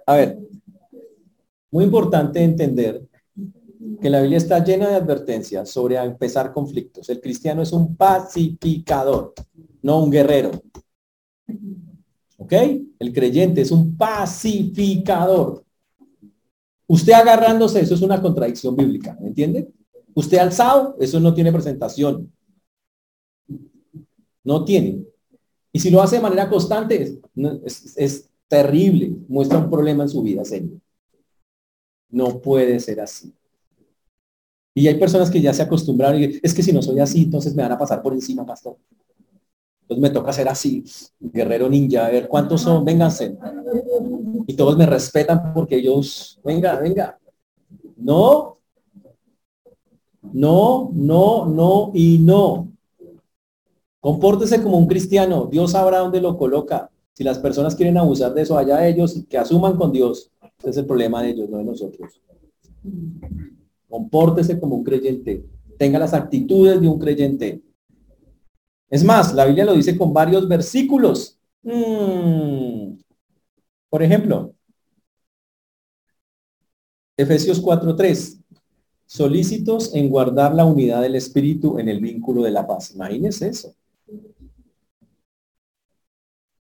A 0.05 0.15
ver, 0.15 0.39
muy 1.69 1.83
importante 1.83 2.43
entender 2.43 3.07
que 4.01 4.09
la 4.09 4.21
Biblia 4.21 4.39
está 4.39 4.63
llena 4.63 4.89
de 4.89 4.95
advertencias 4.95 5.69
sobre 5.69 5.97
empezar 5.97 6.51
conflictos. 6.53 7.07
El 7.09 7.21
cristiano 7.21 7.61
es 7.61 7.71
un 7.71 7.95
pacificador, 7.95 9.33
no 9.83 10.03
un 10.03 10.09
guerrero. 10.09 10.51
¿Ok? 12.37 12.53
El 12.99 13.13
creyente 13.13 13.61
es 13.61 13.71
un 13.71 13.97
pacificador. 13.97 15.63
Usted 16.87 17.13
agarrándose, 17.13 17.81
eso 17.81 17.95
es 17.95 18.01
una 18.01 18.21
contradicción 18.21 18.75
bíblica, 18.75 19.17
¿me 19.19 19.27
entiende? 19.27 19.69
Usted 20.13 20.37
alzado, 20.37 20.95
eso 20.99 21.19
no 21.19 21.33
tiene 21.33 21.51
presentación. 21.51 22.31
No 24.43 24.63
tiene. 24.63 25.03
Y 25.71 25.79
si 25.79 25.89
lo 25.89 26.01
hace 26.01 26.15
de 26.15 26.21
manera 26.21 26.49
constante, 26.49 27.19
es, 27.95 28.29
terrible, 28.47 29.13
muestra 29.27 29.57
un 29.57 29.69
problema 29.69 30.03
en 30.03 30.09
su 30.09 30.23
vida, 30.23 30.45
señor. 30.45 30.79
No 32.09 32.39
puede 32.39 32.79
ser 32.79 33.01
así. 33.01 33.33
Y 34.73 34.87
hay 34.87 34.95
personas 34.97 35.29
que 35.29 35.41
ya 35.41 35.53
se 35.53 35.63
acostumbraron 35.63 36.21
y 36.21 36.39
es 36.41 36.53
que 36.53 36.63
si 36.63 36.71
no 36.71 36.81
soy 36.81 36.99
así, 36.99 37.23
entonces 37.23 37.53
me 37.53 37.63
van 37.63 37.73
a 37.73 37.77
pasar 37.77 38.01
por 38.01 38.13
encima, 38.13 38.45
pastor. 38.45 38.77
Entonces 39.87 40.01
me 40.01 40.09
toca 40.09 40.33
ser 40.33 40.49
así, 40.49 40.83
guerrero 41.17 41.69
ninja, 41.69 42.05
a 42.05 42.09
ver 42.09 42.27
cuántos 42.27 42.59
son, 42.59 42.83
vénganse. 42.83 43.37
Y 44.45 44.53
todos 44.53 44.77
me 44.77 44.85
respetan 44.85 45.53
porque 45.53 45.77
ellos, 45.77 46.41
venga, 46.43 46.77
venga. 46.77 47.17
No, 47.95 48.57
no, 50.33 50.91
no, 50.93 51.45
no 51.45 51.91
y 51.93 52.19
no. 52.19 52.67
Compórtese 54.01 54.61
como 54.61 54.77
un 54.77 54.87
cristiano. 54.87 55.47
Dios 55.49 55.71
sabrá 55.71 55.99
dónde 55.99 56.19
lo 56.19 56.37
coloca. 56.37 56.91
Si 57.13 57.23
las 57.23 57.39
personas 57.39 57.73
quieren 57.73 57.97
abusar 57.97 58.33
de 58.33 58.41
eso, 58.41 58.57
allá 58.57 58.85
ellos, 58.85 59.23
que 59.29 59.37
asuman 59.37 59.77
con 59.77 59.93
Dios. 59.93 60.31
Ese 60.59 60.71
es 60.71 60.77
el 60.77 60.85
problema 60.85 61.23
de 61.23 61.29
ellos, 61.29 61.49
no 61.49 61.59
de 61.59 61.63
nosotros. 61.63 62.21
Compórtese 63.87 64.59
como 64.59 64.75
un 64.75 64.83
creyente. 64.83 65.45
Tenga 65.77 65.97
las 65.97 66.13
actitudes 66.13 66.81
de 66.81 66.89
un 66.89 66.99
creyente. 66.99 67.61
Es 68.89 69.03
más, 69.03 69.33
la 69.33 69.45
Biblia 69.45 69.65
lo 69.65 69.73
dice 69.73 69.97
con 69.97 70.13
varios 70.13 70.47
versículos. 70.47 71.37
Mm. 71.63 72.97
Por 73.89 74.03
ejemplo, 74.03 74.53
Efesios 77.17 77.61
4.3. 77.61 78.41
Solícitos 79.05 79.93
en 79.95 80.09
guardar 80.09 80.53
la 80.53 80.65
unidad 80.65 81.01
del 81.01 81.15
Espíritu 81.15 81.79
en 81.79 81.89
el 81.89 81.99
vínculo 81.99 82.43
de 82.43 82.51
la 82.51 82.67
paz. 82.67 82.91
Imagínense 82.91 83.47
eso 83.47 83.73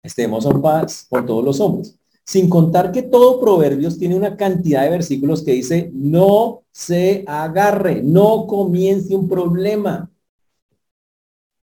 estemos 0.04 0.46
en 0.46 0.62
paz 0.62 1.06
con 1.10 1.26
todos 1.26 1.44
los 1.44 1.60
hombres. 1.60 1.98
Sin 2.24 2.50
contar 2.50 2.92
que 2.92 3.02
todo 3.02 3.40
Proverbios 3.40 3.98
tiene 3.98 4.16
una 4.16 4.38
cantidad 4.38 4.84
de 4.84 4.90
versículos 4.90 5.42
que 5.42 5.54
dice, 5.54 5.92
no 5.94 6.62
se 6.72 7.24
agarre, 7.28 8.02
no 8.04 8.46
comience 8.48 9.16
un 9.16 9.28
problema. 9.28 10.11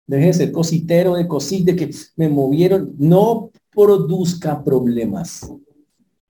Deje 0.07 0.27
de 0.27 0.33
ser 0.33 0.53
cositero, 0.53 1.15
de 1.15 1.29
cosite, 1.29 1.77
que 1.77 1.91
me 2.17 2.29
movieron. 2.29 2.95
No 2.99 3.51
produzca 3.71 4.63
problemas. 4.63 5.49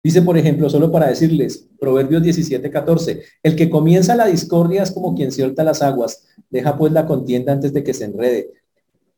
Dice, 0.02 0.22
por 0.22 0.38
ejemplo, 0.38 0.70
solo 0.70 0.90
para 0.90 1.08
decirles, 1.08 1.68
Proverbios 1.78 2.22
17, 2.22 2.70
14, 2.70 3.22
el 3.42 3.54
que 3.54 3.68
comienza 3.68 4.16
la 4.16 4.26
discordia 4.26 4.82
es 4.82 4.90
como 4.90 5.14
quien 5.14 5.30
suelta 5.30 5.62
las 5.62 5.82
aguas, 5.82 6.26
deja 6.48 6.76
pues 6.78 6.92
la 6.92 7.06
contienda 7.06 7.52
antes 7.52 7.72
de 7.72 7.84
que 7.84 7.92
se 7.92 8.04
enrede. 8.04 8.50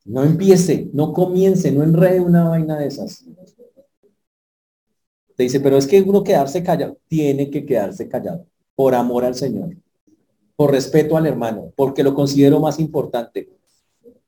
No 0.03 0.23
empiece, 0.25 0.89
no 0.91 1.13
comience, 1.13 1.71
no 1.71 1.83
enrede 1.83 2.19
una 2.19 2.49
vaina 2.49 2.77
de 2.77 2.87
esas. 2.87 3.23
Te 5.35 5.43
dice, 5.43 5.61
pero 5.61 5.77
es 5.77 5.87
que 5.87 6.01
uno 6.01 6.23
quedarse 6.23 6.61
callado, 6.61 6.97
tiene 7.07 7.49
que 7.49 7.65
quedarse 7.65 8.09
callado, 8.09 8.45
por 8.75 8.93
amor 8.93 9.23
al 9.23 9.35
Señor, 9.35 9.75
por 10.55 10.71
respeto 10.71 11.15
al 11.15 11.25
hermano, 11.25 11.71
porque 11.77 12.03
lo 12.03 12.13
considero 12.13 12.59
más 12.59 12.77
importante, 12.79 13.49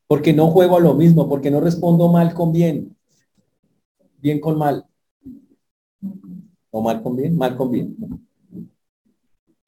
porque 0.08 0.34
no 0.34 0.48
juego 0.52 0.78
a 0.78 0.80
lo 0.80 0.94
mismo, 0.94 1.28
porque 1.28 1.52
no 1.52 1.60
respondo 1.62 2.12
mal 2.12 2.34
con 2.34 2.52
bien, 2.52 2.96
bien 4.20 4.40
con 4.40 4.58
mal, 4.58 4.86
o 6.72 6.82
mal 6.82 7.02
con 7.02 7.16
bien, 7.16 7.38
mal 7.38 7.56
con 7.56 7.72
bien, 7.72 7.96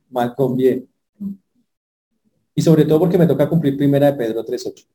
mal 0.10 0.36
con 0.36 0.56
bien. 0.58 0.88
Y 2.56 2.62
sobre 2.62 2.86
todo 2.86 3.00
porque 3.00 3.18
me 3.18 3.28
toca 3.28 3.48
cumplir 3.48 3.78
primera 3.78 4.12
de 4.12 4.18
Pedro 4.18 4.44
3.8. 4.44 4.88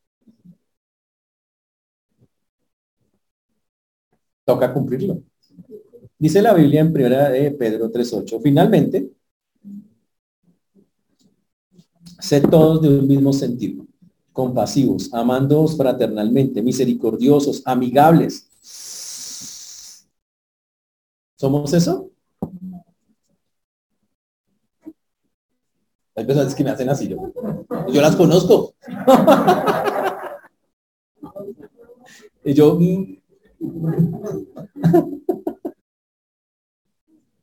toca 4.45 4.73
cumplirlo. 4.73 5.23
Dice 6.17 6.41
la 6.41 6.53
Biblia 6.53 6.81
en 6.81 6.93
primera 6.93 7.29
de 7.29 7.51
Pedro 7.51 7.91
3.8, 7.91 8.39
finalmente, 8.41 9.11
sed 12.19 12.43
todos 12.49 12.81
de 12.81 12.89
un 12.99 13.07
mismo 13.07 13.33
sentido, 13.33 13.85
compasivos, 14.33 15.13
amándoos 15.13 15.77
fraternalmente, 15.77 16.61
misericordiosos, 16.61 17.61
amigables, 17.65 18.49
¿Somos 21.43 21.73
eso? 21.73 22.09
Hay 26.15 26.25
personas 26.25 26.55
que 26.55 26.63
me 26.63 26.69
hacen 26.69 26.89
así 26.89 27.09
yo. 27.09 27.17
Yo 27.91 28.01
las 28.01 28.15
conozco. 28.15 28.75
y 32.45 32.53
yo. 32.53 32.79
Mm. 32.79 33.17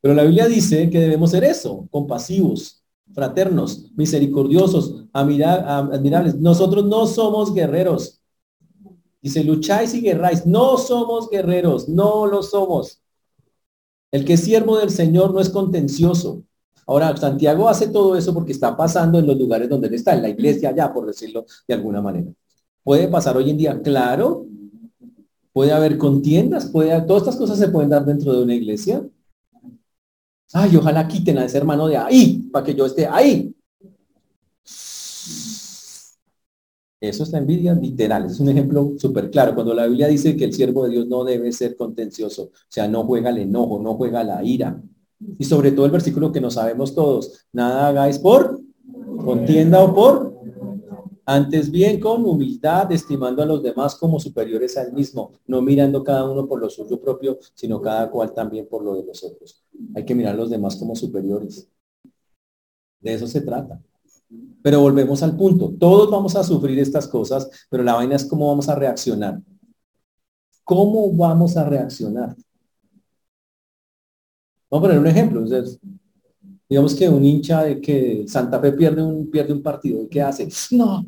Pero 0.01 0.15
la 0.15 0.23
Biblia 0.23 0.47
dice 0.47 0.89
que 0.89 0.99
debemos 0.99 1.31
ser 1.31 1.45
eso, 1.45 1.87
compasivos, 1.91 2.80
fraternos, 3.15 3.91
misericordiosos, 3.97 5.05
admirables. 5.13 6.37
Nosotros 6.37 6.85
no 6.85 7.07
somos 7.07 7.55
guerreros. 7.55 8.21
Dice, 9.23 9.45
lucháis 9.45 9.95
y 9.95 10.01
guerráis. 10.01 10.47
No 10.47 10.79
somos 10.79 11.29
guerreros, 11.29 11.89
no 11.89 12.27
lo 12.27 12.43
somos. 12.43 13.03
El 14.11 14.25
que 14.25 14.35
es 14.35 14.41
siervo 14.41 14.79
del 14.79 14.91
Señor 14.91 15.33
no 15.33 15.41
es 15.41 15.51
contencioso. 15.51 16.43
Ahora, 16.87 17.17
Santiago 17.17 17.69
hace 17.69 17.89
todo 17.89 18.17
eso 18.17 18.35
porque 18.35 18.53
está 18.53 18.77
pasando 18.77 19.19
en 19.19 19.27
los 19.27 19.39
lugares 19.39 19.69
donde 19.69 19.87
él 19.89 19.95
está, 19.95 20.15
en 20.15 20.23
la 20.23 20.29
iglesia 20.29 20.75
ya, 20.75 20.93
por 20.93 21.07
decirlo 21.07 21.47
de 21.69 21.75
alguna 21.75 22.03
manera. 22.03 22.33
¿Puede 22.83 23.07
pasar 23.09 23.37
hoy 23.37 23.51
en 23.51 23.59
día? 23.59 23.81
Claro. 23.81 24.47
Puede 25.53 25.73
haber 25.73 25.99
contiendas, 25.99 26.67
puede, 26.67 27.01
todas 27.03 27.23
estas 27.23 27.37
cosas 27.37 27.59
se 27.59 27.69
pueden 27.69 27.91
dar 27.91 28.05
dentro 28.05 28.33
de 28.33 28.43
una 28.43 28.55
iglesia. 28.55 29.05
Ay, 30.53 30.77
ojalá 30.77 31.07
quiten 31.07 31.39
a 31.39 31.45
ese 31.45 31.59
hermano 31.59 31.87
de 31.87 31.97
ahí, 31.97 32.49
para 32.53 32.65
que 32.65 32.75
yo 32.75 32.87
esté 32.87 33.07
ahí. 33.07 33.55
Eso 37.01 37.23
es 37.23 37.31
la 37.31 37.39
envidia 37.39 37.73
literal, 37.75 38.27
es 38.27 38.39
un 38.41 38.51
ejemplo 38.51 38.93
súper 38.99 39.31
claro. 39.31 39.55
Cuando 39.55 39.73
la 39.73 39.87
Biblia 39.87 40.07
dice 40.09 40.37
que 40.37 40.45
el 40.45 40.53
siervo 40.53 40.85
de 40.85 40.91
Dios 40.91 41.07
no 41.07 41.25
debe 41.25 41.51
ser 41.51 41.75
contencioso, 41.75 42.43
o 42.43 42.51
sea, 42.69 42.89
no 42.89 43.05
juega 43.05 43.31
el 43.31 43.39
enojo, 43.39 43.81
no 43.81 43.95
juega 43.95 44.23
la 44.23 44.45
ira. 44.45 44.83
Y 45.39 45.45
sobre 45.45 45.73
todo 45.73 45.87
el 45.87 45.93
versículo 45.93 46.31
que 46.31 46.41
no 46.41 46.51
sabemos 46.51 46.95
todos, 46.95 47.47
nada 47.53 47.89
hagáis 47.89 48.19
por 48.19 48.61
contienda 49.25 49.83
o 49.83 49.95
por, 49.95 50.30
antes 51.33 51.71
bien 51.71 52.01
con 52.01 52.25
humildad, 52.25 52.91
estimando 52.91 53.41
a 53.41 53.47
los 53.47 53.63
demás 53.63 53.95
como 53.95 54.19
superiores 54.19 54.77
al 54.77 54.93
mismo, 54.93 55.31
no 55.47 55.63
mirando 55.63 56.03
cada 56.03 56.29
uno 56.29 56.49
por 56.49 56.61
lo 56.61 56.69
suyo 56.69 57.01
propio, 57.01 57.39
sino 57.55 57.81
cada 57.81 58.11
cual 58.11 58.35
también 58.35 58.67
por 58.67 58.83
lo 58.83 58.97
de 58.97 59.05
los 59.05 59.23
otros. 59.23 59.63
Hay 59.95 60.05
que 60.05 60.13
mirar 60.17 60.35
a 60.35 60.39
los 60.39 60.51
demás 60.51 60.75
como 60.75 60.97
superiores. 60.97 61.69
De 62.99 63.15
eso 63.15 63.29
se 63.29 63.43
trata. 63.43 63.81
Pero 64.61 64.81
volvemos 64.81 65.23
al 65.23 65.37
punto. 65.37 65.73
Todos 65.79 66.11
vamos 66.11 66.35
a 66.35 66.43
sufrir 66.43 66.77
estas 66.81 67.07
cosas, 67.07 67.49
pero 67.71 67.85
la 67.85 67.95
vaina 67.95 68.17
es 68.17 68.25
cómo 68.25 68.49
vamos 68.49 68.69
a 68.69 68.75
reaccionar. 68.75 69.41
¿Cómo 70.65 71.13
vamos 71.13 71.57
a 71.57 71.65
reaccionar? 71.65 72.35
Vamos 74.69 74.85
a 74.85 74.89
poner 74.89 74.99
un 74.99 75.07
ejemplo. 75.07 75.45
digamos 76.69 76.95
que 76.97 77.09
un 77.09 77.25
hincha 77.25 77.63
de 77.63 77.81
que 77.81 78.25
Santa 78.27 78.59
Fe 78.59 78.73
pierde 78.73 79.01
un, 79.01 79.31
pierde 79.31 79.53
un 79.53 79.63
partido. 79.63 80.03
¿Y 80.03 80.09
qué 80.09 80.23
hace? 80.23 80.49
No. 80.73 81.07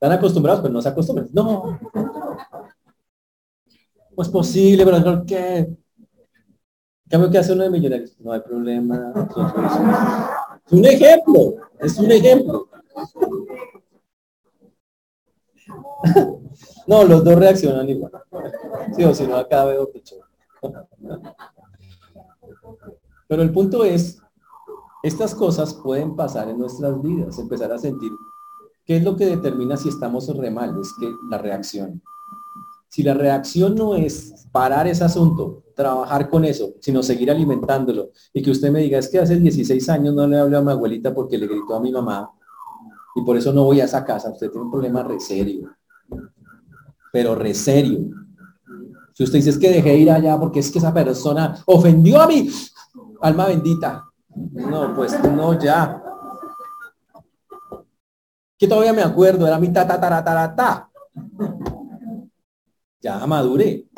Están 0.00 0.12
acostumbrados, 0.12 0.62
pero 0.62 0.72
no 0.72 0.80
se 0.80 0.88
acostumbran. 0.88 1.28
No. 1.30 1.78
No 4.16 4.22
es 4.22 4.28
posible, 4.30 4.82
pero 4.82 5.26
¿qué? 5.26 5.76
cambio, 7.06 7.30
¿qué 7.30 7.36
hace 7.36 7.52
uno 7.52 7.64
de 7.64 7.70
millonarios? 7.70 8.18
No 8.18 8.32
hay 8.32 8.40
problema. 8.40 9.12
Es 10.66 10.72
un 10.72 10.84
ejemplo, 10.86 11.54
es 11.80 11.98
un 11.98 12.10
ejemplo. 12.12 12.68
No, 16.86 17.04
los 17.04 17.22
dos 17.22 17.34
reaccionan 17.34 17.86
igual. 17.90 18.12
Sí, 18.96 19.04
o 19.04 19.14
si 19.14 19.26
no, 19.26 19.36
acá 19.36 19.66
veo 19.66 19.92
que 19.92 20.02
Pero 23.28 23.42
el 23.42 23.52
punto 23.52 23.84
es, 23.84 24.18
estas 25.02 25.34
cosas 25.34 25.74
pueden 25.74 26.16
pasar 26.16 26.48
en 26.48 26.58
nuestras 26.58 27.02
vidas, 27.02 27.38
empezar 27.38 27.70
a 27.70 27.78
sentir 27.78 28.10
qué 28.90 28.96
es 28.96 29.04
lo 29.04 29.14
que 29.14 29.24
determina 29.24 29.76
si 29.76 29.88
estamos 29.88 30.26
re 30.36 30.50
mal, 30.50 30.76
es 30.80 30.92
que 30.98 31.08
la 31.30 31.38
reacción. 31.38 32.02
Si 32.88 33.04
la 33.04 33.14
reacción 33.14 33.76
no 33.76 33.94
es 33.94 34.48
parar 34.50 34.88
ese 34.88 35.04
asunto, 35.04 35.62
trabajar 35.76 36.28
con 36.28 36.44
eso, 36.44 36.74
sino 36.80 37.00
seguir 37.00 37.30
alimentándolo. 37.30 38.10
Y 38.32 38.42
que 38.42 38.50
usted 38.50 38.72
me 38.72 38.80
diga, 38.80 38.98
es 38.98 39.08
que 39.08 39.20
hace 39.20 39.38
16 39.38 39.88
años 39.90 40.12
no 40.12 40.26
le 40.26 40.40
hablé 40.40 40.56
a 40.56 40.60
mi 40.60 40.72
abuelita 40.72 41.14
porque 41.14 41.38
le 41.38 41.46
gritó 41.46 41.76
a 41.76 41.80
mi 41.80 41.92
mamá 41.92 42.32
y 43.14 43.22
por 43.22 43.36
eso 43.36 43.52
no 43.52 43.62
voy 43.62 43.80
a 43.80 43.84
esa 43.84 44.04
casa. 44.04 44.32
Usted 44.32 44.50
tiene 44.50 44.64
un 44.64 44.72
problema 44.72 45.04
re 45.04 45.20
serio. 45.20 45.70
Pero 47.12 47.36
re 47.36 47.54
serio. 47.54 48.10
Si 49.14 49.22
usted 49.22 49.38
dice 49.38 49.50
es 49.50 49.58
que 49.58 49.70
dejé 49.70 49.98
ir 49.98 50.10
allá 50.10 50.36
porque 50.36 50.58
es 50.58 50.68
que 50.68 50.80
esa 50.80 50.92
persona 50.92 51.62
ofendió 51.66 52.20
a 52.20 52.26
mi 52.26 52.50
alma 53.20 53.46
bendita. 53.46 54.10
No, 54.34 54.92
pues 54.96 55.16
no, 55.22 55.56
ya. 55.60 55.99
Que 58.60 58.68
todavía 58.68 58.92
me 58.92 59.02
acuerdo, 59.02 59.46
era 59.46 59.58
mi 59.58 59.72
ta 59.72 59.86
ta 59.86 59.98
ta 59.98 60.22
ta 60.22 60.54
ta. 60.54 60.90
Ya 63.00 63.26
madure 63.26 63.88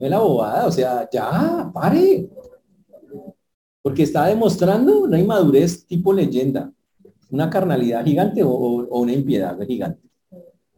es 0.00 0.10
la 0.10 0.18
bobada, 0.18 0.66
o 0.66 0.72
sea, 0.72 1.08
ya, 1.12 1.70
pare. 1.74 2.28
Porque 3.82 4.02
está 4.02 4.26
demostrando 4.26 5.02
una 5.02 5.18
inmadurez 5.18 5.86
tipo 5.86 6.12
leyenda, 6.12 6.72
una 7.30 7.50
carnalidad 7.50 8.04
gigante 8.04 8.42
o, 8.42 8.48
una 8.50 9.12
impiedad 9.12 9.58
gigante. 9.66 10.08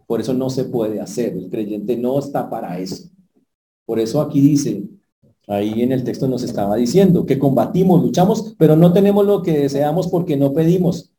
Por 0.06 0.20
eso 0.20 0.34
no 0.34 0.50
se 0.50 0.64
puede 0.64 1.00
hacer, 1.00 1.34
el 1.34 1.48
creyente 1.48 1.96
no 1.96 2.18
está 2.18 2.50
para 2.50 2.78
eso. 2.78 3.08
Por 3.86 4.00
eso 4.00 4.20
aquí 4.20 4.40
dice, 4.40 4.88
ahí 5.46 5.82
en 5.82 5.92
el 5.92 6.02
texto 6.02 6.26
nos 6.26 6.42
estaba 6.42 6.74
diciendo 6.76 7.24
que 7.24 7.38
combatimos, 7.38 8.02
luchamos, 8.02 8.54
pero 8.58 8.76
no 8.76 8.92
tenemos 8.92 9.24
lo 9.24 9.42
que 9.42 9.60
deseamos 9.60 10.08
porque 10.08 10.36
no 10.36 10.52
pedimos. 10.52 11.11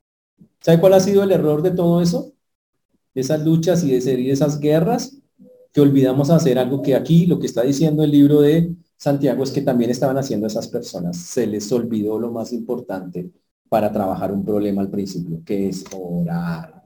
¿Sabe 0.64 0.80
cuál 0.80 0.94
ha 0.94 1.00
sido 1.00 1.24
el 1.24 1.32
error 1.32 1.62
de 1.62 1.72
todo 1.72 2.02
eso? 2.02 2.34
esas 3.16 3.44
luchas 3.44 3.84
y 3.84 3.92
de 3.92 4.02
ser 4.02 4.20
esas 4.20 4.60
guerras, 4.60 5.18
que 5.72 5.82
olvidamos 5.82 6.30
hacer 6.30 6.60
algo 6.60 6.82
que 6.82 6.96
aquí 6.96 7.26
lo 7.26 7.40
que 7.40 7.48
está 7.48 7.64
diciendo 7.64 8.04
el 8.04 8.12
libro 8.12 8.42
de 8.42 8.76
Santiago 8.98 9.44
es 9.44 9.52
que 9.52 9.62
también 9.62 9.90
estaban 9.90 10.18
haciendo 10.18 10.48
esas 10.48 10.68
personas. 10.68 11.18
Se 11.18 11.48
les 11.48 11.72
olvidó 11.72 12.20
lo 12.20 12.32
más 12.32 12.54
importante 12.54 13.32
para 13.70 13.92
trabajar 13.92 14.32
un 14.32 14.46
problema 14.46 14.82
al 14.82 14.90
principio, 14.90 15.42
que 15.44 15.70
es 15.70 15.84
orar. 15.96 16.84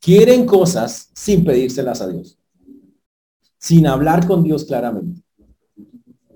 Quieren 0.00 0.44
cosas 0.44 1.10
sin 1.14 1.44
pedírselas 1.44 2.02
a 2.02 2.08
Dios, 2.08 2.38
sin 3.58 3.86
hablar 3.86 4.26
con 4.26 4.42
Dios 4.42 4.64
claramente. 4.64 5.22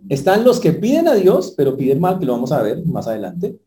Están 0.09 0.43
los 0.43 0.59
que 0.59 0.73
piden 0.73 1.07
a 1.07 1.15
Dios, 1.15 1.53
pero 1.55 1.77
piden 1.77 2.01
mal, 2.01 2.19
que 2.19 2.25
lo 2.25 2.33
vamos 2.33 2.51
a 2.51 2.63
ver 2.63 2.85
más 2.87 3.07
adelante. 3.07 3.59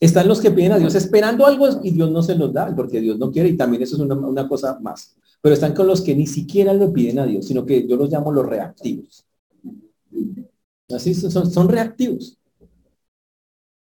Están 0.00 0.26
los 0.26 0.40
que 0.40 0.50
piden 0.50 0.72
a 0.72 0.78
Dios 0.78 0.94
esperando 0.94 1.44
algo 1.44 1.68
y 1.82 1.90
Dios 1.90 2.10
no 2.10 2.22
se 2.22 2.34
los 2.34 2.50
da, 2.54 2.74
porque 2.74 3.02
Dios 3.02 3.18
no 3.18 3.30
quiere 3.30 3.50
y 3.50 3.56
también 3.56 3.82
eso 3.82 3.96
es 3.96 4.00
una, 4.00 4.48
cosa 4.48 4.78
más. 4.80 5.14
Pero 5.42 5.52
están 5.54 5.74
con 5.74 5.86
los 5.86 6.00
que 6.00 6.16
ni 6.16 6.26
siquiera 6.26 6.72
lo 6.72 6.90
piden 6.90 7.18
a 7.18 7.26
Dios, 7.26 7.46
sino 7.46 7.66
que 7.66 7.86
yo 7.86 7.96
los 7.96 8.10
llamo 8.10 8.32
los 8.32 8.46
reactivos. 8.46 9.26
Así 10.88 11.14
son, 11.14 11.50
son 11.50 11.68
reactivos. 11.68 12.38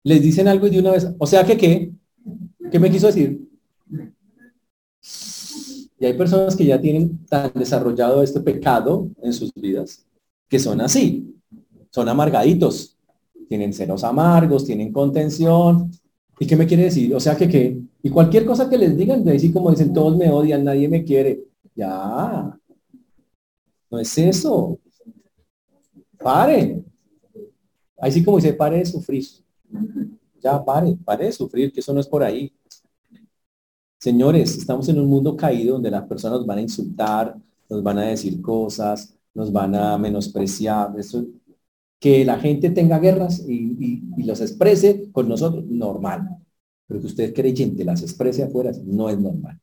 Les 0.04 0.22
dicen 0.22 0.46
algo 0.46 0.68
y 0.68 0.70
de 0.70 0.78
una 0.78 0.92
vez, 0.92 1.08
o 1.18 1.26
sea 1.26 1.44
que 1.44 1.56
qué, 1.56 1.92
¿qué 2.70 2.78
me 2.78 2.90
quiso 2.90 3.08
decir? 3.08 3.40
Y 5.98 6.06
hay 6.06 6.12
personas 6.14 6.54
que 6.54 6.64
ya 6.64 6.80
tienen 6.80 7.24
tan 7.26 7.50
desarrollado 7.54 8.22
este 8.22 8.40
pecado 8.40 9.08
en 9.20 9.32
sus 9.32 9.52
vidas, 9.54 10.06
que 10.48 10.58
son 10.60 10.80
así, 10.80 11.34
son 11.90 12.08
amargaditos, 12.08 12.96
tienen 13.48 13.72
ceros 13.72 14.04
amargos, 14.04 14.64
tienen 14.64 14.92
contención, 14.92 15.90
¿Y 16.38 16.46
qué 16.46 16.56
me 16.56 16.66
quiere 16.66 16.84
decir? 16.84 17.14
O 17.14 17.20
sea 17.20 17.36
que 17.36 17.48
qué. 17.48 17.80
Y 18.02 18.10
cualquier 18.10 18.44
cosa 18.44 18.68
que 18.68 18.78
les 18.78 18.96
digan, 18.96 19.24
decir 19.24 19.52
como 19.52 19.70
dicen, 19.70 19.92
todos 19.92 20.16
me 20.16 20.30
odian, 20.30 20.64
nadie 20.64 20.88
me 20.88 21.04
quiere. 21.04 21.44
Ya. 21.74 22.58
No 23.90 23.98
es 23.98 24.18
eso. 24.18 24.78
Pare. 26.18 26.82
Ahí 27.98 28.12
sí 28.12 28.24
como 28.24 28.38
dice, 28.38 28.52
pare 28.54 28.78
de 28.78 28.86
sufrir. 28.86 29.24
Ya, 30.42 30.62
pare, 30.62 30.96
pare 31.04 31.26
de 31.26 31.32
sufrir, 31.32 31.72
que 31.72 31.80
eso 31.80 31.92
no 31.92 32.00
es 32.00 32.06
por 32.06 32.22
ahí. 32.22 32.52
Señores, 33.98 34.58
estamos 34.58 34.88
en 34.88 35.00
un 35.00 35.06
mundo 35.06 35.36
caído 35.36 35.74
donde 35.74 35.90
las 35.90 36.06
personas 36.06 36.38
nos 36.38 36.46
van 36.46 36.58
a 36.58 36.62
insultar, 36.62 37.36
nos 37.70 37.82
van 37.82 37.98
a 37.98 38.02
decir 38.02 38.42
cosas, 38.42 39.14
nos 39.32 39.50
van 39.50 39.74
a 39.74 39.96
menospreciar. 39.96 40.92
Eso, 40.98 41.24
que 42.04 42.22
la 42.22 42.38
gente 42.38 42.68
tenga 42.68 42.98
guerras 42.98 43.42
y, 43.48 44.02
los 44.26 44.42
exprese 44.42 45.10
con 45.10 45.26
nosotros, 45.26 45.64
normal. 45.64 46.36
Pero 46.86 47.00
que 47.00 47.06
usted 47.06 47.32
creyente 47.32 47.82
las 47.82 48.02
exprese 48.02 48.42
afuera, 48.42 48.72
no 48.84 49.08
es 49.08 49.18
normal. 49.18 49.58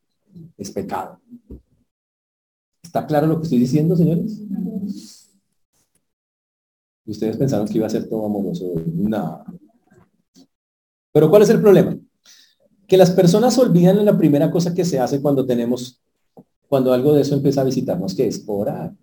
Es 0.57 0.71
pecado. 0.71 1.19
¿Está 2.81 3.05
claro 3.05 3.27
lo 3.27 3.37
que 3.37 3.43
estoy 3.43 3.59
diciendo, 3.59 3.95
señores? 3.95 4.43
Ustedes 7.05 7.37
pensaron 7.37 7.67
que 7.67 7.77
iba 7.77 7.85
a 7.85 7.91
ser 7.91 8.09
todo 8.09 8.25
amoroso. 8.25 8.73
No. 8.87 9.43
Pero 11.11 11.29
¿cuál 11.29 11.43
es 11.43 11.49
el 11.51 11.61
problema? 11.61 11.95
Que 12.87 12.97
las 12.97 13.11
personas 13.11 13.55
olvidan 13.59 14.03
la 14.03 14.17
primera 14.17 14.49
cosa 14.49 14.73
que 14.73 14.83
se 14.83 14.97
hace 14.97 15.21
cuando 15.21 15.45
tenemos 15.45 16.01
cuando 16.67 16.91
algo 16.91 17.13
de 17.13 17.21
eso 17.21 17.35
empieza 17.35 17.61
a 17.61 17.65
visitarnos, 17.65 18.15
que 18.15 18.27
es 18.27 18.43
orar. 18.47 18.95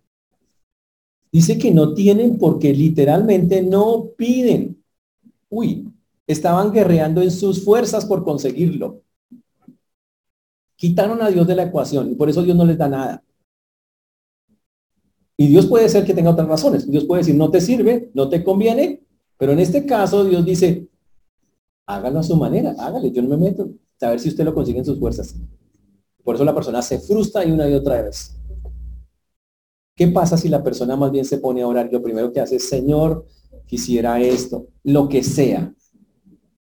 Dice 1.30 1.58
que 1.58 1.70
no 1.72 1.94
tienen 1.94 2.38
porque 2.38 2.72
literalmente 2.72 3.62
no 3.62 4.10
piden. 4.16 4.82
Uy, 5.48 5.88
estaban 6.26 6.72
guerreando 6.72 7.22
en 7.22 7.30
sus 7.30 7.64
fuerzas 7.64 8.06
por 8.06 8.24
conseguirlo. 8.24 9.02
Quitaron 10.76 11.20
a 11.22 11.28
Dios 11.28 11.46
de 11.46 11.56
la 11.56 11.64
ecuación 11.64 12.12
y 12.12 12.14
por 12.14 12.30
eso 12.30 12.42
Dios 12.42 12.56
no 12.56 12.64
les 12.64 12.78
da 12.78 12.88
nada. 12.88 13.22
Y 15.36 15.46
Dios 15.48 15.66
puede 15.66 15.88
ser 15.88 16.04
que 16.04 16.14
tenga 16.14 16.30
otras 16.30 16.48
razones. 16.48 16.90
Dios 16.90 17.04
puede 17.04 17.20
decir, 17.20 17.34
no 17.34 17.50
te 17.50 17.60
sirve, 17.60 18.10
no 18.14 18.28
te 18.28 18.42
conviene, 18.42 19.02
pero 19.36 19.52
en 19.52 19.60
este 19.60 19.86
caso 19.86 20.24
Dios 20.24 20.44
dice, 20.44 20.88
hágalo 21.86 22.20
a 22.20 22.22
su 22.22 22.36
manera, 22.36 22.74
hágale, 22.78 23.10
yo 23.10 23.22
no 23.22 23.28
me 23.28 23.36
meto. 23.36 23.70
A 24.00 24.10
ver 24.10 24.20
si 24.20 24.28
usted 24.28 24.44
lo 24.44 24.54
consigue 24.54 24.78
en 24.78 24.84
sus 24.84 24.98
fuerzas. 24.98 25.34
Por 26.22 26.34
eso 26.34 26.44
la 26.44 26.54
persona 26.54 26.82
se 26.82 26.98
frustra 26.98 27.44
y 27.44 27.50
una 27.50 27.68
y 27.68 27.74
otra 27.74 28.02
vez. 28.02 28.37
¿Qué 29.98 30.06
pasa 30.06 30.36
si 30.36 30.48
la 30.48 30.62
persona 30.62 30.94
más 30.94 31.10
bien 31.10 31.24
se 31.24 31.38
pone 31.38 31.60
a 31.60 31.66
orar 31.66 31.88
lo 31.90 32.00
primero 32.00 32.32
que 32.32 32.38
hace 32.38 32.54
es, 32.54 32.68
Señor, 32.68 33.26
quisiera 33.66 34.20
esto, 34.20 34.68
lo 34.84 35.08
que 35.08 35.24
sea, 35.24 35.74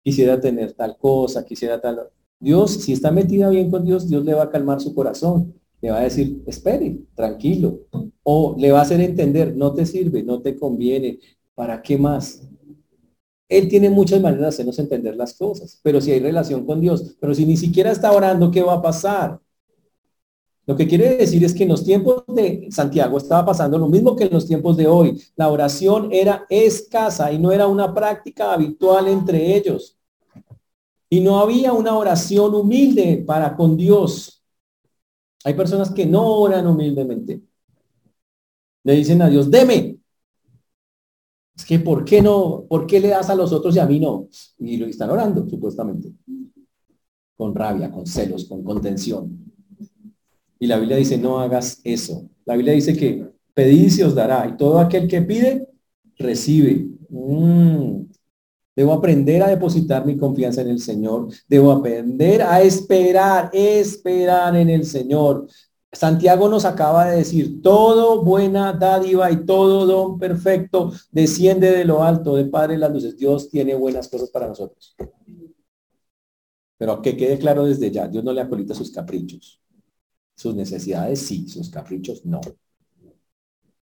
quisiera 0.02 0.40
tener 0.40 0.72
tal 0.72 0.96
cosa, 0.96 1.44
quisiera 1.44 1.78
tal... 1.78 2.00
Dios, 2.40 2.70
si 2.70 2.94
está 2.94 3.10
metida 3.10 3.50
bien 3.50 3.70
con 3.70 3.84
Dios, 3.84 4.08
Dios 4.08 4.24
le 4.24 4.32
va 4.32 4.44
a 4.44 4.50
calmar 4.50 4.80
su 4.80 4.94
corazón, 4.94 5.52
le 5.82 5.90
va 5.90 5.98
a 5.98 6.04
decir, 6.04 6.42
espere, 6.46 6.98
tranquilo, 7.14 7.80
o 8.22 8.56
le 8.58 8.72
va 8.72 8.78
a 8.78 8.82
hacer 8.82 9.02
entender, 9.02 9.54
no 9.54 9.74
te 9.74 9.84
sirve, 9.84 10.22
no 10.22 10.40
te 10.40 10.56
conviene, 10.56 11.18
¿para 11.54 11.82
qué 11.82 11.98
más? 11.98 12.40
Él 13.50 13.68
tiene 13.68 13.90
muchas 13.90 14.18
maneras 14.22 14.40
de 14.40 14.48
hacernos 14.48 14.78
entender 14.78 15.14
las 15.14 15.34
cosas, 15.34 15.78
pero 15.82 16.00
si 16.00 16.10
hay 16.10 16.20
relación 16.20 16.64
con 16.64 16.80
Dios, 16.80 17.18
pero 17.20 17.34
si 17.34 17.44
ni 17.44 17.58
siquiera 17.58 17.90
está 17.90 18.12
orando, 18.12 18.50
¿qué 18.50 18.62
va 18.62 18.72
a 18.72 18.82
pasar? 18.82 19.38
Lo 20.66 20.76
que 20.76 20.88
quiere 20.88 21.16
decir 21.16 21.44
es 21.44 21.54
que 21.54 21.62
en 21.62 21.68
los 21.68 21.84
tiempos 21.84 22.24
de 22.26 22.66
Santiago 22.70 23.18
estaba 23.18 23.46
pasando 23.46 23.78
lo 23.78 23.88
mismo 23.88 24.16
que 24.16 24.24
en 24.24 24.32
los 24.32 24.46
tiempos 24.46 24.76
de 24.76 24.88
hoy. 24.88 25.22
La 25.36 25.48
oración 25.48 26.08
era 26.12 26.44
escasa 26.50 27.32
y 27.32 27.38
no 27.38 27.52
era 27.52 27.68
una 27.68 27.94
práctica 27.94 28.52
habitual 28.52 29.06
entre 29.06 29.56
ellos. 29.56 29.96
Y 31.08 31.20
no 31.20 31.38
había 31.38 31.72
una 31.72 31.96
oración 31.96 32.52
humilde 32.54 33.22
para 33.24 33.54
con 33.54 33.76
Dios. 33.76 34.42
Hay 35.44 35.54
personas 35.54 35.92
que 35.92 36.04
no 36.04 36.26
oran 36.26 36.66
humildemente. 36.66 37.42
Le 38.82 38.92
dicen 38.94 39.22
a 39.22 39.28
Dios, 39.28 39.48
deme. 39.48 39.98
Es 41.56 41.64
que 41.64 41.78
¿por 41.78 42.04
qué 42.04 42.20
no? 42.20 42.66
¿Por 42.68 42.88
qué 42.88 42.98
le 42.98 43.08
das 43.08 43.30
a 43.30 43.36
los 43.36 43.52
otros 43.52 43.76
y 43.76 43.78
a 43.78 43.86
mí 43.86 44.00
no? 44.00 44.28
Y 44.58 44.76
lo 44.78 44.86
están 44.86 45.10
orando, 45.10 45.48
supuestamente. 45.48 46.12
Con 47.36 47.54
rabia, 47.54 47.90
con 47.90 48.04
celos, 48.04 48.46
con 48.46 48.64
contención. 48.64 49.46
Y 50.58 50.66
la 50.66 50.78
Biblia 50.78 50.96
dice, 50.96 51.18
no 51.18 51.38
hagas 51.40 51.80
eso. 51.84 52.28
La 52.44 52.54
Biblia 52.56 52.74
dice 52.74 52.96
que 52.96 53.26
pedid 53.54 54.06
os 54.06 54.14
dará. 54.14 54.46
Y 54.48 54.56
todo 54.56 54.78
aquel 54.78 55.08
que 55.08 55.22
pide, 55.22 55.68
recibe. 56.18 56.86
Mm. 57.08 58.06
Debo 58.74 58.92
aprender 58.92 59.42
a 59.42 59.48
depositar 59.48 60.04
mi 60.04 60.16
confianza 60.18 60.60
en 60.60 60.68
el 60.68 60.80
Señor. 60.80 61.28
Debo 61.48 61.72
aprender 61.72 62.42
a 62.42 62.60
esperar, 62.60 63.50
esperar 63.52 64.54
en 64.56 64.68
el 64.68 64.84
Señor. 64.84 65.46
Santiago 65.90 66.48
nos 66.50 66.66
acaba 66.66 67.08
de 67.08 67.16
decir, 67.16 67.62
todo 67.62 68.22
buena 68.22 68.74
dádiva 68.74 69.30
y 69.30 69.46
todo 69.46 69.86
don 69.86 70.18
perfecto 70.18 70.92
desciende 71.10 71.70
de 71.70 71.86
lo 71.86 72.04
alto 72.04 72.36
del 72.36 72.50
Padre 72.50 72.74
de 72.74 72.80
las 72.80 72.92
luces. 72.92 73.16
Dios 73.16 73.48
tiene 73.48 73.74
buenas 73.74 74.08
cosas 74.08 74.28
para 74.30 74.46
nosotros. 74.46 74.94
Pero 76.76 77.00
que 77.00 77.16
quede 77.16 77.38
claro 77.38 77.64
desde 77.64 77.90
ya, 77.90 78.06
Dios 78.06 78.22
no 78.22 78.32
le 78.34 78.42
acolita 78.42 78.74
sus 78.74 78.90
caprichos. 78.90 79.58
Sus 80.36 80.54
necesidades 80.54 81.20
sí, 81.20 81.48
sus 81.48 81.70
caprichos 81.70 82.24
no. 82.24 82.40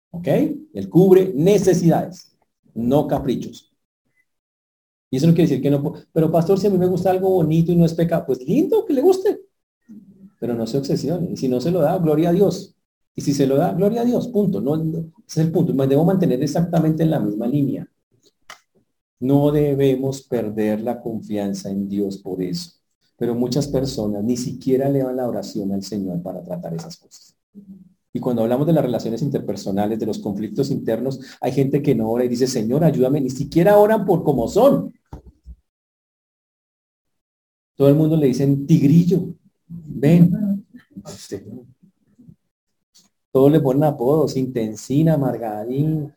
¿Ok? 0.10 0.28
Él 0.74 0.90
cubre 0.90 1.32
necesidades, 1.36 2.36
no 2.74 3.06
caprichos. 3.08 3.72
Y 5.10 5.18
eso 5.18 5.28
no 5.28 5.34
quiere 5.34 5.50
decir 5.50 5.62
que 5.62 5.70
no, 5.70 5.94
pero 6.12 6.32
pastor, 6.32 6.60
si 6.60 6.68
a 6.68 6.70
mí 6.70 6.78
me 6.78 6.88
gusta 6.88 7.12
algo 7.12 7.30
bonito 7.30 7.72
y 7.72 7.76
no 7.76 7.86
es 7.86 7.94
pecado, 7.94 8.26
pues 8.26 8.42
lindo 8.42 8.86
que 8.86 8.94
le 8.94 9.02
guste, 9.02 9.42
pero 10.40 10.54
no 10.54 10.68
se 10.68 10.78
obsesione. 10.78 11.32
Y 11.32 11.38
si 11.38 11.48
no 11.48 11.62
se 11.62 11.72
lo 11.72 11.82
da, 11.82 11.98
gloria 11.98 12.30
a 12.30 12.34
Dios. 12.34 12.76
Y 13.16 13.22
si 13.22 13.34
se 13.34 13.48
lo 13.48 13.58
da, 13.58 13.74
gloria 13.74 14.02
a 14.02 14.06
Dios, 14.06 14.28
punto. 14.28 14.62
No, 14.62 14.76
ese 14.76 15.10
es 15.28 15.38
el 15.38 15.52
punto. 15.52 15.74
Debo 15.74 16.06
mantener 16.06 16.42
exactamente 16.44 17.04
en 17.04 17.12
la 17.12 17.20
misma 17.20 17.48
línea. 17.48 17.88
No 19.20 19.52
debemos 19.52 20.22
perder 20.22 20.82
la 20.82 21.02
confianza 21.02 21.72
en 21.72 21.90
Dios 21.90 22.20
por 22.20 22.42
eso. 22.44 22.72
Pero 23.18 23.36
muchas 23.36 23.68
personas 23.68 24.24
ni 24.24 24.38
siquiera 24.38 24.90
le 24.90 25.00
dan 25.00 25.16
la 25.16 25.28
oración 25.28 25.72
al 25.72 25.84
Señor 25.84 26.22
para 26.22 26.44
tratar 26.44 26.74
esas 26.74 26.98
cosas. 26.98 27.36
Y 28.14 28.20
cuando 28.20 28.44
hablamos 28.44 28.66
de 28.66 28.74
las 28.74 28.84
relaciones 28.84 29.22
interpersonales, 29.22 30.00
de 30.00 30.06
los 30.06 30.20
conflictos 30.20 30.72
internos, 30.72 31.20
hay 31.42 31.52
gente 31.52 31.82
que 31.82 31.94
no 31.94 32.10
ora 32.10 32.24
y 32.24 32.28
dice, 32.28 32.48
Señor, 32.48 32.84
ayúdame, 32.84 33.22
ni 33.22 33.30
siquiera 33.30 33.78
oran 33.78 34.06
por 34.06 34.24
cómo 34.24 34.48
son. 34.48 34.94
Todo 37.76 37.90
el 37.90 37.96
mundo 37.96 38.16
le 38.18 38.28
dicen 38.28 38.66
tigrillo, 38.66 39.36
ven. 39.68 40.66
Todos 43.32 43.52
le 43.52 43.60
ponen 43.60 43.84
apodos, 43.84 44.36
intensina, 44.36 45.16
margadín. 45.18 46.12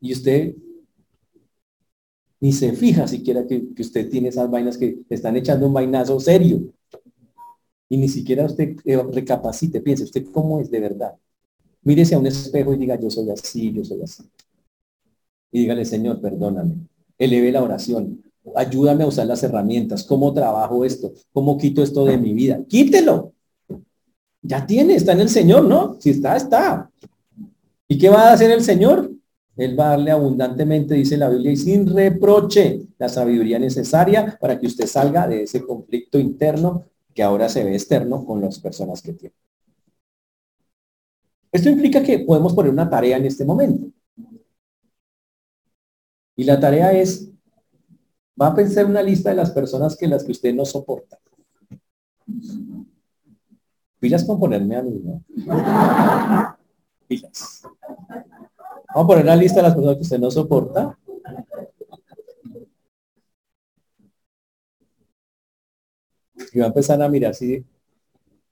Y 0.00 0.12
usted 0.12 0.54
ni 2.40 2.52
se 2.52 2.72
fija 2.72 3.06
siquiera 3.06 3.46
que, 3.46 3.68
usted 3.78 4.08
tiene 4.08 4.28
esas 4.28 4.50
vainas 4.50 4.78
que 4.78 5.00
están 5.10 5.36
echando 5.36 5.66
un 5.66 5.74
vainazo 5.74 6.18
serio. 6.18 6.72
Y 7.88 7.98
ni 7.98 8.08
siquiera 8.08 8.46
usted 8.46 8.76
eh, 8.84 9.02
recapacite, 9.12 9.80
piense 9.80 10.04
usted 10.04 10.24
cómo 10.32 10.60
es 10.60 10.70
de 10.70 10.80
verdad. 10.80 11.14
Mírese 11.82 12.14
a 12.14 12.18
un 12.18 12.26
espejo 12.26 12.72
y 12.72 12.78
diga, 12.78 12.98
yo 12.98 13.10
soy 13.10 13.30
así, 13.30 13.72
yo 13.72 13.84
soy 13.84 14.02
así. 14.02 14.22
Y 15.52 15.60
dígale, 15.60 15.84
Señor, 15.84 16.20
perdóname. 16.20 16.74
Eleve 17.18 17.52
la 17.52 17.62
oración. 17.62 18.22
Ayúdame 18.54 19.04
a 19.04 19.08
usar 19.08 19.26
las 19.26 19.42
herramientas. 19.42 20.04
¿Cómo 20.04 20.32
trabajo 20.32 20.84
esto? 20.84 21.12
¿Cómo 21.32 21.58
quito 21.58 21.82
esto 21.82 22.04
de 22.04 22.16
mi 22.16 22.32
vida? 22.32 22.64
Quítelo. 22.68 23.32
Ya 24.42 24.66
tiene, 24.66 24.94
está 24.94 25.12
en 25.12 25.20
el 25.20 25.28
Señor, 25.28 25.64
¿no? 25.64 26.00
Si 26.00 26.10
está, 26.10 26.36
está. 26.36 26.90
¿Y 27.88 27.98
qué 27.98 28.08
va 28.08 28.30
a 28.30 28.32
hacer 28.32 28.50
el 28.50 28.62
Señor? 28.62 29.10
Él 29.56 29.78
va 29.78 29.86
a 29.86 29.90
darle 29.90 30.10
abundantemente, 30.10 30.94
dice 30.94 31.16
la 31.16 31.28
Biblia, 31.28 31.52
y 31.52 31.56
sin 31.56 31.86
reproche 31.94 32.82
la 32.98 33.08
sabiduría 33.08 33.58
necesaria 33.58 34.38
para 34.40 34.58
que 34.58 34.66
usted 34.66 34.86
salga 34.86 35.26
de 35.26 35.42
ese 35.42 35.62
conflicto 35.62 36.18
interno 36.18 36.84
que 37.14 37.22
ahora 37.22 37.48
se 37.48 37.64
ve 37.64 37.74
externo 37.74 38.24
con 38.24 38.40
las 38.40 38.58
personas 38.58 39.02
que 39.02 39.12
tiene. 39.12 39.34
Esto 41.52 41.68
implica 41.68 42.02
que 42.02 42.20
podemos 42.20 42.54
poner 42.54 42.70
una 42.72 42.88
tarea 42.88 43.16
en 43.16 43.26
este 43.26 43.44
momento. 43.44 43.88
Y 46.36 46.44
la 46.44 46.58
tarea 46.58 46.92
es, 46.92 47.28
va 48.40 48.46
a 48.46 48.54
pensar 48.54 48.86
una 48.86 49.02
lista 49.02 49.30
de 49.30 49.36
las 49.36 49.50
personas 49.50 49.96
que 49.96 50.06
las 50.06 50.24
que 50.24 50.32
usted 50.32 50.54
no 50.54 50.64
soporta. 50.64 51.18
Pilas 53.98 54.24
con 54.24 54.40
ponerme 54.40 54.76
a 54.76 54.82
mí, 54.82 55.02
¿no? 55.04 55.22
Pilas. 57.06 57.62
Vamos 58.94 59.04
a 59.04 59.06
poner 59.06 59.24
una 59.24 59.36
lista 59.36 59.56
de 59.60 59.62
las 59.62 59.74
personas 59.74 59.96
que 59.96 60.02
usted 60.02 60.18
no 60.18 60.30
soporta. 60.30 60.98
Y 66.52 66.58
va 66.58 66.64
a 66.64 66.68
empezar 66.68 67.00
a 67.00 67.08
mirar 67.08 67.34
si 67.34 67.64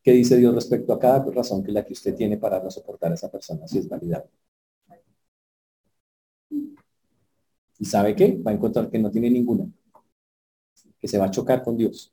qué 0.03 0.12
dice 0.12 0.36
Dios 0.36 0.55
respecto 0.55 0.93
a 0.93 0.99
cada 0.99 1.24
razón 1.32 1.64
que 1.64 1.72
la 1.72 1.84
que 1.84 1.93
usted 1.93 2.14
tiene 2.14 2.36
para 2.36 2.62
no 2.62 2.70
soportar 2.70 3.11
a 3.11 3.14
esa 3.14 3.30
persona, 3.30 3.66
si 3.66 3.78
es 3.78 3.89
válida. 3.89 4.24
¿Y 7.80 7.84
sabe 7.84 8.14
qué? 8.14 8.41
Va 8.45 8.53
a 8.53 8.55
encontrar 8.55 8.91
que 8.91 8.99
no 8.99 9.11
tiene 9.11 9.30
ninguna. 9.30 9.66
Que 11.01 11.09
se 11.09 11.18
va 11.18 11.26
a 11.26 11.30
chocar 11.30 11.62
con 11.62 11.76
Dios 11.76 12.12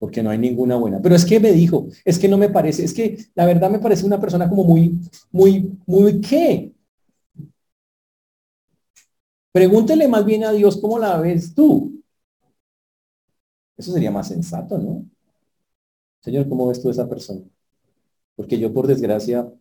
porque 0.00 0.22
no 0.22 0.30
hay 0.30 0.38
ninguna 0.38 0.76
buena. 0.76 1.00
Pero 1.02 1.14
es 1.14 1.26
que 1.26 1.38
me 1.38 1.52
dijo, 1.52 1.86
es 2.06 2.18
que 2.18 2.26
no 2.26 2.38
me 2.38 2.48
parece, 2.48 2.84
es 2.84 2.94
que 2.94 3.18
la 3.34 3.44
verdad 3.44 3.70
me 3.70 3.78
parece 3.78 4.06
una 4.06 4.18
persona 4.18 4.48
como 4.48 4.64
muy, 4.64 4.98
muy, 5.30 5.78
muy 5.86 6.20
qué. 6.22 6.72
Pregúntele 9.52 10.08
más 10.08 10.24
bien 10.24 10.44
a 10.44 10.52
Dios 10.52 10.78
cómo 10.78 10.98
la 10.98 11.18
ves 11.20 11.54
tú. 11.54 12.02
Eso 13.76 13.92
sería 13.92 14.10
más 14.10 14.28
sensato, 14.28 14.78
¿no? 14.78 15.04
Señor, 16.20 16.48
¿cómo 16.48 16.68
ves 16.68 16.80
tú 16.80 16.88
a 16.88 16.92
esa 16.92 17.08
persona? 17.08 17.42
Porque 18.36 18.58
yo 18.58 18.72
por 18.72 18.86
desgracia, 18.86 19.52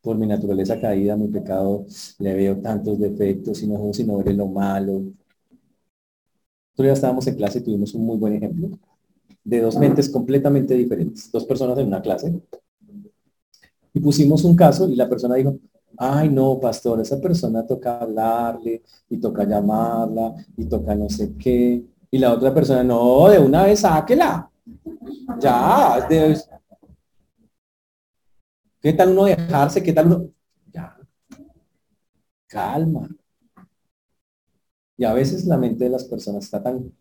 por 0.00 0.18
mi 0.18 0.26
naturaleza 0.26 0.80
caída, 0.80 1.16
mi 1.16 1.28
pecado, 1.28 1.86
le 2.18 2.34
veo 2.34 2.60
tantos 2.60 2.98
defectos 2.98 3.62
y 3.62 3.68
no 3.68 3.92
sino 3.92 4.18
ver 4.18 4.34
lo 4.34 4.48
malo. 4.48 5.04
Nosotros 6.72 6.86
ya 6.88 6.92
estábamos 6.92 7.26
en 7.28 7.36
clase 7.36 7.58
y 7.60 7.62
tuvimos 7.62 7.94
un 7.94 8.06
muy 8.06 8.16
buen 8.18 8.34
ejemplo 8.34 8.70
de 9.44 9.60
dos 9.60 9.76
mentes 9.76 10.08
completamente 10.08 10.74
diferentes, 10.74 11.30
dos 11.30 11.44
personas 11.44 11.78
en 11.78 11.86
una 11.86 12.00
clase. 12.00 12.32
Y 13.92 14.00
pusimos 14.00 14.42
un 14.44 14.56
caso 14.56 14.88
y 14.88 14.96
la 14.96 15.08
persona 15.08 15.36
dijo, 15.36 15.56
ay 15.96 16.28
no, 16.30 16.58
pastor, 16.58 17.00
esa 17.00 17.20
persona 17.20 17.66
toca 17.66 17.98
hablarle 17.98 18.82
y 19.08 19.18
toca 19.18 19.44
llamarla 19.44 20.34
y 20.56 20.64
toca 20.64 20.94
no 20.94 21.08
sé 21.08 21.34
qué. 21.36 21.84
Y 22.10 22.18
la 22.18 22.32
otra 22.32 22.54
persona, 22.54 22.82
no, 22.82 23.28
de 23.28 23.38
una 23.38 23.64
vez 23.64 23.80
sáquela. 23.80 24.50
Ya, 25.40 26.06
¿Qué 28.80 28.92
tal 28.92 29.12
uno 29.12 29.24
dejarse? 29.24 29.82
¿Qué 29.82 29.92
tal 29.92 30.06
uno? 30.06 30.30
Ya. 30.72 30.96
Calma. 32.46 33.08
Y 34.96 35.04
a 35.04 35.12
veces 35.12 35.44
la 35.46 35.56
mente 35.56 35.84
de 35.84 35.90
las 35.90 36.04
personas 36.04 36.44
está 36.44 36.62
tan, 36.62 36.92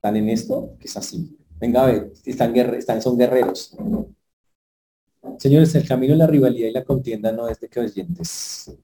tan 0.00 0.16
en 0.16 0.28
esto 0.28 0.76
que 0.78 0.86
es 0.86 0.96
así. 0.96 1.37
Venga 1.60 1.82
a 1.82 1.86
ver, 1.86 2.12
están, 2.24 3.02
son 3.02 3.18
guerreros. 3.18 3.76
Señores, 5.38 5.74
el 5.74 5.86
camino 5.86 6.12
de 6.12 6.18
la 6.18 6.26
rivalidad 6.26 6.68
y 6.68 6.72
la 6.72 6.84
contienda 6.84 7.32
no 7.32 7.48
es 7.48 7.60
de 7.60 7.68
creyentes. 7.68 8.76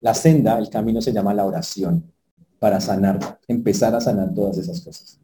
La 0.00 0.14
senda, 0.14 0.58
el 0.58 0.68
camino 0.68 1.00
se 1.00 1.12
llama 1.12 1.34
la 1.34 1.44
oración 1.46 2.12
para 2.58 2.80
sanar, 2.80 3.38
empezar 3.46 3.94
a 3.94 4.00
sanar 4.00 4.34
todas 4.34 4.58
esas 4.58 4.80
cosas. 4.80 5.20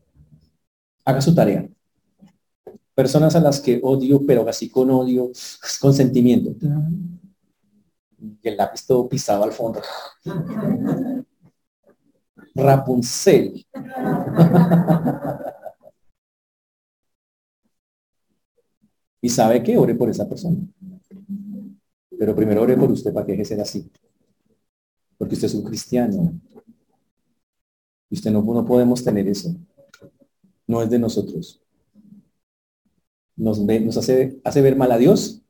Haga 1.05 1.21
su 1.21 1.35
tarea. 1.35 1.69
Personas 2.95 3.35
a 3.37 3.41
las 3.41 3.61
que 3.61 3.81
odio, 3.83 4.25
pero 4.27 4.49
así 4.49 4.71
con 4.71 4.91
odio, 4.91 5.31
con 5.81 5.93
sentimiento. 5.93 6.55
El 8.43 8.57
lápiz 8.57 8.87
todo 8.87 9.09
pisado 9.09 9.45
al 9.45 9.53
fondo. 9.53 9.83
Rapunzel. 12.55 13.67
y 19.27 19.29
sabe 19.29 19.61
que 19.61 19.77
ore 19.77 19.97
por 19.97 20.09
esa 20.09 20.29
persona. 20.29 20.57
Pero 22.17 22.37
primero 22.37 22.63
ore 22.63 22.77
por 22.77 22.93
usted 22.93 23.13
para 23.13 23.27
que 23.27 23.33
deje 23.33 23.45
ser 23.45 23.61
así. 23.61 23.91
Porque 25.19 25.35
usted 25.35 25.49
es 25.49 25.55
un 25.55 25.65
cristiano. 25.65 26.33
Y 28.09 28.15
usted 28.15 28.31
no, 28.31 28.41
no 28.41 28.65
podemos 28.65 29.03
tener 29.03 29.27
eso. 29.27 29.53
No 30.69 30.81
es 30.81 30.91
de 30.91 31.01
nosotros. 31.01 31.61
Nos, 33.35 33.59
hace, 33.97 34.39
hace 34.45 34.61
ver 34.61 34.77
mal 34.77 34.93
a 34.93 34.99
Dios, 34.99 35.43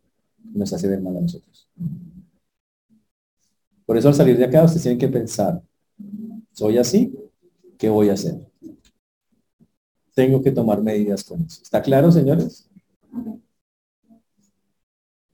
nos 0.55 0.73
hace 0.73 0.89
ver 0.89 1.03
mal 1.03 1.19
a 1.19 1.21
nosotros. 1.21 1.69
Por 3.85 3.99
eso 3.99 4.09
al 4.09 4.15
salir 4.15 4.39
de 4.39 4.47
acá 4.47 4.65
ustedes 4.65 4.85
tienen 4.85 4.99
que 4.99 5.09
pensar, 5.09 5.63
soy 6.53 6.79
así, 6.79 7.15
¿qué 7.77 7.91
voy 7.91 8.09
a 8.09 8.15
hacer? 8.15 8.41
Tengo 10.15 10.41
que 10.41 10.51
tomar 10.51 10.83
medidas 10.83 11.23
con 11.25 11.43
eso. 11.43 11.61
¿Está 11.63 11.83
claro, 11.83 12.11
señores? 12.11 12.71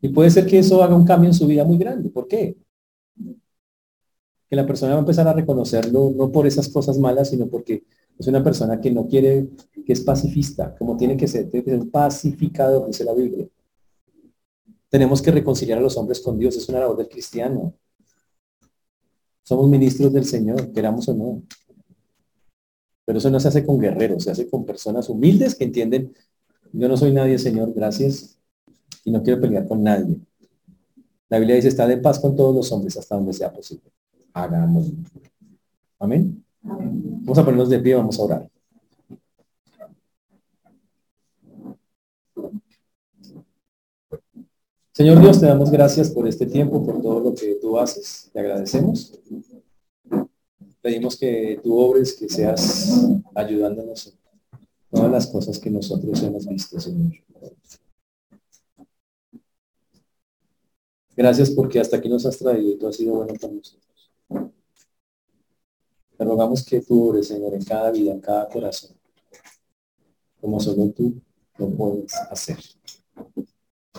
Y 0.02 0.08
puede 0.08 0.30
ser 0.30 0.46
que 0.46 0.58
eso 0.58 0.82
haga 0.82 0.96
un 0.96 1.06
cambio 1.06 1.30
en 1.30 1.34
su 1.34 1.46
vida 1.46 1.64
muy 1.64 1.78
grande. 1.78 2.10
¿Por 2.10 2.26
qué? 2.26 2.56
Que 4.50 4.56
la 4.56 4.66
persona 4.66 4.92
va 4.92 4.98
a 4.98 5.00
empezar 5.00 5.28
a 5.28 5.32
reconocerlo 5.32 6.12
no 6.14 6.30
por 6.32 6.44
esas 6.44 6.68
cosas 6.68 6.98
malas, 6.98 7.30
sino 7.30 7.46
porque 7.46 7.84
es 8.18 8.26
una 8.26 8.42
persona 8.42 8.80
que 8.80 8.90
no 8.90 9.06
quiere, 9.06 9.48
que 9.86 9.92
es 9.92 10.00
pacifista, 10.00 10.74
como 10.76 10.96
tiene 10.96 11.16
que 11.16 11.28
ser, 11.28 11.48
tiene 11.48 11.64
que 11.64 11.70
ser 11.70 11.88
pacificador, 11.88 12.88
dice 12.88 13.04
la 13.04 13.14
Biblia. 13.14 13.46
Tenemos 14.88 15.22
que 15.22 15.30
reconciliar 15.30 15.78
a 15.78 15.82
los 15.82 15.96
hombres 15.96 16.20
con 16.20 16.36
Dios, 16.36 16.56
es 16.56 16.68
una 16.68 16.80
labor 16.80 16.96
del 16.96 17.08
cristiano. 17.08 17.72
Somos 19.44 19.70
ministros 19.70 20.12
del 20.12 20.24
Señor, 20.24 20.72
queramos 20.72 21.08
o 21.08 21.14
no. 21.14 21.42
Pero 23.04 23.18
eso 23.18 23.30
no 23.30 23.38
se 23.38 23.48
hace 23.48 23.64
con 23.64 23.78
guerreros, 23.78 24.24
se 24.24 24.32
hace 24.32 24.50
con 24.50 24.66
personas 24.66 25.08
humildes 25.08 25.54
que 25.54 25.64
entienden, 25.64 26.12
yo 26.72 26.88
no 26.88 26.96
soy 26.96 27.12
nadie, 27.12 27.38
Señor, 27.38 27.72
gracias, 27.72 28.41
y 29.04 29.10
no 29.10 29.22
quiero 29.22 29.40
pelear 29.40 29.66
con 29.66 29.82
nadie. 29.82 30.16
La 31.28 31.38
Biblia 31.38 31.56
dice, 31.56 31.68
está 31.68 31.86
de 31.86 31.96
paz 31.96 32.18
con 32.18 32.36
todos 32.36 32.54
los 32.54 32.70
hombres 32.72 32.96
hasta 32.96 33.16
donde 33.16 33.32
sea 33.32 33.52
posible. 33.52 33.90
Hagamos. 34.34 34.92
Amén. 35.98 36.44
Vamos 36.62 37.38
a 37.38 37.44
ponernos 37.44 37.70
de 37.70 37.78
pie, 37.78 37.94
vamos 37.94 38.18
a 38.18 38.22
orar. 38.22 38.48
Señor 44.92 45.20
Dios, 45.20 45.40
te 45.40 45.46
damos 45.46 45.70
gracias 45.70 46.10
por 46.10 46.28
este 46.28 46.44
tiempo, 46.44 46.84
por 46.84 47.00
todo 47.00 47.20
lo 47.20 47.34
que 47.34 47.54
tú 47.60 47.78
haces. 47.78 48.28
Te 48.30 48.40
agradecemos. 48.40 49.18
Pedimos 50.82 51.16
que 51.16 51.58
tú 51.62 51.78
obres, 51.78 52.12
que 52.12 52.28
seas 52.28 53.08
ayudándonos 53.34 54.08
en 54.08 54.14
todas 54.90 55.10
las 55.10 55.26
cosas 55.28 55.58
que 55.58 55.70
nosotros 55.70 56.22
hemos 56.22 56.46
visto, 56.46 56.78
Señor. 56.78 57.12
Gracias 61.22 61.50
porque 61.50 61.78
hasta 61.78 61.98
aquí 61.98 62.08
nos 62.08 62.26
has 62.26 62.36
traído 62.36 62.72
y 62.72 62.76
tú 62.76 62.88
has 62.88 62.96
sido 62.96 63.14
bueno 63.14 63.32
para 63.40 63.52
nosotros. 63.52 64.10
Te 66.18 66.24
rogamos 66.24 66.64
que 66.64 66.80
tú 66.80 67.10
obres, 67.10 67.28
Señor, 67.28 67.54
en 67.54 67.62
cada 67.62 67.92
vida, 67.92 68.10
en 68.10 68.20
cada 68.20 68.48
corazón, 68.48 68.96
como 70.40 70.58
solo 70.58 70.90
tú 70.90 71.14
lo 71.58 71.70
puedes 71.70 72.12
hacer. 72.28 72.58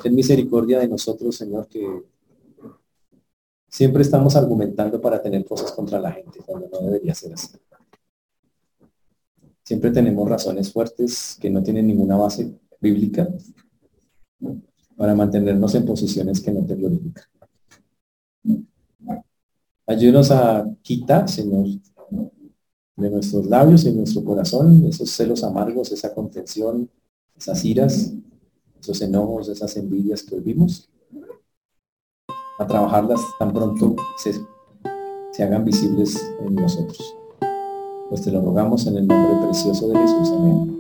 Ten 0.02 0.14
misericordia 0.14 0.80
de 0.80 0.90
nosotros, 0.90 1.38
Señor, 1.38 1.66
que 1.70 2.04
siempre 3.70 4.02
estamos 4.02 4.36
argumentando 4.36 5.00
para 5.00 5.22
tener 5.22 5.46
cosas 5.46 5.72
contra 5.72 6.02
la 6.02 6.12
gente, 6.12 6.42
cuando 6.46 6.68
no 6.68 6.82
debería 6.82 7.16
ser 7.16 7.36
así. 7.36 7.58
Siempre 9.64 9.92
tenemos 9.92 10.30
razones 10.30 10.74
fuertes 10.74 11.38
que 11.40 11.50
no 11.50 11.64
tienen 11.64 11.88
ninguna 11.88 12.18
base 12.18 12.60
bíblica 12.82 13.30
para 14.96 15.16
mantenernos 15.16 15.74
en 15.76 15.86
posiciones 15.86 16.42
que 16.42 16.52
no 16.52 16.66
te 16.66 16.76
glorifican. 16.76 17.26
Ayúdanos 19.86 20.32
a 20.32 20.66
quitar, 20.82 21.28
Señor, 21.28 21.66
de 22.96 23.10
nuestros 23.10 23.46
labios 23.46 23.84
y 23.84 23.90
de 23.90 23.98
nuestro 23.98 24.24
corazón 24.24 24.86
esos 24.86 25.10
celos 25.10 25.44
amargos, 25.44 25.92
esa 25.92 26.14
contención, 26.14 26.90
esas 27.36 27.66
iras, 27.66 28.14
esos 28.80 29.02
enojos, 29.02 29.50
esas 29.50 29.76
envidias 29.78 30.24
que 30.24 30.40
vimos, 30.40 30.90
a 32.60 32.68
trabajarlas 32.68 33.20
tan 33.40 33.52
pronto 33.52 33.96
se, 34.18 34.34
se 35.32 35.44
hagan 35.44 35.66
visibles 35.66 36.22
en 36.40 36.56
nosotros. 36.56 37.16
Pues 38.10 38.22
te 38.22 38.32
lo 38.32 38.42
rogamos 38.42 38.86
en 38.86 38.98
el 38.98 39.08
nombre 39.08 39.48
precioso 39.48 39.88
de 39.90 39.98
Jesús. 39.98 40.30
Amén. 40.32 40.73